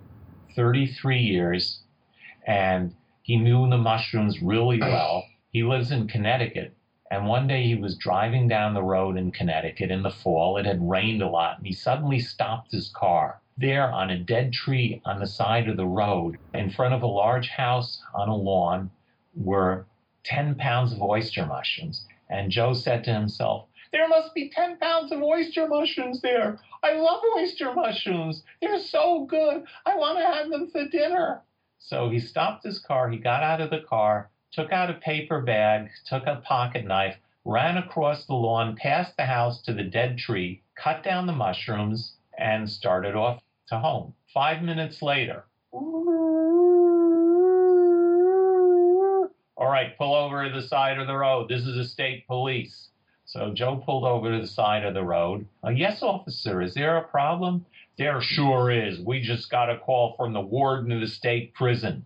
33 0.57 1.19
years, 1.19 1.81
and 2.47 2.95
he 3.23 3.37
knew 3.37 3.69
the 3.69 3.79
mushrooms 3.79 4.43
really 4.43 4.81
well. 4.81 5.25
He 5.53 5.63
lives 5.63 5.91
in 5.91 6.09
Connecticut. 6.09 6.77
And 7.11 7.27
one 7.27 7.49
day 7.49 7.65
he 7.65 7.75
was 7.75 7.97
driving 7.97 8.47
down 8.47 8.75
the 8.75 8.83
road 8.83 9.17
in 9.17 9.33
Connecticut 9.33 9.91
in 9.91 10.03
the 10.03 10.11
fall. 10.11 10.57
It 10.57 10.67
had 10.67 10.89
rained 10.89 11.23
a 11.23 11.29
lot, 11.29 11.59
and 11.59 11.67
he 11.67 11.73
suddenly 11.73 12.21
stopped 12.21 12.71
his 12.71 12.89
car 12.89 13.41
there 13.61 13.93
on 13.93 14.09
a 14.09 14.19
dead 14.19 14.55
tree 14.55 15.03
on 15.05 15.21
the 15.21 15.27
side 15.27 15.69
of 15.69 15.77
the 15.77 15.87
road 15.87 16.39
in 16.55 16.71
front 16.71 16.95
of 16.95 17.03
a 17.03 17.07
large 17.07 17.49
house 17.49 18.03
on 18.15 18.29
a 18.29 18.35
lawn 18.35 18.91
were 19.35 19.87
10 20.25 20.55
pounds 20.55 20.93
of 20.95 21.03
oyster 21.03 21.45
mushrooms. 21.45 22.07
And 22.31 22.51
Joe 22.51 22.73
said 22.73 23.05
to 23.05 23.13
himself, 23.13 23.69
There 23.93 24.09
must 24.09 24.35
be 24.35 24.49
10 24.49 24.79
pounds 24.79 25.13
of 25.13 25.23
oyster 25.23 25.69
mushrooms 25.69 26.23
there. 26.23 26.59
I 26.83 26.95
love 26.95 27.21
oyster 27.37 27.75
mushrooms. 27.75 28.45
They're 28.63 28.81
so 28.81 29.27
good. 29.27 29.65
I 29.85 29.95
want 29.97 30.19
to 30.19 30.25
have 30.25 30.49
them 30.49 30.71
for 30.71 30.89
dinner. 30.89 31.43
So 31.79 32.09
he 32.09 32.19
stopped 32.19 32.65
his 32.65 32.79
car. 32.79 33.11
He 33.11 33.19
got 33.19 33.43
out 33.43 33.61
of 33.61 33.69
the 33.69 33.81
car, 33.87 34.31
took 34.53 34.73
out 34.73 34.91
a 34.91 34.95
paper 34.95 35.43
bag, 35.43 35.91
took 36.07 36.27
a 36.27 36.43
pocket 36.47 36.87
knife, 36.87 37.19
ran 37.45 37.77
across 37.77 38.25
the 38.25 38.35
lawn, 38.35 38.77
past 38.77 39.19
the 39.19 39.27
house 39.27 39.61
to 39.63 39.75
the 39.75 39.85
dead 39.85 40.17
tree, 40.17 40.63
cut 40.77 41.03
down 41.03 41.27
the 41.27 41.33
mushrooms, 41.33 42.15
and 42.39 42.71
started 42.71 43.15
off 43.15 43.43
to 43.71 43.79
home. 43.79 44.15
Five 44.33 44.63
minutes 44.63 45.03
later, 45.03 45.45
all 45.73 46.05
right, 49.59 49.97
pull 49.99 50.15
over 50.15 50.49
to 50.49 50.61
the 50.61 50.67
side 50.67 50.99
of 50.99 51.07
the 51.07 51.17
road. 51.17 51.49
This 51.49 51.63
is 51.63 51.77
a 51.77 51.85
state 51.85 52.27
police. 52.27 52.89
So 53.25 53.53
Joe 53.55 53.83
pulled 53.85 54.05
over 54.05 54.33
to 54.33 54.41
the 54.41 54.47
side 54.47 54.85
of 54.85 54.95
the 54.95 55.05
road. 55.05 55.47
Uh, 55.65 55.71
yes, 55.71 56.03
officer, 56.03 56.63
is 56.63 56.75
there 56.75 56.97
a 56.97 57.09
problem? 57.09 57.65
There 57.97 58.21
sure 58.21 58.71
is. 58.71 59.01
We 59.01 59.21
just 59.21 59.51
got 59.51 59.71
a 59.71 59.79
call 59.79 60.15
from 60.17 60.33
the 60.33 60.41
warden 60.41 60.91
of 60.93 61.01
the 61.01 61.07
state 61.07 61.55
prison 61.55 62.05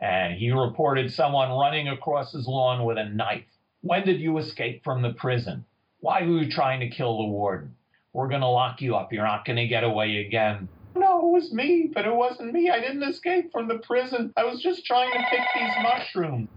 and 0.00 0.34
he 0.34 0.50
reported 0.50 1.12
someone 1.12 1.50
running 1.50 1.88
across 1.88 2.32
his 2.32 2.46
lawn 2.46 2.84
with 2.84 2.98
a 2.98 3.08
knife. 3.08 3.44
When 3.82 4.04
did 4.04 4.20
you 4.20 4.38
escape 4.38 4.84
from 4.84 5.02
the 5.02 5.12
prison? 5.12 5.64
Why 6.00 6.22
were 6.22 6.42
you 6.42 6.50
trying 6.50 6.80
to 6.80 6.88
kill 6.88 7.18
the 7.18 7.24
warden? 7.24 7.74
We're 8.12 8.28
going 8.28 8.40
to 8.40 8.48
lock 8.48 8.80
you 8.80 8.96
up. 8.96 9.12
You're 9.12 9.26
not 9.26 9.44
going 9.44 9.56
to 9.56 9.66
get 9.66 9.84
away 9.84 10.24
again. 10.26 10.68
No, 10.96 11.28
it 11.28 11.32
was 11.32 11.52
me, 11.52 11.90
but 11.92 12.06
it 12.06 12.14
wasn't 12.14 12.52
me. 12.52 12.70
I 12.70 12.80
didn't 12.80 13.02
escape 13.02 13.52
from 13.52 13.68
the 13.68 13.78
prison. 13.78 14.32
I 14.36 14.44
was 14.44 14.62
just 14.62 14.84
trying 14.86 15.12
to 15.12 15.18
pick 15.30 15.40
these 15.54 15.72
mushrooms. 15.82 16.48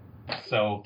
So 0.47 0.83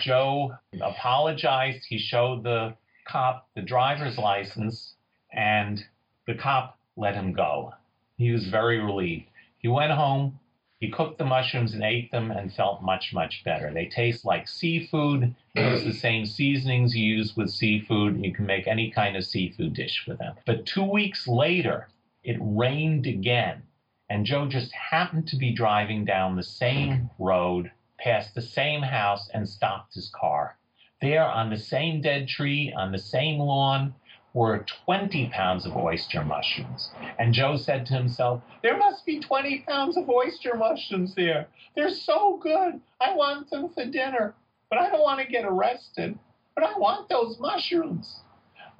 Joe 0.00 0.54
apologized. 0.80 1.84
He 1.88 1.98
showed 1.98 2.44
the 2.44 2.74
cop 3.06 3.48
the 3.56 3.62
driver's 3.62 4.18
license, 4.18 4.94
and 5.32 5.84
the 6.26 6.34
cop 6.34 6.78
let 6.96 7.14
him 7.14 7.32
go. 7.32 7.74
He 8.18 8.30
was 8.30 8.46
very 8.46 8.78
relieved. 8.78 9.26
He 9.58 9.68
went 9.68 9.92
home, 9.92 10.38
He 10.82 10.90
cooked 10.90 11.18
the 11.18 11.24
mushrooms 11.24 11.74
and 11.74 11.84
ate 11.84 12.10
them 12.10 12.32
and 12.32 12.52
felt 12.52 12.82
much, 12.82 13.12
much 13.14 13.44
better. 13.44 13.72
They 13.72 13.86
taste 13.86 14.24
like 14.24 14.48
seafood. 14.48 15.32
Use 15.54 15.84
the 15.84 15.92
same 15.92 16.26
seasonings 16.26 16.96
you 16.96 17.06
use 17.18 17.36
with 17.36 17.50
seafood. 17.50 18.24
You 18.24 18.32
can 18.32 18.46
make 18.46 18.66
any 18.66 18.90
kind 18.90 19.16
of 19.16 19.24
seafood 19.24 19.74
dish 19.74 20.04
with 20.08 20.18
them. 20.18 20.34
But 20.44 20.66
two 20.66 20.82
weeks 20.82 21.28
later, 21.28 21.86
it 22.24 22.36
rained 22.40 23.06
again. 23.06 23.62
And 24.08 24.26
Joe 24.26 24.46
just 24.46 24.72
happened 24.72 25.28
to 25.28 25.36
be 25.36 25.52
driving 25.52 26.04
down 26.04 26.36
the 26.36 26.42
same 26.42 27.10
road, 27.18 27.72
past 27.98 28.34
the 28.34 28.42
same 28.42 28.82
house, 28.82 29.28
and 29.32 29.48
stopped 29.48 29.94
his 29.94 30.10
car. 30.10 30.58
There, 31.00 31.24
on 31.24 31.50
the 31.50 31.58
same 31.58 32.00
dead 32.00 32.28
tree, 32.28 32.72
on 32.76 32.92
the 32.92 32.98
same 32.98 33.38
lawn, 33.38 33.94
were 34.34 34.64
20 34.84 35.28
pounds 35.28 35.66
of 35.66 35.76
oyster 35.76 36.24
mushrooms. 36.24 36.90
And 37.18 37.34
Joe 37.34 37.56
said 37.56 37.86
to 37.86 37.94
himself, 37.94 38.42
There 38.62 38.76
must 38.76 39.04
be 39.04 39.20
20 39.20 39.60
pounds 39.60 39.96
of 39.96 40.08
oyster 40.08 40.54
mushrooms 40.56 41.14
there. 41.14 41.48
They're 41.74 41.90
so 41.90 42.38
good. 42.42 42.80
I 43.00 43.14
want 43.14 43.50
them 43.50 43.70
for 43.70 43.84
dinner. 43.84 44.34
But 44.70 44.78
I 44.78 44.90
don't 44.90 45.02
want 45.02 45.20
to 45.20 45.26
get 45.26 45.44
arrested. 45.44 46.18
But 46.54 46.64
I 46.64 46.78
want 46.78 47.08
those 47.08 47.38
mushrooms. 47.38 48.20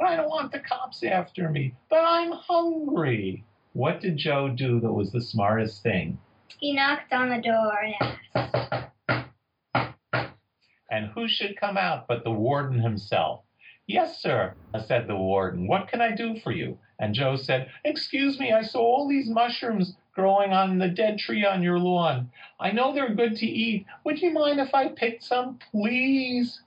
But 0.03 0.11
I 0.11 0.16
don't 0.16 0.30
want 0.30 0.50
the 0.50 0.59
cops 0.59 1.05
after 1.05 1.48
me. 1.48 1.76
But 1.88 2.00
I'm 2.05 2.32
hungry. 2.32 3.44
What 3.72 4.00
did 4.00 4.16
Joe 4.16 4.48
do 4.48 4.80
that 4.80 4.92
was 4.92 5.12
the 5.12 5.20
smartest 5.20 5.84
thing? 5.84 6.18
He 6.59 6.72
knocked 6.72 7.12
on 7.12 7.28
the 7.28 7.40
door 7.40 7.72
and 7.84 7.94
asked. 8.34 10.00
And 10.90 11.07
who 11.14 11.28
should 11.28 11.57
come 11.57 11.76
out 11.76 12.09
but 12.09 12.24
the 12.24 12.32
warden 12.32 12.80
himself? 12.80 13.44
Yes, 13.86 14.20
sir, 14.20 14.55
said 14.84 15.07
the 15.07 15.14
warden. 15.14 15.68
What 15.68 15.86
can 15.86 16.00
I 16.00 16.16
do 16.16 16.36
for 16.40 16.50
you? 16.50 16.78
And 16.98 17.14
Joe 17.14 17.36
said, 17.36 17.70
Excuse 17.84 18.40
me, 18.40 18.50
I 18.50 18.62
saw 18.62 18.80
all 18.80 19.09
these 19.09 19.30
mushrooms 19.30 19.94
growing 20.16 20.53
on 20.53 20.78
the 20.78 20.88
dead 20.88 21.20
tree 21.20 21.46
on 21.46 21.62
your 21.62 21.78
lawn. 21.78 22.28
I 22.59 22.72
know 22.72 22.92
they're 22.92 23.14
good 23.14 23.36
to 23.36 23.46
eat. 23.46 23.86
Would 24.05 24.20
you 24.20 24.32
mind 24.32 24.59
if 24.59 24.74
I 24.74 24.88
picked 24.88 25.22
some, 25.22 25.61
please? 25.70 26.61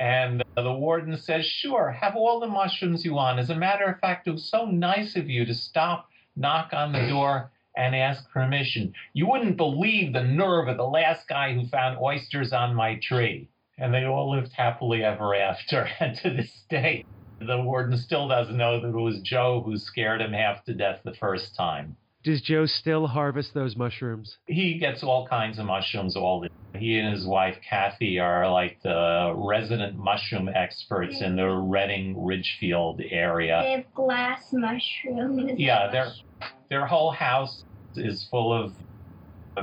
And 0.00 0.42
the 0.56 0.72
warden 0.72 1.16
says, 1.18 1.44
Sure, 1.44 1.90
have 1.92 2.16
all 2.16 2.40
the 2.40 2.48
mushrooms 2.48 3.04
you 3.04 3.14
want. 3.14 3.38
As 3.38 3.50
a 3.50 3.54
matter 3.54 3.84
of 3.84 4.00
fact, 4.00 4.26
it 4.26 4.32
was 4.32 4.50
so 4.50 4.64
nice 4.64 5.14
of 5.14 5.28
you 5.28 5.44
to 5.44 5.54
stop, 5.54 6.08
knock 6.34 6.72
on 6.72 6.92
the 6.92 7.06
door, 7.06 7.52
and 7.76 7.94
ask 7.94 8.28
permission. 8.30 8.94
You 9.12 9.28
wouldn't 9.28 9.56
believe 9.56 10.12
the 10.12 10.24
nerve 10.24 10.68
of 10.68 10.78
the 10.78 10.84
last 10.84 11.28
guy 11.28 11.52
who 11.52 11.68
found 11.68 11.98
oysters 11.98 12.52
on 12.52 12.74
my 12.74 12.98
tree 13.00 13.48
and 13.80 13.94
they 13.94 14.04
all 14.04 14.30
lived 14.30 14.52
happily 14.52 15.02
ever 15.02 15.34
after. 15.34 15.88
And 16.00 16.16
to 16.18 16.30
this 16.30 16.52
day, 16.68 17.04
the 17.40 17.60
warden 17.62 17.96
still 17.96 18.28
doesn't 18.28 18.56
know 18.56 18.80
that 18.80 18.88
it 18.88 18.92
was 18.92 19.20
Joe 19.22 19.62
who 19.64 19.78
scared 19.78 20.20
him 20.20 20.32
half 20.32 20.62
to 20.64 20.74
death 20.74 21.00
the 21.04 21.14
first 21.14 21.56
time. 21.56 21.96
Does 22.22 22.42
Joe 22.42 22.66
still 22.66 23.06
harvest 23.06 23.54
those 23.54 23.76
mushrooms? 23.76 24.36
He 24.46 24.78
gets 24.78 25.02
all 25.02 25.26
kinds 25.26 25.58
of 25.58 25.66
mushrooms 25.66 26.16
all 26.16 26.40
the 26.40 26.50
he 26.78 26.98
and 26.98 27.12
his 27.14 27.26
wife 27.26 27.56
Kathy 27.68 28.18
are 28.18 28.50
like 28.50 28.80
the 28.82 29.32
resident 29.34 29.96
mushroom 29.96 30.48
experts 30.48 31.20
in 31.20 31.36
the 31.36 31.48
Redding 31.48 32.24
Ridgefield 32.24 33.00
area. 33.10 33.60
They 33.64 33.72
have 33.72 33.94
glass 33.94 34.52
mushrooms. 34.52 35.52
Yeah, 35.56 35.90
their 35.90 36.12
their 36.68 36.86
whole 36.86 37.10
house 37.10 37.64
is 37.96 38.26
full 38.30 38.52
of 38.52 38.74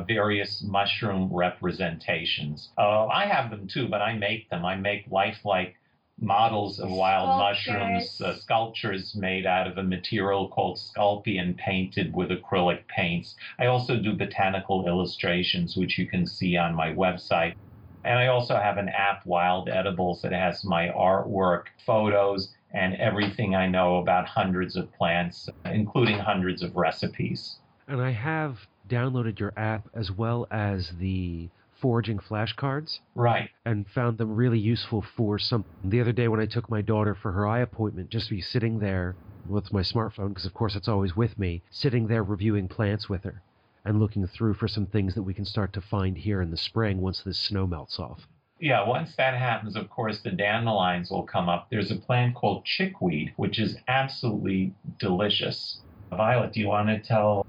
various 0.06 0.64
mushroom 0.68 1.30
representations. 1.34 2.70
Uh, 2.78 3.08
I 3.08 3.26
have 3.26 3.50
them 3.50 3.68
too, 3.68 3.88
but 3.88 4.02
I 4.02 4.14
make 4.18 4.50
them. 4.50 4.66
I 4.66 4.76
make 4.76 5.06
lifelike 5.10 5.76
models 6.20 6.80
of 6.80 6.90
wild 6.90 7.30
Sculptures. 7.66 7.68
mushrooms, 7.68 8.22
uh, 8.22 8.40
sculptures 8.40 9.16
made 9.16 9.46
out 9.46 9.68
of 9.68 9.78
a 9.78 9.84
material 9.84 10.48
called 10.50 10.78
sculpion 10.78 11.56
painted 11.58 12.14
with 12.14 12.30
acrylic 12.30 12.88
paints. 12.88 13.36
I 13.60 13.68
also 13.68 13.98
do 13.98 14.14
botanical 14.14 14.88
illustrations, 14.88 15.78
which 15.78 15.98
you 15.98 16.08
can 16.08 16.26
see 16.26 16.58
on 16.58 16.74
my 16.74 16.90
website. 16.90 17.56
And 18.04 18.18
I 18.18 18.28
also 18.28 18.56
have 18.56 18.78
an 18.78 18.90
app, 18.90 19.26
Wild 19.26 19.70
Edibles, 19.70 20.22
that 20.22 20.32
has 20.32 20.64
my 20.64 20.88
artwork, 20.90 21.66
photos, 21.86 22.54
and 22.74 22.96
everything 22.96 23.56
I 23.56 23.68
know 23.68 23.98
about 23.98 24.28
hundreds 24.28 24.76
of 24.76 24.92
plants, 24.94 25.50
including 25.66 26.18
hundreds 26.18 26.64
of 26.64 26.76
recipes. 26.76 27.58
And 27.88 28.02
I 28.02 28.12
have 28.12 28.68
downloaded 28.90 29.40
your 29.40 29.54
app 29.58 29.90
as 29.94 30.12
well 30.12 30.48
as 30.52 30.94
the 31.00 31.50
foraging 31.82 32.20
flashcards 32.20 33.00
Right. 33.16 33.50
and 33.66 33.88
found 33.90 34.18
them 34.18 34.36
really 34.36 34.60
useful 34.60 35.02
for 35.02 35.38
some. 35.40 35.66
The 35.84 36.02
other 36.02 36.12
day 36.12 36.28
when 36.28 36.40
I 36.40 36.46
took 36.46 36.70
my 36.70 36.82
daughter 36.82 37.16
for 37.16 37.32
her 37.32 37.48
eye 37.48 37.60
appointment, 37.60 38.10
just 38.10 38.28
to 38.30 38.36
be 38.36 38.42
sitting 38.42 38.80
there 38.80 39.16
with 39.48 39.72
my 39.72 39.82
smartphone, 39.82 40.30
because 40.30 40.46
of 40.46 40.54
course 40.54 40.76
it's 40.76 40.88
always 40.88 41.16
with 41.16 41.38
me, 41.38 41.62
sitting 41.72 42.08
there 42.08 42.24
reviewing 42.24 42.68
plants 42.68 43.08
with 43.08 43.24
her 43.24 43.42
and 43.86 44.00
looking 44.00 44.28
through 44.28 44.54
for 44.54 44.68
some 44.68 44.86
things 44.86 45.16
that 45.16 45.24
we 45.24 45.34
can 45.34 45.46
start 45.46 45.72
to 45.74 45.82
find 45.82 46.18
here 46.18 46.42
in 46.42 46.52
the 46.52 46.58
spring 46.58 47.00
once 47.00 47.22
this 47.22 47.38
snow 47.40 47.66
melts 47.66 48.00
off. 48.00 48.28
Yeah, 48.60 48.86
once 48.88 49.16
that 49.18 49.36
happens, 49.36 49.76
of 49.76 49.88
course, 49.90 50.20
the 50.22 50.32
dandelions 50.32 51.12
will 51.12 51.24
come 51.24 51.48
up. 51.48 51.68
There's 51.70 51.92
a 51.92 51.96
plant 51.96 52.34
called 52.36 52.66
chickweed, 52.66 53.34
which 53.38 53.60
is 53.60 53.78
absolutely 53.88 54.74
delicious. 55.00 55.80
Violet, 56.10 56.54
do 56.54 56.60
you 56.60 56.68
want 56.68 56.88
to 56.90 57.00
tell 57.00 57.46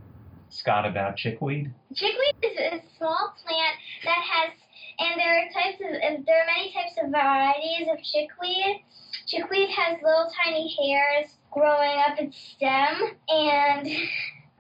Scott 0.51 0.87
about 0.87 1.17
chickweed? 1.17 1.73
Chickweed 1.95 2.35
is 2.43 2.59
a 2.59 2.83
small 2.99 3.35
plant 3.45 3.77
that 4.05 4.23
has, 4.23 4.53
and 4.99 5.21
there 5.21 5.39
are 5.39 5.49
types 5.53 5.81
of, 5.81 5.91
and 5.91 6.27
there 6.27 6.43
are 6.43 6.47
many 6.47 6.73
types 6.73 6.97
of 7.03 7.11
varieties 7.11 7.89
of 7.91 7.99
chickweed. 8.03 8.85
Chickweed 9.27 9.69
has 9.71 9.99
little 10.03 10.31
tiny 10.45 10.75
hairs 10.81 11.37
growing 11.51 11.99
up 11.99 12.19
its 12.19 12.37
stem, 12.37 13.17
and 13.29 13.89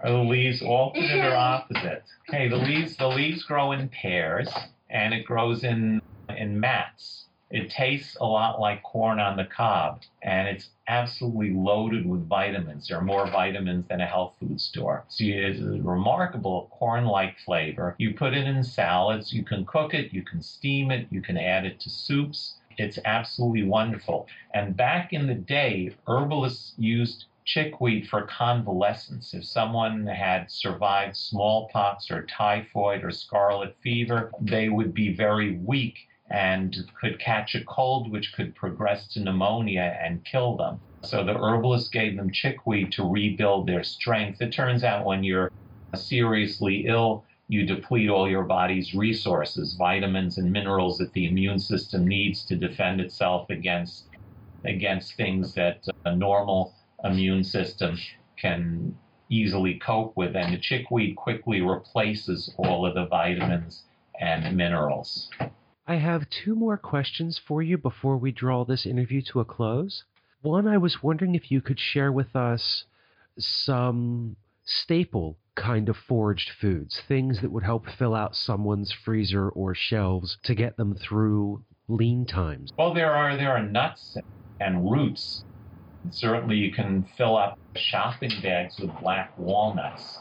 Are 0.01 0.11
the 0.11 0.18
leaves 0.18 0.62
alternate 0.62 1.24
or 1.24 1.34
opposite? 1.34 2.05
Okay, 2.28 2.49
the 2.49 2.57
leaves 2.57 2.97
the 2.97 3.09
leaves 3.09 3.45
grow 3.45 3.72
in 3.72 3.89
pairs 3.89 4.49
and 4.91 5.14
it 5.14 5.24
grows 5.24 5.64
in 5.64 6.01
in 6.36 6.61
mats. 6.61 7.17
It 7.51 7.70
tastes 7.70 8.16
a 8.20 8.26
lot 8.26 8.61
like 8.61 8.82
corn 8.82 9.18
on 9.18 9.36
the 9.36 9.44
cob, 9.44 10.03
and 10.22 10.46
it's 10.46 10.68
absolutely 10.86 11.51
loaded 11.51 12.07
with 12.07 12.28
vitamins. 12.28 12.88
There 12.88 12.99
are 12.99 13.05
more 13.05 13.26
vitamins 13.26 13.86
than 13.88 14.03
a 14.03 14.07
health 14.07 14.34
food 14.38 14.61
store. 14.61 15.05
So 15.09 15.24
it's 15.24 15.61
a 15.61 15.80
remarkable 15.82 16.68
corn-like 16.70 17.38
flavor. 17.38 17.94
You 17.99 18.14
put 18.14 18.34
it 18.34 18.46
in 18.46 18.62
salads. 18.62 19.32
You 19.32 19.44
can 19.44 19.64
cook 19.64 19.94
it. 19.94 20.12
You 20.12 20.22
can 20.22 20.42
steam 20.42 20.90
it. 20.90 21.07
You 21.11 21.22
can 21.22 21.38
add 21.38 21.64
it 21.64 21.80
to 21.80 21.90
soups. 21.90 22.57
It's 22.76 22.99
absolutely 23.05 23.64
wonderful. 23.64 24.28
And 24.53 24.76
back 24.76 25.12
in 25.12 25.26
the 25.26 25.34
day, 25.34 25.94
herbalists 26.07 26.74
used 26.76 27.24
chickweed 27.44 28.07
for 28.09 28.26
convalescence. 28.26 29.32
If 29.32 29.44
someone 29.44 30.07
had 30.07 30.51
survived 30.51 31.16
smallpox 31.16 32.11
or 32.11 32.26
typhoid 32.26 33.03
or 33.03 33.11
scarlet 33.11 33.74
fever, 33.82 34.30
they 34.40 34.68
would 34.68 34.92
be 34.92 35.14
very 35.14 35.57
weak 35.57 36.07
and 36.31 36.76
could 37.01 37.18
catch 37.18 37.55
a 37.55 37.64
cold, 37.64 38.11
which 38.11 38.33
could 38.35 38.55
progress 38.55 39.07
to 39.09 39.20
pneumonia 39.20 39.99
and 40.03 40.24
kill 40.24 40.57
them. 40.57 40.81
So 41.05 41.24
the 41.24 41.35
herbalist 41.35 41.93
gave 41.93 42.16
them 42.16 42.31
chickweed 42.31 42.93
to 42.93 43.09
rebuild 43.09 43.66
their 43.66 43.85
strength. 43.85 44.43
It 44.43 44.53
turns 44.53 44.85
out 44.85 45.07
when 45.07 45.24
you're 45.24 45.51
seriously 45.95 46.85
ill, 46.87 47.24
you 47.49 47.64
deplete 47.64 48.11
all 48.11 48.29
your 48.29 48.45
body's 48.45 48.95
resources, 48.95 49.74
vitamins 49.79 50.37
and 50.37 50.53
minerals 50.53 50.99
that 50.99 51.12
the 51.12 51.26
immune 51.26 51.59
system 51.59 52.07
needs 52.07 52.45
to 52.47 52.57
defend 52.57 53.01
itself 53.01 53.49
against 53.49 54.05
against 54.64 55.14
things 55.14 55.55
that 55.55 55.83
a 56.05 56.14
normal 56.14 56.74
immune 57.05 57.45
system 57.45 57.97
can 58.37 58.95
easily 59.31 59.79
cope 59.79 60.16
with. 60.16 60.37
And 60.37 60.53
the 60.53 60.59
chickweed 60.59 61.16
quickly 61.16 61.61
replaces 61.61 62.53
all 62.59 62.85
of 62.85 62.95
the 62.95 63.07
vitamins 63.07 63.85
and 64.20 64.57
minerals. 64.57 65.31
I 65.91 65.97
have 65.97 66.28
two 66.28 66.55
more 66.55 66.76
questions 66.76 67.41
for 67.49 67.62
you 67.62 67.78
before 67.78 68.18
we 68.18 68.30
draw 68.30 68.62
this 68.66 68.84
interview 68.84 69.22
to 69.32 69.41
a 69.41 69.45
close. 69.47 70.05
One, 70.43 70.68
I 70.68 70.76
was 70.76 71.03
wondering 71.03 71.34
if 71.34 71.51
you 71.51 71.62
could 71.62 71.80
share 71.80 72.12
with 72.12 72.36
us 72.36 72.84
some 73.39 74.36
staple 74.66 75.39
kind 75.55 75.89
of 75.89 75.97
foraged 75.97 76.51
foods, 76.61 77.01
things 77.09 77.41
that 77.41 77.51
would 77.51 77.62
help 77.62 77.86
fill 77.89 78.14
out 78.14 78.36
someone's 78.36 78.93
freezer 78.93 79.49
or 79.49 79.74
shelves 79.74 80.36
to 80.43 80.55
get 80.55 80.76
them 80.76 80.95
through 80.95 81.64
lean 81.89 82.26
times. 82.26 82.70
Well, 82.76 82.93
there 82.93 83.14
are 83.14 83.39
there 83.39 83.53
are 83.53 83.62
nuts 83.62 84.18
and 84.61 84.91
roots. 84.91 85.43
Certainly, 86.11 86.57
you 86.57 86.70
can 86.70 87.09
fill 87.16 87.34
up 87.34 87.59
shopping 87.76 88.32
bags 88.43 88.78
with 88.78 88.91
black 89.01 89.32
walnuts. 89.39 90.18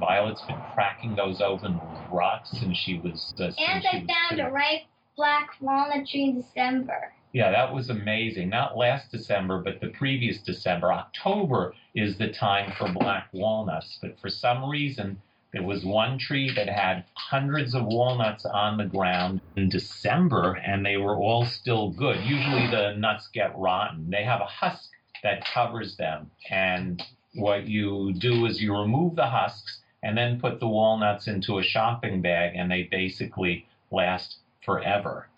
Violet's 0.00 0.40
been 0.46 0.58
cracking 0.72 1.14
those 1.14 1.42
open 1.42 1.74
with 1.74 2.10
rocks 2.10 2.50
since 2.52 2.78
she 2.78 2.98
was. 2.98 3.34
Uh, 3.34 3.50
since 3.50 3.56
and 3.58 3.86
I 3.86 3.92
found 3.92 4.38
two. 4.38 4.46
a 4.46 4.50
ripe 4.50 4.80
black 5.20 5.50
walnut 5.60 6.08
tree 6.08 6.24
in 6.24 6.40
December. 6.40 7.12
Yeah, 7.34 7.50
that 7.50 7.74
was 7.74 7.90
amazing. 7.90 8.48
Not 8.48 8.78
last 8.78 9.10
December, 9.10 9.60
but 9.60 9.78
the 9.78 9.88
previous 9.88 10.38
December. 10.38 10.90
October 10.90 11.74
is 11.94 12.16
the 12.16 12.32
time 12.32 12.72
for 12.78 12.90
black 12.90 13.28
walnuts, 13.34 13.98
but 14.00 14.18
for 14.18 14.30
some 14.30 14.64
reason, 14.64 15.20
there 15.52 15.62
was 15.62 15.84
one 15.84 16.18
tree 16.18 16.50
that 16.56 16.70
had 16.70 17.04
hundreds 17.12 17.74
of 17.74 17.84
walnuts 17.84 18.46
on 18.46 18.78
the 18.78 18.86
ground 18.86 19.42
in 19.56 19.68
December, 19.68 20.54
and 20.54 20.86
they 20.86 20.96
were 20.96 21.16
all 21.16 21.44
still 21.44 21.90
good. 21.90 22.24
Usually 22.24 22.70
the 22.70 22.94
nuts 22.96 23.28
get 23.34 23.52
rotten. 23.58 24.08
They 24.08 24.24
have 24.24 24.40
a 24.40 24.46
husk 24.46 24.88
that 25.22 25.44
covers 25.44 25.98
them, 25.98 26.30
and 26.48 27.02
what 27.34 27.68
you 27.68 28.14
do 28.14 28.46
is 28.46 28.62
you 28.62 28.74
remove 28.74 29.16
the 29.16 29.26
husks, 29.26 29.80
and 30.02 30.16
then 30.16 30.40
put 30.40 30.60
the 30.60 30.68
walnuts 30.68 31.28
into 31.28 31.58
a 31.58 31.62
shopping 31.62 32.22
bag, 32.22 32.56
and 32.56 32.70
they 32.70 32.84
basically 32.84 33.66
last 33.90 34.38
forever. 34.64 35.28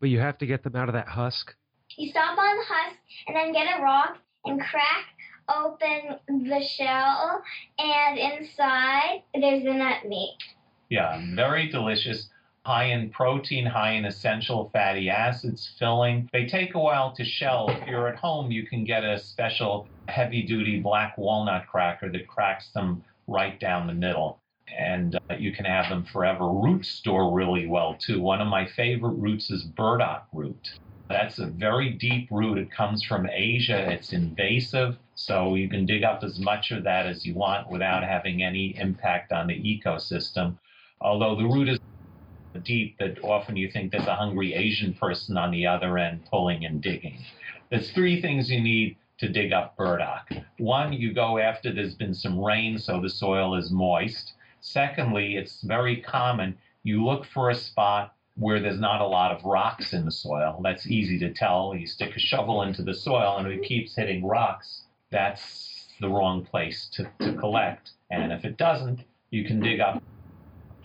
But 0.00 0.10
you 0.10 0.20
have 0.20 0.38
to 0.38 0.46
get 0.46 0.62
them 0.62 0.76
out 0.76 0.88
of 0.88 0.94
that 0.94 1.08
husk. 1.08 1.54
You 1.96 2.10
stomp 2.10 2.38
on 2.38 2.56
the 2.56 2.64
husk 2.66 2.96
and 3.26 3.36
then 3.36 3.52
get 3.52 3.78
a 3.78 3.82
rock 3.82 4.18
and 4.44 4.60
crack 4.60 5.06
open 5.48 6.18
the 6.28 6.62
shell, 6.62 7.42
and 7.78 8.18
inside 8.18 9.22
there's 9.34 9.64
the 9.64 9.74
nut 9.74 10.06
meat. 10.06 10.38
Yeah, 10.88 11.20
very 11.34 11.68
delicious. 11.68 12.28
High 12.64 12.84
in 12.84 13.10
protein, 13.10 13.66
high 13.66 13.92
in 13.92 14.04
essential 14.04 14.70
fatty 14.72 15.10
acids, 15.10 15.74
filling. 15.78 16.28
They 16.32 16.46
take 16.46 16.76
a 16.76 16.78
while 16.78 17.12
to 17.16 17.24
shell. 17.24 17.68
If 17.70 17.88
you're 17.88 18.06
at 18.06 18.16
home, 18.16 18.52
you 18.52 18.66
can 18.66 18.84
get 18.84 19.02
a 19.02 19.18
special 19.18 19.88
heavy 20.06 20.42
duty 20.42 20.78
black 20.78 21.18
walnut 21.18 21.66
cracker 21.66 22.10
that 22.12 22.28
cracks 22.28 22.68
them 22.72 23.02
right 23.26 23.58
down 23.58 23.88
the 23.88 23.94
middle. 23.94 24.41
And 24.76 25.18
uh, 25.30 25.34
you 25.34 25.52
can 25.52 25.64
have 25.64 25.88
them 25.88 26.04
forever. 26.04 26.48
Roots 26.48 26.88
store 26.88 27.32
really 27.32 27.66
well 27.66 27.94
too. 27.94 28.20
One 28.20 28.40
of 28.40 28.48
my 28.48 28.66
favorite 28.66 29.14
roots 29.14 29.50
is 29.50 29.64
burdock 29.64 30.26
root. 30.32 30.70
That's 31.08 31.38
a 31.38 31.46
very 31.46 31.90
deep 31.90 32.28
root. 32.30 32.56
It 32.56 32.70
comes 32.70 33.04
from 33.04 33.28
Asia. 33.28 33.90
It's 33.90 34.12
invasive, 34.12 34.96
so 35.14 35.54
you 35.56 35.68
can 35.68 35.84
dig 35.84 36.04
up 36.04 36.22
as 36.22 36.38
much 36.38 36.70
of 36.70 36.84
that 36.84 37.06
as 37.06 37.26
you 37.26 37.34
want 37.34 37.70
without 37.70 38.02
having 38.02 38.42
any 38.42 38.74
impact 38.78 39.30
on 39.30 39.48
the 39.48 39.54
ecosystem. 39.54 40.56
Although 41.00 41.36
the 41.36 41.44
root 41.44 41.68
is 41.68 41.78
deep 42.64 42.98
that 42.98 43.22
often 43.24 43.56
you 43.56 43.70
think 43.70 43.90
there's 43.90 44.06
a 44.06 44.14
hungry 44.14 44.54
Asian 44.54 44.94
person 44.94 45.36
on 45.36 45.50
the 45.50 45.66
other 45.66 45.98
end 45.98 46.24
pulling 46.30 46.64
and 46.64 46.80
digging. 46.80 47.18
There's 47.70 47.90
three 47.90 48.20
things 48.20 48.50
you 48.50 48.60
need 48.60 48.96
to 49.18 49.28
dig 49.28 49.52
up 49.52 49.76
burdock. 49.76 50.28
One, 50.58 50.92
you 50.92 51.12
go 51.12 51.38
after 51.38 51.72
there's 51.72 51.94
been 51.94 52.14
some 52.14 52.38
rain 52.38 52.78
so 52.78 53.00
the 53.00 53.08
soil 53.08 53.54
is 53.54 53.70
moist. 53.70 54.34
Secondly, 54.62 55.36
it's 55.36 55.60
very 55.62 56.00
common 56.00 56.56
you 56.84 57.04
look 57.04 57.26
for 57.26 57.50
a 57.50 57.54
spot 57.54 58.14
where 58.36 58.60
there's 58.60 58.80
not 58.80 59.00
a 59.00 59.06
lot 59.06 59.32
of 59.32 59.44
rocks 59.44 59.92
in 59.92 60.04
the 60.04 60.10
soil. 60.12 60.60
That's 60.62 60.86
easy 60.86 61.18
to 61.18 61.34
tell. 61.34 61.74
You 61.76 61.86
stick 61.86 62.16
a 62.16 62.20
shovel 62.20 62.62
into 62.62 62.82
the 62.82 62.94
soil 62.94 63.36
and 63.38 63.46
it 63.48 63.62
keeps 63.62 63.94
hitting 63.94 64.24
rocks. 64.24 64.84
That's 65.10 65.88
the 66.00 66.08
wrong 66.08 66.44
place 66.44 66.88
to, 66.94 67.10
to 67.20 67.34
collect. 67.34 67.90
And 68.10 68.32
if 68.32 68.44
it 68.44 68.56
doesn't, 68.56 69.00
you 69.30 69.44
can 69.44 69.60
dig 69.60 69.80
up 69.80 70.02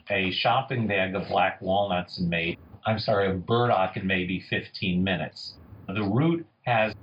a 0.10 0.32
shopping 0.32 0.88
bag 0.88 1.16
of 1.16 1.28
black 1.28 1.62
walnuts 1.62 2.18
and 2.18 2.30
maybe, 2.30 2.60
I'm 2.86 3.00
sorry, 3.00 3.30
of 3.30 3.46
burdock 3.46 3.96
in 3.96 4.08
maybe 4.08 4.40
15 4.50 5.04
minutes. 5.04 5.54
The 5.88 6.04
root 6.04 6.46
has 6.64 6.94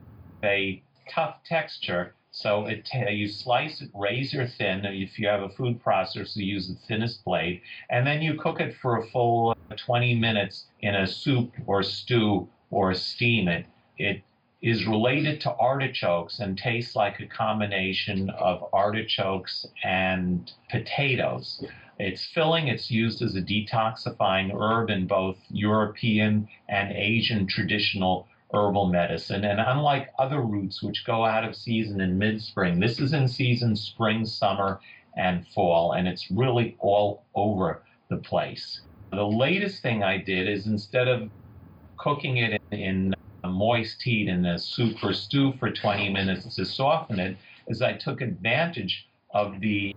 a 0.42 0.82
tough 1.08 1.36
texture, 1.44 2.14
so 2.36 2.66
it 2.66 2.88
you 3.12 3.28
slice 3.28 3.80
it 3.80 3.90
razor 3.94 4.44
thin. 4.44 4.84
If 4.84 5.20
you 5.20 5.28
have 5.28 5.42
a 5.42 5.50
food 5.50 5.80
processor, 5.80 6.26
you 6.34 6.44
use 6.44 6.66
the 6.66 6.74
thinnest 6.74 7.24
blade, 7.24 7.60
and 7.88 8.04
then 8.04 8.22
you 8.22 8.34
cook 8.34 8.60
it 8.60 8.74
for 8.82 8.98
a 8.98 9.06
full 9.06 9.56
uh, 9.70 9.74
20 9.76 10.16
minutes 10.16 10.66
in 10.80 10.96
a 10.96 11.06
soup 11.06 11.52
or 11.64 11.84
stew 11.84 12.48
or 12.72 12.92
steam 12.92 13.46
it. 13.46 13.66
It 13.98 14.22
is 14.60 14.84
related 14.84 15.40
to 15.42 15.54
artichokes 15.54 16.40
and 16.40 16.58
tastes 16.58 16.96
like 16.96 17.20
a 17.20 17.26
combination 17.26 18.30
of 18.30 18.64
artichokes 18.72 19.64
and 19.84 20.50
potatoes. 20.70 21.64
It's 22.00 22.26
filling, 22.34 22.66
it's 22.66 22.90
used 22.90 23.22
as 23.22 23.36
a 23.36 23.42
detoxifying 23.42 24.52
herb 24.52 24.90
in 24.90 25.06
both 25.06 25.38
European 25.50 26.48
and 26.68 26.90
Asian 26.90 27.46
traditional 27.46 28.26
herbal 28.54 28.86
medicine. 28.86 29.44
And 29.44 29.60
unlike 29.60 30.10
other 30.18 30.40
roots 30.40 30.82
which 30.82 31.04
go 31.04 31.24
out 31.24 31.44
of 31.44 31.56
season 31.56 32.00
in 32.00 32.16
mid 32.16 32.40
spring, 32.40 32.80
this 32.80 33.00
is 33.00 33.12
in 33.12 33.28
season 33.28 33.76
spring, 33.76 34.24
summer, 34.24 34.80
and 35.16 35.46
fall, 35.48 35.92
and 35.92 36.08
it's 36.08 36.30
really 36.30 36.76
all 36.80 37.24
over 37.34 37.82
the 38.08 38.16
place. 38.16 38.80
The 39.12 39.24
latest 39.24 39.82
thing 39.82 40.02
I 40.02 40.18
did 40.18 40.48
is 40.48 40.66
instead 40.66 41.08
of 41.08 41.30
cooking 41.96 42.38
it 42.38 42.60
in, 42.70 43.14
a 43.44 43.48
moist 43.48 44.02
heat 44.02 44.26
in 44.26 44.46
a 44.46 44.58
soup 44.58 44.96
or 45.02 45.12
stew 45.12 45.52
for 45.58 45.70
20 45.70 46.08
minutes 46.08 46.56
to 46.56 46.64
soften 46.64 47.20
it, 47.20 47.36
is 47.68 47.82
I 47.82 47.92
took 47.92 48.22
advantage 48.22 49.06
of 49.34 49.60
the 49.60 49.94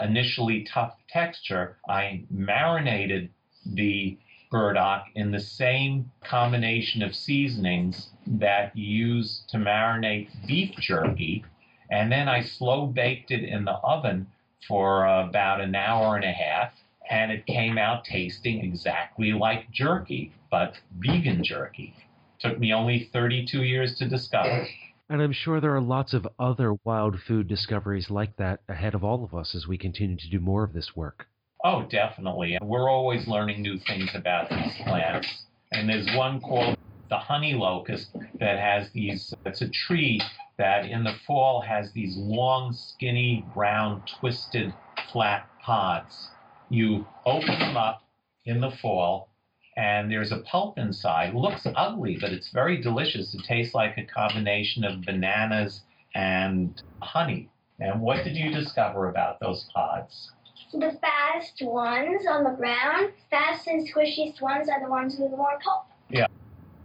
initially 0.00 0.64
tough 0.64 0.96
texture, 1.08 1.76
I 1.88 2.24
marinated 2.28 3.30
the 3.64 4.18
burdock 4.52 5.06
in 5.14 5.32
the 5.32 5.40
same 5.40 6.12
combination 6.22 7.02
of 7.02 7.16
seasonings 7.16 8.10
that 8.26 8.76
you 8.76 8.84
use 8.84 9.42
to 9.48 9.56
marinate 9.56 10.28
beef 10.46 10.76
jerky. 10.78 11.42
And 11.90 12.12
then 12.12 12.28
I 12.28 12.42
slow 12.42 12.86
baked 12.86 13.30
it 13.30 13.42
in 13.42 13.64
the 13.64 13.72
oven 13.72 14.26
for 14.68 15.06
about 15.06 15.62
an 15.62 15.74
hour 15.74 16.16
and 16.16 16.24
a 16.24 16.32
half. 16.32 16.72
And 17.10 17.32
it 17.32 17.46
came 17.46 17.78
out 17.78 18.04
tasting 18.04 18.62
exactly 18.62 19.32
like 19.32 19.70
jerky, 19.70 20.32
but 20.50 20.74
vegan 20.98 21.42
jerky. 21.42 21.94
Took 22.38 22.58
me 22.58 22.74
only 22.74 23.08
32 23.12 23.62
years 23.62 23.96
to 23.96 24.08
discover. 24.08 24.68
And 25.08 25.20
I'm 25.22 25.32
sure 25.32 25.60
there 25.60 25.74
are 25.74 25.80
lots 25.80 26.12
of 26.12 26.28
other 26.38 26.74
wild 26.84 27.20
food 27.20 27.48
discoveries 27.48 28.10
like 28.10 28.36
that 28.36 28.60
ahead 28.68 28.94
of 28.94 29.02
all 29.02 29.24
of 29.24 29.34
us 29.34 29.54
as 29.54 29.66
we 29.66 29.78
continue 29.78 30.16
to 30.16 30.30
do 30.30 30.40
more 30.40 30.62
of 30.62 30.72
this 30.72 30.94
work. 30.94 31.26
Oh, 31.64 31.84
definitely. 31.84 32.58
We're 32.60 32.90
always 32.90 33.28
learning 33.28 33.62
new 33.62 33.78
things 33.86 34.10
about 34.14 34.50
these 34.50 34.74
plants. 34.84 35.28
And 35.70 35.88
there's 35.88 36.08
one 36.16 36.40
called 36.40 36.76
the 37.08 37.18
honey 37.18 37.54
locust 37.54 38.08
that 38.40 38.58
has 38.58 38.90
these, 38.92 39.32
it's 39.46 39.62
a 39.62 39.68
tree 39.68 40.20
that 40.58 40.86
in 40.86 41.04
the 41.04 41.14
fall 41.24 41.60
has 41.60 41.92
these 41.92 42.16
long, 42.16 42.72
skinny, 42.72 43.46
brown, 43.54 44.02
twisted, 44.18 44.74
flat 45.12 45.48
pods. 45.64 46.30
You 46.68 47.06
open 47.26 47.58
them 47.58 47.76
up 47.76 48.02
in 48.44 48.60
the 48.60 48.72
fall 48.82 49.28
and 49.76 50.10
there's 50.10 50.32
a 50.32 50.38
pulp 50.38 50.78
inside. 50.78 51.32
Looks 51.32 51.66
ugly, 51.76 52.18
but 52.20 52.32
it's 52.32 52.50
very 52.50 52.82
delicious. 52.82 53.34
It 53.34 53.44
tastes 53.46 53.74
like 53.74 53.96
a 53.98 54.04
combination 54.04 54.84
of 54.84 55.02
bananas 55.02 55.80
and 56.14 56.80
honey. 57.02 57.48
And 57.78 58.00
what 58.00 58.24
did 58.24 58.36
you 58.36 58.52
discover 58.52 59.08
about 59.08 59.38
those 59.40 59.64
pods? 59.74 60.30
The 60.72 60.98
fast 61.32 61.62
ones 61.62 62.26
on 62.28 62.44
the 62.44 62.50
ground, 62.50 63.12
fast 63.30 63.66
and 63.66 63.86
squishiest 63.88 64.40
ones 64.40 64.68
are 64.68 64.80
the 64.82 64.88
ones 64.88 65.16
with 65.18 65.30
more 65.30 65.58
pulp. 65.62 65.86
Yeah, 66.10 66.26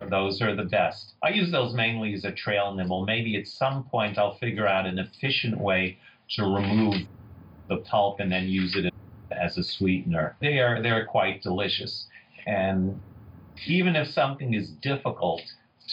those 0.10 0.42
are 0.42 0.56
the 0.56 0.64
best. 0.64 1.14
I 1.24 1.30
use 1.30 1.52
those 1.52 1.74
mainly 1.74 2.14
as 2.14 2.24
a 2.26 2.32
trail 2.32 2.74
nibble. 2.74 3.06
Maybe 3.06 3.38
at 3.38 3.48
some 3.48 3.84
point 3.86 4.18
I'll 4.18 4.38
figure 4.38 4.68
out 4.68 4.86
an 4.86 5.00
efficient 5.00 5.60
way 5.60 5.98
to 6.32 6.44
remove 6.44 6.96
the 7.70 7.78
pulp 7.78 8.20
and 8.20 8.32
then 8.32 8.48
use 8.48 8.76
it 8.76 8.94
as 9.32 9.58
a 9.58 9.64
sweetener. 9.64 10.36
They 10.42 10.60
are 10.60 10.82
they're 10.82 11.06
quite 11.06 11.42
delicious. 11.42 12.08
And 12.46 13.02
even 13.66 13.96
if 13.96 14.08
something 14.10 14.54
is 14.54 14.70
difficult 14.82 15.42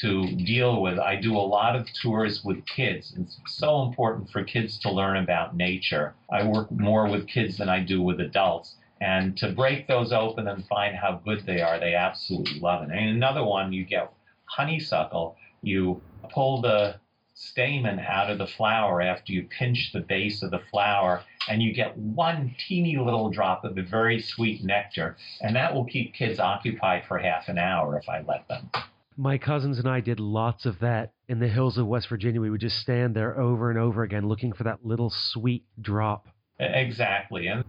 to 0.00 0.26
deal 0.36 0.82
with, 0.82 0.98
I 0.98 1.16
do 1.16 1.36
a 1.36 1.38
lot 1.38 1.76
of 1.76 1.86
tours 1.92 2.42
with 2.44 2.64
kids. 2.66 3.14
It's 3.18 3.38
so 3.46 3.82
important 3.82 4.30
for 4.30 4.42
kids 4.44 4.78
to 4.80 4.90
learn 4.90 5.16
about 5.16 5.56
nature. 5.56 6.14
I 6.32 6.44
work 6.44 6.70
more 6.70 7.08
with 7.08 7.28
kids 7.28 7.58
than 7.58 7.68
I 7.68 7.80
do 7.80 8.02
with 8.02 8.20
adults. 8.20 8.76
And 9.00 9.36
to 9.38 9.52
break 9.52 9.86
those 9.86 10.12
open 10.12 10.48
and 10.48 10.66
find 10.66 10.96
how 10.96 11.20
good 11.24 11.44
they 11.46 11.60
are, 11.60 11.78
they 11.78 11.94
absolutely 11.94 12.60
love 12.60 12.82
it. 12.82 12.90
And 12.90 13.10
another 13.10 13.44
one, 13.44 13.72
you 13.72 13.84
get 13.84 14.12
honeysuckle. 14.46 15.36
You 15.62 16.00
pull 16.30 16.60
the 16.60 16.96
stamen 17.34 17.98
out 17.98 18.30
of 18.30 18.38
the 18.38 18.46
flower 18.46 19.02
after 19.02 19.32
you 19.32 19.48
pinch 19.58 19.90
the 19.92 20.00
base 20.00 20.42
of 20.42 20.50
the 20.50 20.62
flower, 20.70 21.22
and 21.48 21.60
you 21.62 21.74
get 21.74 21.96
one 21.96 22.54
teeny 22.66 22.96
little 22.96 23.28
drop 23.28 23.64
of 23.64 23.74
the 23.74 23.82
very 23.82 24.20
sweet 24.20 24.64
nectar, 24.64 25.16
and 25.40 25.54
that 25.56 25.74
will 25.74 25.84
keep 25.84 26.14
kids 26.14 26.38
occupied 26.38 27.02
for 27.06 27.18
half 27.18 27.48
an 27.48 27.58
hour 27.58 27.98
if 27.98 28.08
I 28.08 28.22
let 28.22 28.46
them. 28.48 28.70
My 29.16 29.38
cousins 29.38 29.78
and 29.78 29.88
I 29.88 30.00
did 30.00 30.18
lots 30.18 30.66
of 30.66 30.80
that 30.80 31.12
in 31.28 31.38
the 31.38 31.48
hills 31.48 31.78
of 31.78 31.86
West 31.86 32.08
Virginia. 32.08 32.40
We 32.40 32.50
would 32.50 32.60
just 32.60 32.78
stand 32.78 33.14
there 33.14 33.38
over 33.38 33.70
and 33.70 33.78
over 33.78 34.02
again 34.02 34.26
looking 34.28 34.52
for 34.52 34.64
that 34.64 34.84
little 34.84 35.10
sweet 35.10 35.64
drop. 35.80 36.26
Exactly. 36.58 37.46
And 37.46 37.64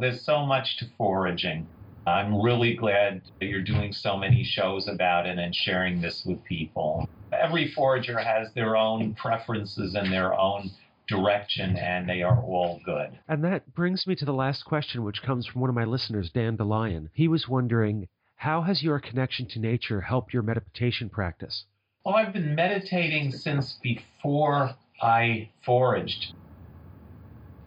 there's 0.00 0.24
so 0.24 0.46
much 0.46 0.76
to 0.78 0.86
foraging. 0.96 1.66
I'm 2.06 2.40
really 2.40 2.74
glad 2.74 3.22
you're 3.40 3.62
doing 3.62 3.92
so 3.92 4.16
many 4.16 4.44
shows 4.44 4.88
about 4.88 5.26
it 5.26 5.38
and 5.38 5.54
sharing 5.54 6.00
this 6.00 6.24
with 6.24 6.44
people. 6.44 7.08
Every 7.32 7.72
forager 7.72 8.18
has 8.18 8.52
their 8.54 8.76
own 8.76 9.14
preferences 9.14 9.94
and 9.94 10.12
their 10.12 10.38
own 10.38 10.70
direction, 11.08 11.76
and 11.76 12.08
they 12.08 12.22
are 12.22 12.40
all 12.42 12.80
good. 12.84 13.18
And 13.28 13.42
that 13.44 13.74
brings 13.74 14.06
me 14.06 14.14
to 14.16 14.24
the 14.24 14.32
last 14.32 14.64
question, 14.64 15.02
which 15.02 15.22
comes 15.22 15.46
from 15.46 15.60
one 15.60 15.70
of 15.70 15.76
my 15.76 15.84
listeners, 15.84 16.30
Dan 16.30 16.56
DeLion. 16.56 17.08
He 17.14 17.26
was 17.26 17.48
wondering, 17.48 18.08
how 18.36 18.62
has 18.62 18.82
your 18.82 19.00
connection 19.00 19.46
to 19.50 19.58
nature 19.58 20.00
helped 20.00 20.32
your 20.32 20.42
meditation 20.42 21.08
practice? 21.08 21.64
Well, 22.04 22.14
I've 22.14 22.32
been 22.32 22.54
meditating 22.54 23.32
since 23.32 23.78
before 23.82 24.74
I 25.00 25.50
foraged. 25.64 26.34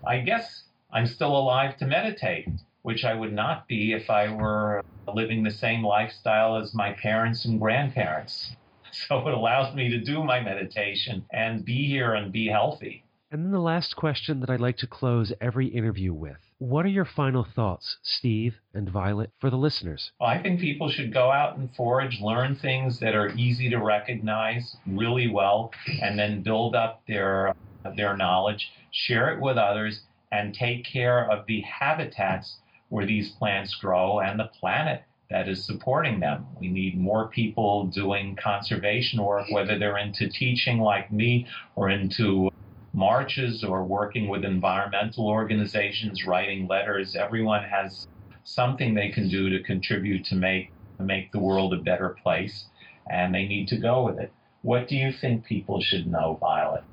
I 0.05 0.20
guess 0.20 0.63
I'm 0.91 1.07
still 1.07 1.36
alive 1.36 1.78
to 1.78 1.86
meditate 1.86 2.47
which 2.88 3.03
I 3.03 3.13
would 3.13 3.34
not 3.34 3.68
be 3.68 3.91
if 3.91 4.09
I 4.09 4.34
were 4.34 4.82
living 5.13 5.43
the 5.43 5.51
same 5.51 5.84
lifestyle 5.84 6.55
as 6.55 6.74
my 6.74 6.93
parents 6.93 7.43
and 7.43 7.59
grandparents. 7.59 8.55
So 9.09 9.28
it 9.28 9.34
allows 9.34 9.76
me 9.76 9.89
to 9.89 9.99
do 9.99 10.24
my 10.24 10.39
meditation 10.39 11.26
and 11.32 11.63
be 11.63 11.86
here 11.86 12.13
and 12.13 12.32
be 12.32 12.47
healthy. 12.47 13.03
And 13.30 13.43
then 13.43 13.51
the 13.51 13.59
last 13.59 13.97
question 13.97 14.39
that 14.39 14.49
I'd 14.49 14.61
like 14.61 14.78
to 14.78 14.88
close 14.88 15.34
every 15.41 15.68
interview 15.68 16.13
with. 16.13 16.38
What 16.60 16.86
are 16.86 16.89
your 16.89 17.05
final 17.05 17.43
thoughts, 17.43 17.97
Steve 18.01 18.55
and 18.74 18.89
Violet, 18.89 19.32
for 19.39 19.51
the 19.51 19.58
listeners? 19.58 20.12
Well, 20.20 20.30
I 20.30 20.41
think 20.41 20.60
people 20.60 20.89
should 20.89 21.14
go 21.14 21.32
out 21.32 21.58
and 21.58 21.70
forage, 21.76 22.20
learn 22.20 22.55
things 22.55 22.99
that 22.99 23.14
are 23.14 23.30
easy 23.36 23.70
to 23.70 23.78
recognize 23.78 24.76
really 24.88 25.28
well, 25.28 25.72
and 26.01 26.18
then 26.18 26.41
build 26.41 26.76
up 26.76 27.03
their 27.08 27.53
their 27.95 28.18
knowledge, 28.18 28.72
share 28.91 29.32
it 29.34 29.39
with 29.39 29.58
others, 29.58 30.01
and 30.32 30.53
take 30.53 30.84
care 30.84 31.30
of 31.32 31.45
the 31.45 31.62
habitats 31.62 32.58
where 32.89 33.05
these 33.05 33.32
plants 33.34 33.76
grow 33.76 34.20
and 34.20 34.39
the 34.39 34.49
planet 34.60 35.03
that 35.30 35.47
is 35.47 35.64
supporting 35.64 36.20
them. 36.20 36.47
We 36.60 36.70
need 36.70 36.97
more 36.97 37.28
people 37.28 37.86
doing 37.86 38.36
conservation 38.36 39.22
work, 39.22 39.45
whether 39.51 39.78
they're 39.78 39.97
into 39.97 40.28
teaching 40.28 40.80
like 40.80 41.12
me 41.12 41.47
or 41.76 41.89
into 41.89 42.49
marches 42.98 43.64
or 43.64 43.84
working 43.84 44.28
with 44.28 44.43
environmental 44.43 45.28
organizations, 45.28 46.26
writing 46.26 46.68
letters. 46.68 47.16
Everyone 47.16 47.64
has 47.64 48.08
something 48.43 48.95
they 48.95 49.10
can 49.10 49.30
do 49.30 49.52
to 49.52 49.62
contribute 49.64 50.26
to 50.26 50.36
make 50.36 50.72
make 51.00 51.32
the 51.32 51.38
world 51.38 51.74
a 51.76 51.78
better 51.78 52.18
place, 52.24 52.66
and 53.12 53.36
they 53.36 53.45
need 53.45 53.68
to 53.68 53.78
go 53.78 54.04
with 54.04 54.18
it. 54.18 54.34
What 54.64 54.88
do 54.88 54.95
you 54.95 55.12
think 55.12 55.45
people 55.45 55.80
should 55.80 56.08
know, 56.08 56.39
Violet? 56.41 56.84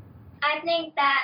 I 0.43 0.61
think 0.61 0.95
that 0.97 1.23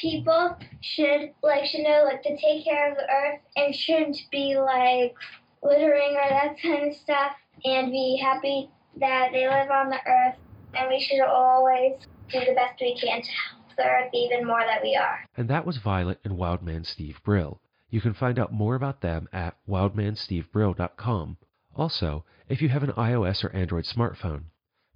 people 0.00 0.56
should 0.80 1.32
like 1.42 1.66
should 1.66 1.82
know 1.82 2.04
like 2.04 2.22
to 2.22 2.36
take 2.38 2.64
care 2.64 2.90
of 2.90 2.96
the 2.96 3.04
earth 3.04 3.40
and 3.56 3.74
shouldn't 3.74 4.16
be 4.32 4.56
like 4.56 5.14
littering 5.62 6.16
or 6.16 6.28
that 6.30 6.56
kind 6.62 6.88
of 6.88 6.96
stuff 6.96 7.32
and 7.66 7.92
be 7.92 8.18
happy 8.22 8.70
that 8.98 9.28
they 9.32 9.46
live 9.46 9.70
on 9.70 9.90
the 9.90 9.98
earth 10.06 10.36
and 10.74 10.88
we 10.88 11.00
should 11.00 11.20
always 11.22 11.96
do 12.30 12.40
the 12.40 12.54
best 12.54 12.80
we 12.80 12.98
can 12.98 13.20
to 13.20 13.30
help 13.30 13.55
earth 13.84 14.10
even 14.14 14.46
more 14.46 14.60
that 14.60 14.82
we 14.82 14.96
are. 14.96 15.24
And 15.36 15.48
that 15.48 15.66
was 15.66 15.76
Violet 15.78 16.20
and 16.24 16.36
Wildman 16.36 16.84
Steve 16.84 17.20
Brill. 17.24 17.60
You 17.90 18.00
can 18.00 18.14
find 18.14 18.38
out 18.38 18.52
more 18.52 18.74
about 18.74 19.00
them 19.00 19.28
at 19.32 19.56
wildmanstevebrill.com. 19.68 21.36
Also, 21.74 22.24
if 22.48 22.62
you 22.62 22.68
have 22.68 22.82
an 22.82 22.92
iOS 22.92 23.44
or 23.44 23.50
Android 23.50 23.84
smartphone, 23.84 24.44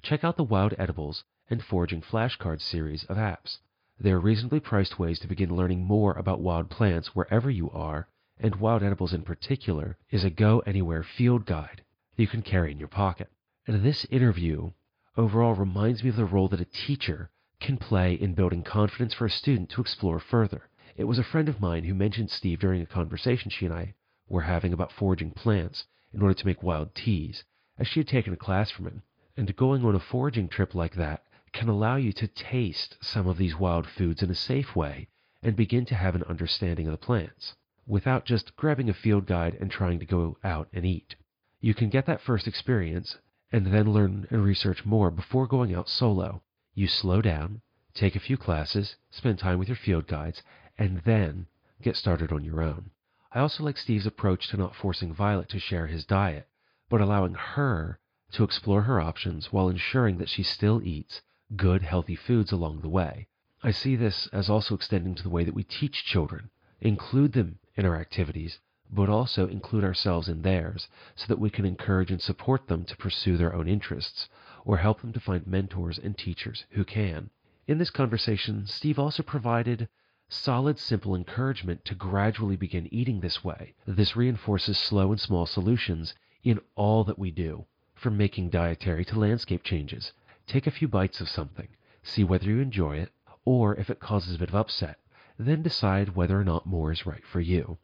check 0.02 0.24
out 0.24 0.36
the 0.36 0.44
Wild 0.44 0.74
Edibles 0.78 1.24
and 1.48 1.62
Foraging 1.62 2.00
Flashcards 2.00 2.62
series 2.62 3.04
of 3.04 3.16
apps. 3.16 3.58
They 3.98 4.12
are 4.12 4.20
reasonably 4.20 4.60
priced 4.60 4.98
ways 4.98 5.18
to 5.18 5.28
begin 5.28 5.54
learning 5.54 5.84
more 5.84 6.14
about 6.14 6.40
wild 6.40 6.70
plants 6.70 7.14
wherever 7.14 7.50
you 7.50 7.70
are, 7.70 8.08
and 8.38 8.56
Wild 8.56 8.82
Edibles 8.82 9.12
in 9.12 9.22
particular 9.22 9.98
is 10.10 10.24
a 10.24 10.30
go 10.30 10.60
anywhere 10.60 11.02
field 11.02 11.44
guide 11.44 11.84
that 12.16 12.22
you 12.22 12.28
can 12.28 12.40
carry 12.40 12.72
in 12.72 12.78
your 12.78 12.88
pocket. 12.88 13.28
And 13.66 13.84
this 13.84 14.06
interview 14.06 14.72
overall 15.16 15.54
reminds 15.54 16.02
me 16.02 16.08
of 16.08 16.16
the 16.16 16.24
role 16.24 16.48
that 16.48 16.60
a 16.60 16.64
teacher 16.64 17.30
can 17.60 17.76
play 17.76 18.14
in 18.14 18.34
building 18.34 18.62
confidence 18.62 19.14
for 19.14 19.26
a 19.26 19.30
student 19.30 19.68
to 19.70 19.80
explore 19.80 20.18
further. 20.18 20.68
It 20.96 21.04
was 21.04 21.18
a 21.18 21.22
friend 21.22 21.48
of 21.48 21.60
mine 21.60 21.84
who 21.84 21.94
mentioned 21.94 22.30
Steve 22.30 22.58
during 22.58 22.82
a 22.82 22.86
conversation 22.86 23.50
she 23.50 23.66
and 23.66 23.74
I 23.74 23.94
were 24.28 24.42
having 24.42 24.72
about 24.72 24.92
foraging 24.92 25.30
plants 25.30 25.86
in 26.12 26.22
order 26.22 26.34
to 26.34 26.46
make 26.46 26.62
wild 26.62 26.94
teas, 26.94 27.44
as 27.78 27.86
she 27.86 28.00
had 28.00 28.08
taken 28.08 28.32
a 28.32 28.36
class 28.36 28.70
from 28.70 28.86
him. 28.86 29.02
And 29.36 29.54
going 29.56 29.84
on 29.84 29.94
a 29.94 30.00
foraging 30.00 30.48
trip 30.48 30.74
like 30.74 30.94
that 30.94 31.24
can 31.52 31.68
allow 31.68 31.96
you 31.96 32.12
to 32.14 32.26
taste 32.28 32.96
some 33.00 33.26
of 33.26 33.36
these 33.36 33.58
wild 33.58 33.86
foods 33.86 34.22
in 34.22 34.30
a 34.30 34.34
safe 34.34 34.74
way 34.74 35.08
and 35.42 35.56
begin 35.56 35.84
to 35.86 35.94
have 35.94 36.14
an 36.14 36.22
understanding 36.24 36.86
of 36.86 36.92
the 36.92 36.98
plants 36.98 37.56
without 37.86 38.24
just 38.24 38.56
grabbing 38.56 38.88
a 38.88 38.94
field 38.94 39.26
guide 39.26 39.56
and 39.60 39.70
trying 39.70 39.98
to 39.98 40.06
go 40.06 40.36
out 40.44 40.68
and 40.72 40.84
eat. 40.84 41.16
You 41.60 41.74
can 41.74 41.88
get 41.90 42.06
that 42.06 42.20
first 42.20 42.46
experience 42.46 43.18
and 43.52 43.66
then 43.66 43.92
learn 43.92 44.26
and 44.30 44.44
research 44.44 44.84
more 44.84 45.10
before 45.10 45.46
going 45.46 45.74
out 45.74 45.88
solo. 45.88 46.42
You 46.80 46.88
slow 46.88 47.20
down, 47.20 47.60
take 47.92 48.16
a 48.16 48.26
few 48.26 48.38
classes, 48.38 48.96
spend 49.10 49.38
time 49.38 49.58
with 49.58 49.68
your 49.68 49.76
field 49.76 50.06
guides, 50.06 50.42
and 50.78 51.02
then 51.02 51.46
get 51.82 51.94
started 51.94 52.32
on 52.32 52.42
your 52.42 52.62
own. 52.62 52.88
I 53.32 53.40
also 53.40 53.62
like 53.62 53.76
Steve's 53.76 54.06
approach 54.06 54.48
to 54.48 54.56
not 54.56 54.74
forcing 54.74 55.12
Violet 55.12 55.50
to 55.50 55.58
share 55.58 55.88
his 55.88 56.06
diet, 56.06 56.48
but 56.88 57.02
allowing 57.02 57.34
her 57.34 58.00
to 58.32 58.44
explore 58.44 58.80
her 58.80 58.98
options 58.98 59.52
while 59.52 59.68
ensuring 59.68 60.16
that 60.16 60.30
she 60.30 60.42
still 60.42 60.80
eats 60.82 61.20
good, 61.54 61.82
healthy 61.82 62.16
foods 62.16 62.50
along 62.50 62.80
the 62.80 62.88
way. 62.88 63.28
I 63.62 63.72
see 63.72 63.94
this 63.94 64.26
as 64.28 64.48
also 64.48 64.74
extending 64.74 65.14
to 65.16 65.22
the 65.22 65.28
way 65.28 65.44
that 65.44 65.52
we 65.52 65.64
teach 65.64 66.06
children. 66.06 66.48
Include 66.80 67.34
them 67.34 67.58
in 67.76 67.84
our 67.84 67.96
activities, 67.96 68.58
but 68.90 69.10
also 69.10 69.46
include 69.48 69.84
ourselves 69.84 70.30
in 70.30 70.40
theirs 70.40 70.88
so 71.14 71.26
that 71.26 71.38
we 71.38 71.50
can 71.50 71.66
encourage 71.66 72.10
and 72.10 72.22
support 72.22 72.68
them 72.68 72.86
to 72.86 72.96
pursue 72.96 73.36
their 73.36 73.54
own 73.54 73.68
interests 73.68 74.30
or 74.64 74.78
help 74.78 75.00
them 75.00 75.12
to 75.12 75.20
find 75.20 75.46
mentors 75.46 75.98
and 75.98 76.16
teachers 76.16 76.64
who 76.70 76.84
can. 76.84 77.30
In 77.66 77.78
this 77.78 77.90
conversation, 77.90 78.66
Steve 78.66 78.98
also 78.98 79.22
provided 79.22 79.88
solid, 80.28 80.78
simple 80.78 81.14
encouragement 81.14 81.84
to 81.84 81.94
gradually 81.94 82.56
begin 82.56 82.92
eating 82.92 83.20
this 83.20 83.42
way. 83.42 83.74
This 83.86 84.16
reinforces 84.16 84.78
slow 84.78 85.10
and 85.10 85.20
small 85.20 85.46
solutions 85.46 86.14
in 86.42 86.60
all 86.76 87.04
that 87.04 87.18
we 87.18 87.30
do, 87.30 87.66
from 87.94 88.16
making 88.16 88.50
dietary 88.50 89.04
to 89.06 89.18
landscape 89.18 89.62
changes. 89.62 90.12
Take 90.46 90.66
a 90.66 90.70
few 90.70 90.88
bites 90.88 91.20
of 91.20 91.28
something, 91.28 91.68
see 92.02 92.24
whether 92.24 92.46
you 92.46 92.60
enjoy 92.60 92.96
it, 92.96 93.12
or 93.44 93.74
if 93.76 93.90
it 93.90 94.00
causes 94.00 94.34
a 94.34 94.38
bit 94.38 94.48
of 94.48 94.54
upset, 94.54 94.98
then 95.38 95.62
decide 95.62 96.14
whether 96.14 96.38
or 96.38 96.44
not 96.44 96.66
more 96.66 96.92
is 96.92 97.06
right 97.06 97.24
for 97.24 97.40
you. 97.40 97.78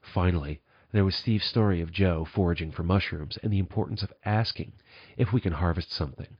Finally, 0.00 0.60
there 0.92 1.04
was 1.04 1.14
Steve's 1.14 1.44
story 1.44 1.80
of 1.80 1.92
Joe 1.92 2.24
foraging 2.24 2.72
for 2.72 2.82
mushrooms 2.82 3.36
and 3.42 3.52
the 3.52 3.58
importance 3.58 4.02
of 4.02 4.12
asking 4.24 4.72
if 5.16 5.32
we 5.32 5.40
can 5.40 5.52
harvest 5.52 5.92
something. 5.92 6.36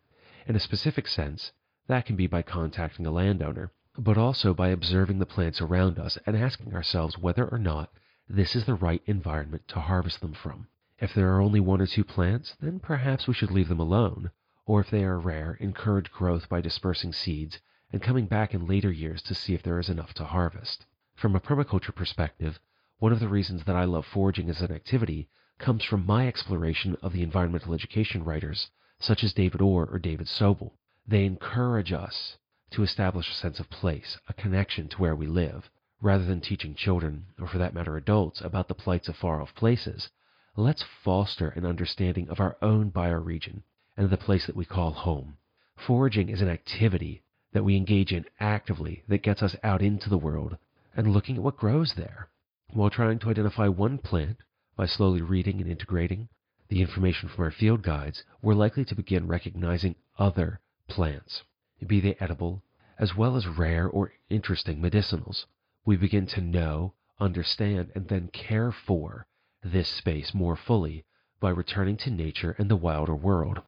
In 0.47 0.57
a 0.57 0.61
specific 0.61 1.07
sense, 1.07 1.53
that 1.87 2.07
can 2.07 2.17
be 2.17 2.27
by 2.27 2.43
contacting 2.43 3.07
a 3.07 3.11
landowner, 3.11 3.71
but 3.97 4.19
also 4.19 4.53
by 4.53 4.69
observing 4.69 5.19
the 5.19 5.27
plants 5.27 5.61
around 5.61 5.99
us 5.99 6.19
and 6.27 6.37
asking 6.37 6.75
ourselves 6.75 7.19
whether 7.19 7.47
or 7.47 7.59
not 7.59 7.93
this 8.29 8.57
is 8.57 8.65
the 8.65 8.75
right 8.75 9.03
environment 9.07 9.67
to 9.69 9.81
harvest 9.81 10.21
them 10.21 10.33
from. 10.33 10.67
If 10.99 11.15
there 11.15 11.35
are 11.35 11.41
only 11.41 11.61
one 11.61 11.81
or 11.81 11.87
two 11.87 12.05
plants, 12.05 12.57
then 12.61 12.79
perhaps 12.81 13.27
we 13.27 13.35
should 13.35 13.51
leave 13.51 13.69
them 13.69 13.81
alone, 13.81 14.31
or 14.67 14.81
if 14.81 14.91
they 14.91 15.05
are 15.05 15.19
rare, 15.19 15.55
encourage 15.55 16.11
growth 16.11 16.49
by 16.49 16.61
dispersing 16.61 17.13
seeds 17.13 17.61
and 17.93 18.03
coming 18.03 18.27
back 18.27 18.55
in 18.55 18.67
later 18.67 18.91
years 18.93 19.23
to 19.23 19.35
see 19.35 19.55
if 19.55 19.63
there 19.63 19.79
is 19.79 19.89
enough 19.89 20.15
to 20.15 20.25
harvest. 20.25 20.87
From 21.15 21.35
a 21.35 21.41
permaculture 21.41 21.95
perspective, 21.95 22.61
one 23.01 23.13
of 23.13 23.21
the 23.21 23.29
reasons 23.29 23.65
that 23.65 23.77
I 23.77 23.85
love 23.85 24.05
foraging 24.05 24.51
as 24.51 24.61
an 24.61 24.71
activity 24.71 25.27
comes 25.59 25.83
from 25.83 26.05
my 26.05 26.29
exploration 26.29 26.99
of 27.01 27.15
the 27.15 27.23
environmental 27.23 27.73
education 27.73 28.23
writers, 28.23 28.69
such 28.99 29.25
as 29.25 29.33
David 29.33 29.63
Orr 29.63 29.87
or 29.87 29.99
David 29.99 30.27
Sobel. 30.27 30.73
They 31.09 31.25
encourage 31.25 31.93
us 31.93 32.37
to 32.73 32.83
establish 32.83 33.31
a 33.31 33.35
sense 33.35 33.59
of 33.59 33.71
place, 33.71 34.19
a 34.29 34.35
connection 34.35 34.87
to 34.89 34.99
where 34.99 35.17
we 35.17 35.27
live. 35.27 35.71
Rather 36.03 36.27
than 36.27 36.43
teaching 36.43 36.75
children, 36.75 37.25
or 37.39 37.49
for 37.49 37.57
that 37.57 37.73
matter 37.73 37.97
adults, 37.97 38.43
about 38.43 38.69
the 38.69 38.75
plights 38.75 39.09
of 39.09 39.17
far 39.17 39.41
off 39.41 39.55
places, 39.55 40.11
let's 40.55 40.85
foster 41.03 41.49
an 41.49 41.65
understanding 41.65 42.29
of 42.29 42.39
our 42.39 42.59
own 42.61 42.91
bioregion 42.91 43.63
and 43.97 44.11
the 44.11 44.19
place 44.19 44.45
that 44.47 44.57
we 44.57 44.67
call 44.67 44.93
home. 44.93 45.39
Foraging 45.75 46.29
is 46.29 46.43
an 46.43 46.51
activity 46.51 47.23
that 47.53 47.65
we 47.65 47.79
engage 47.79 48.13
in 48.13 48.27
actively 48.39 49.03
that 49.09 49.23
gets 49.23 49.43
us 49.43 49.57
out 49.63 49.81
into 49.81 50.11
the 50.11 50.19
world 50.19 50.59
and 50.95 51.15
looking 51.15 51.37
at 51.37 51.43
what 51.43 51.57
grows 51.57 51.95
there. 51.97 52.29
While 52.73 52.91
trying 52.91 53.19
to 53.21 53.31
identify 53.31 53.69
one 53.69 53.99
plant 53.99 54.39
by 54.77 54.87
slowly 54.87 55.23
reading 55.23 55.61
and 55.61 55.71
integrating 55.71 56.29
the 56.69 56.81
information 56.81 57.29
from 57.29 57.45
our 57.45 57.51
field 57.51 57.83
guides, 57.83 58.25
we're 58.41 58.55
likely 58.55 58.85
to 58.87 58.95
begin 58.95 59.27
recognizing 59.27 59.97
other 60.19 60.61
plants, 60.89 61.43
be 61.87 62.01
they 62.01 62.15
edible 62.17 62.63
as 62.99 63.17
well 63.17 63.37
as 63.37 63.47
rare 63.47 63.89
or 63.89 64.13
interesting 64.29 64.81
medicinals. 64.81 65.47
We 65.85 65.97
begin 65.97 66.27
to 66.29 66.41
know, 66.41 66.95
understand, 67.19 67.91
and 67.95 68.09
then 68.09 68.29
care 68.29 68.73
for 68.73 69.27
this 69.63 69.89
space 69.89 70.33
more 70.33 70.57
fully 70.57 71.05
by 71.41 71.51
returning 71.51 71.97
to 71.99 72.11
nature 72.11 72.55
and 72.59 72.71
the 72.71 72.77
wilder 72.77 73.15
world. 73.15 73.63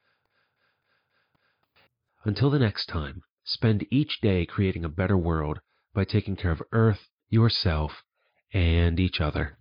Until 2.24 2.50
the 2.50 2.58
next 2.58 2.86
time, 2.86 3.22
Spend 3.44 3.84
each 3.90 4.20
day 4.20 4.46
creating 4.46 4.84
a 4.84 4.88
better 4.88 5.16
world 5.16 5.60
by 5.92 6.04
taking 6.04 6.36
care 6.36 6.52
of 6.52 6.62
Earth, 6.70 7.10
yourself, 7.28 8.04
and 8.52 9.00
each 9.00 9.20
other. 9.20 9.56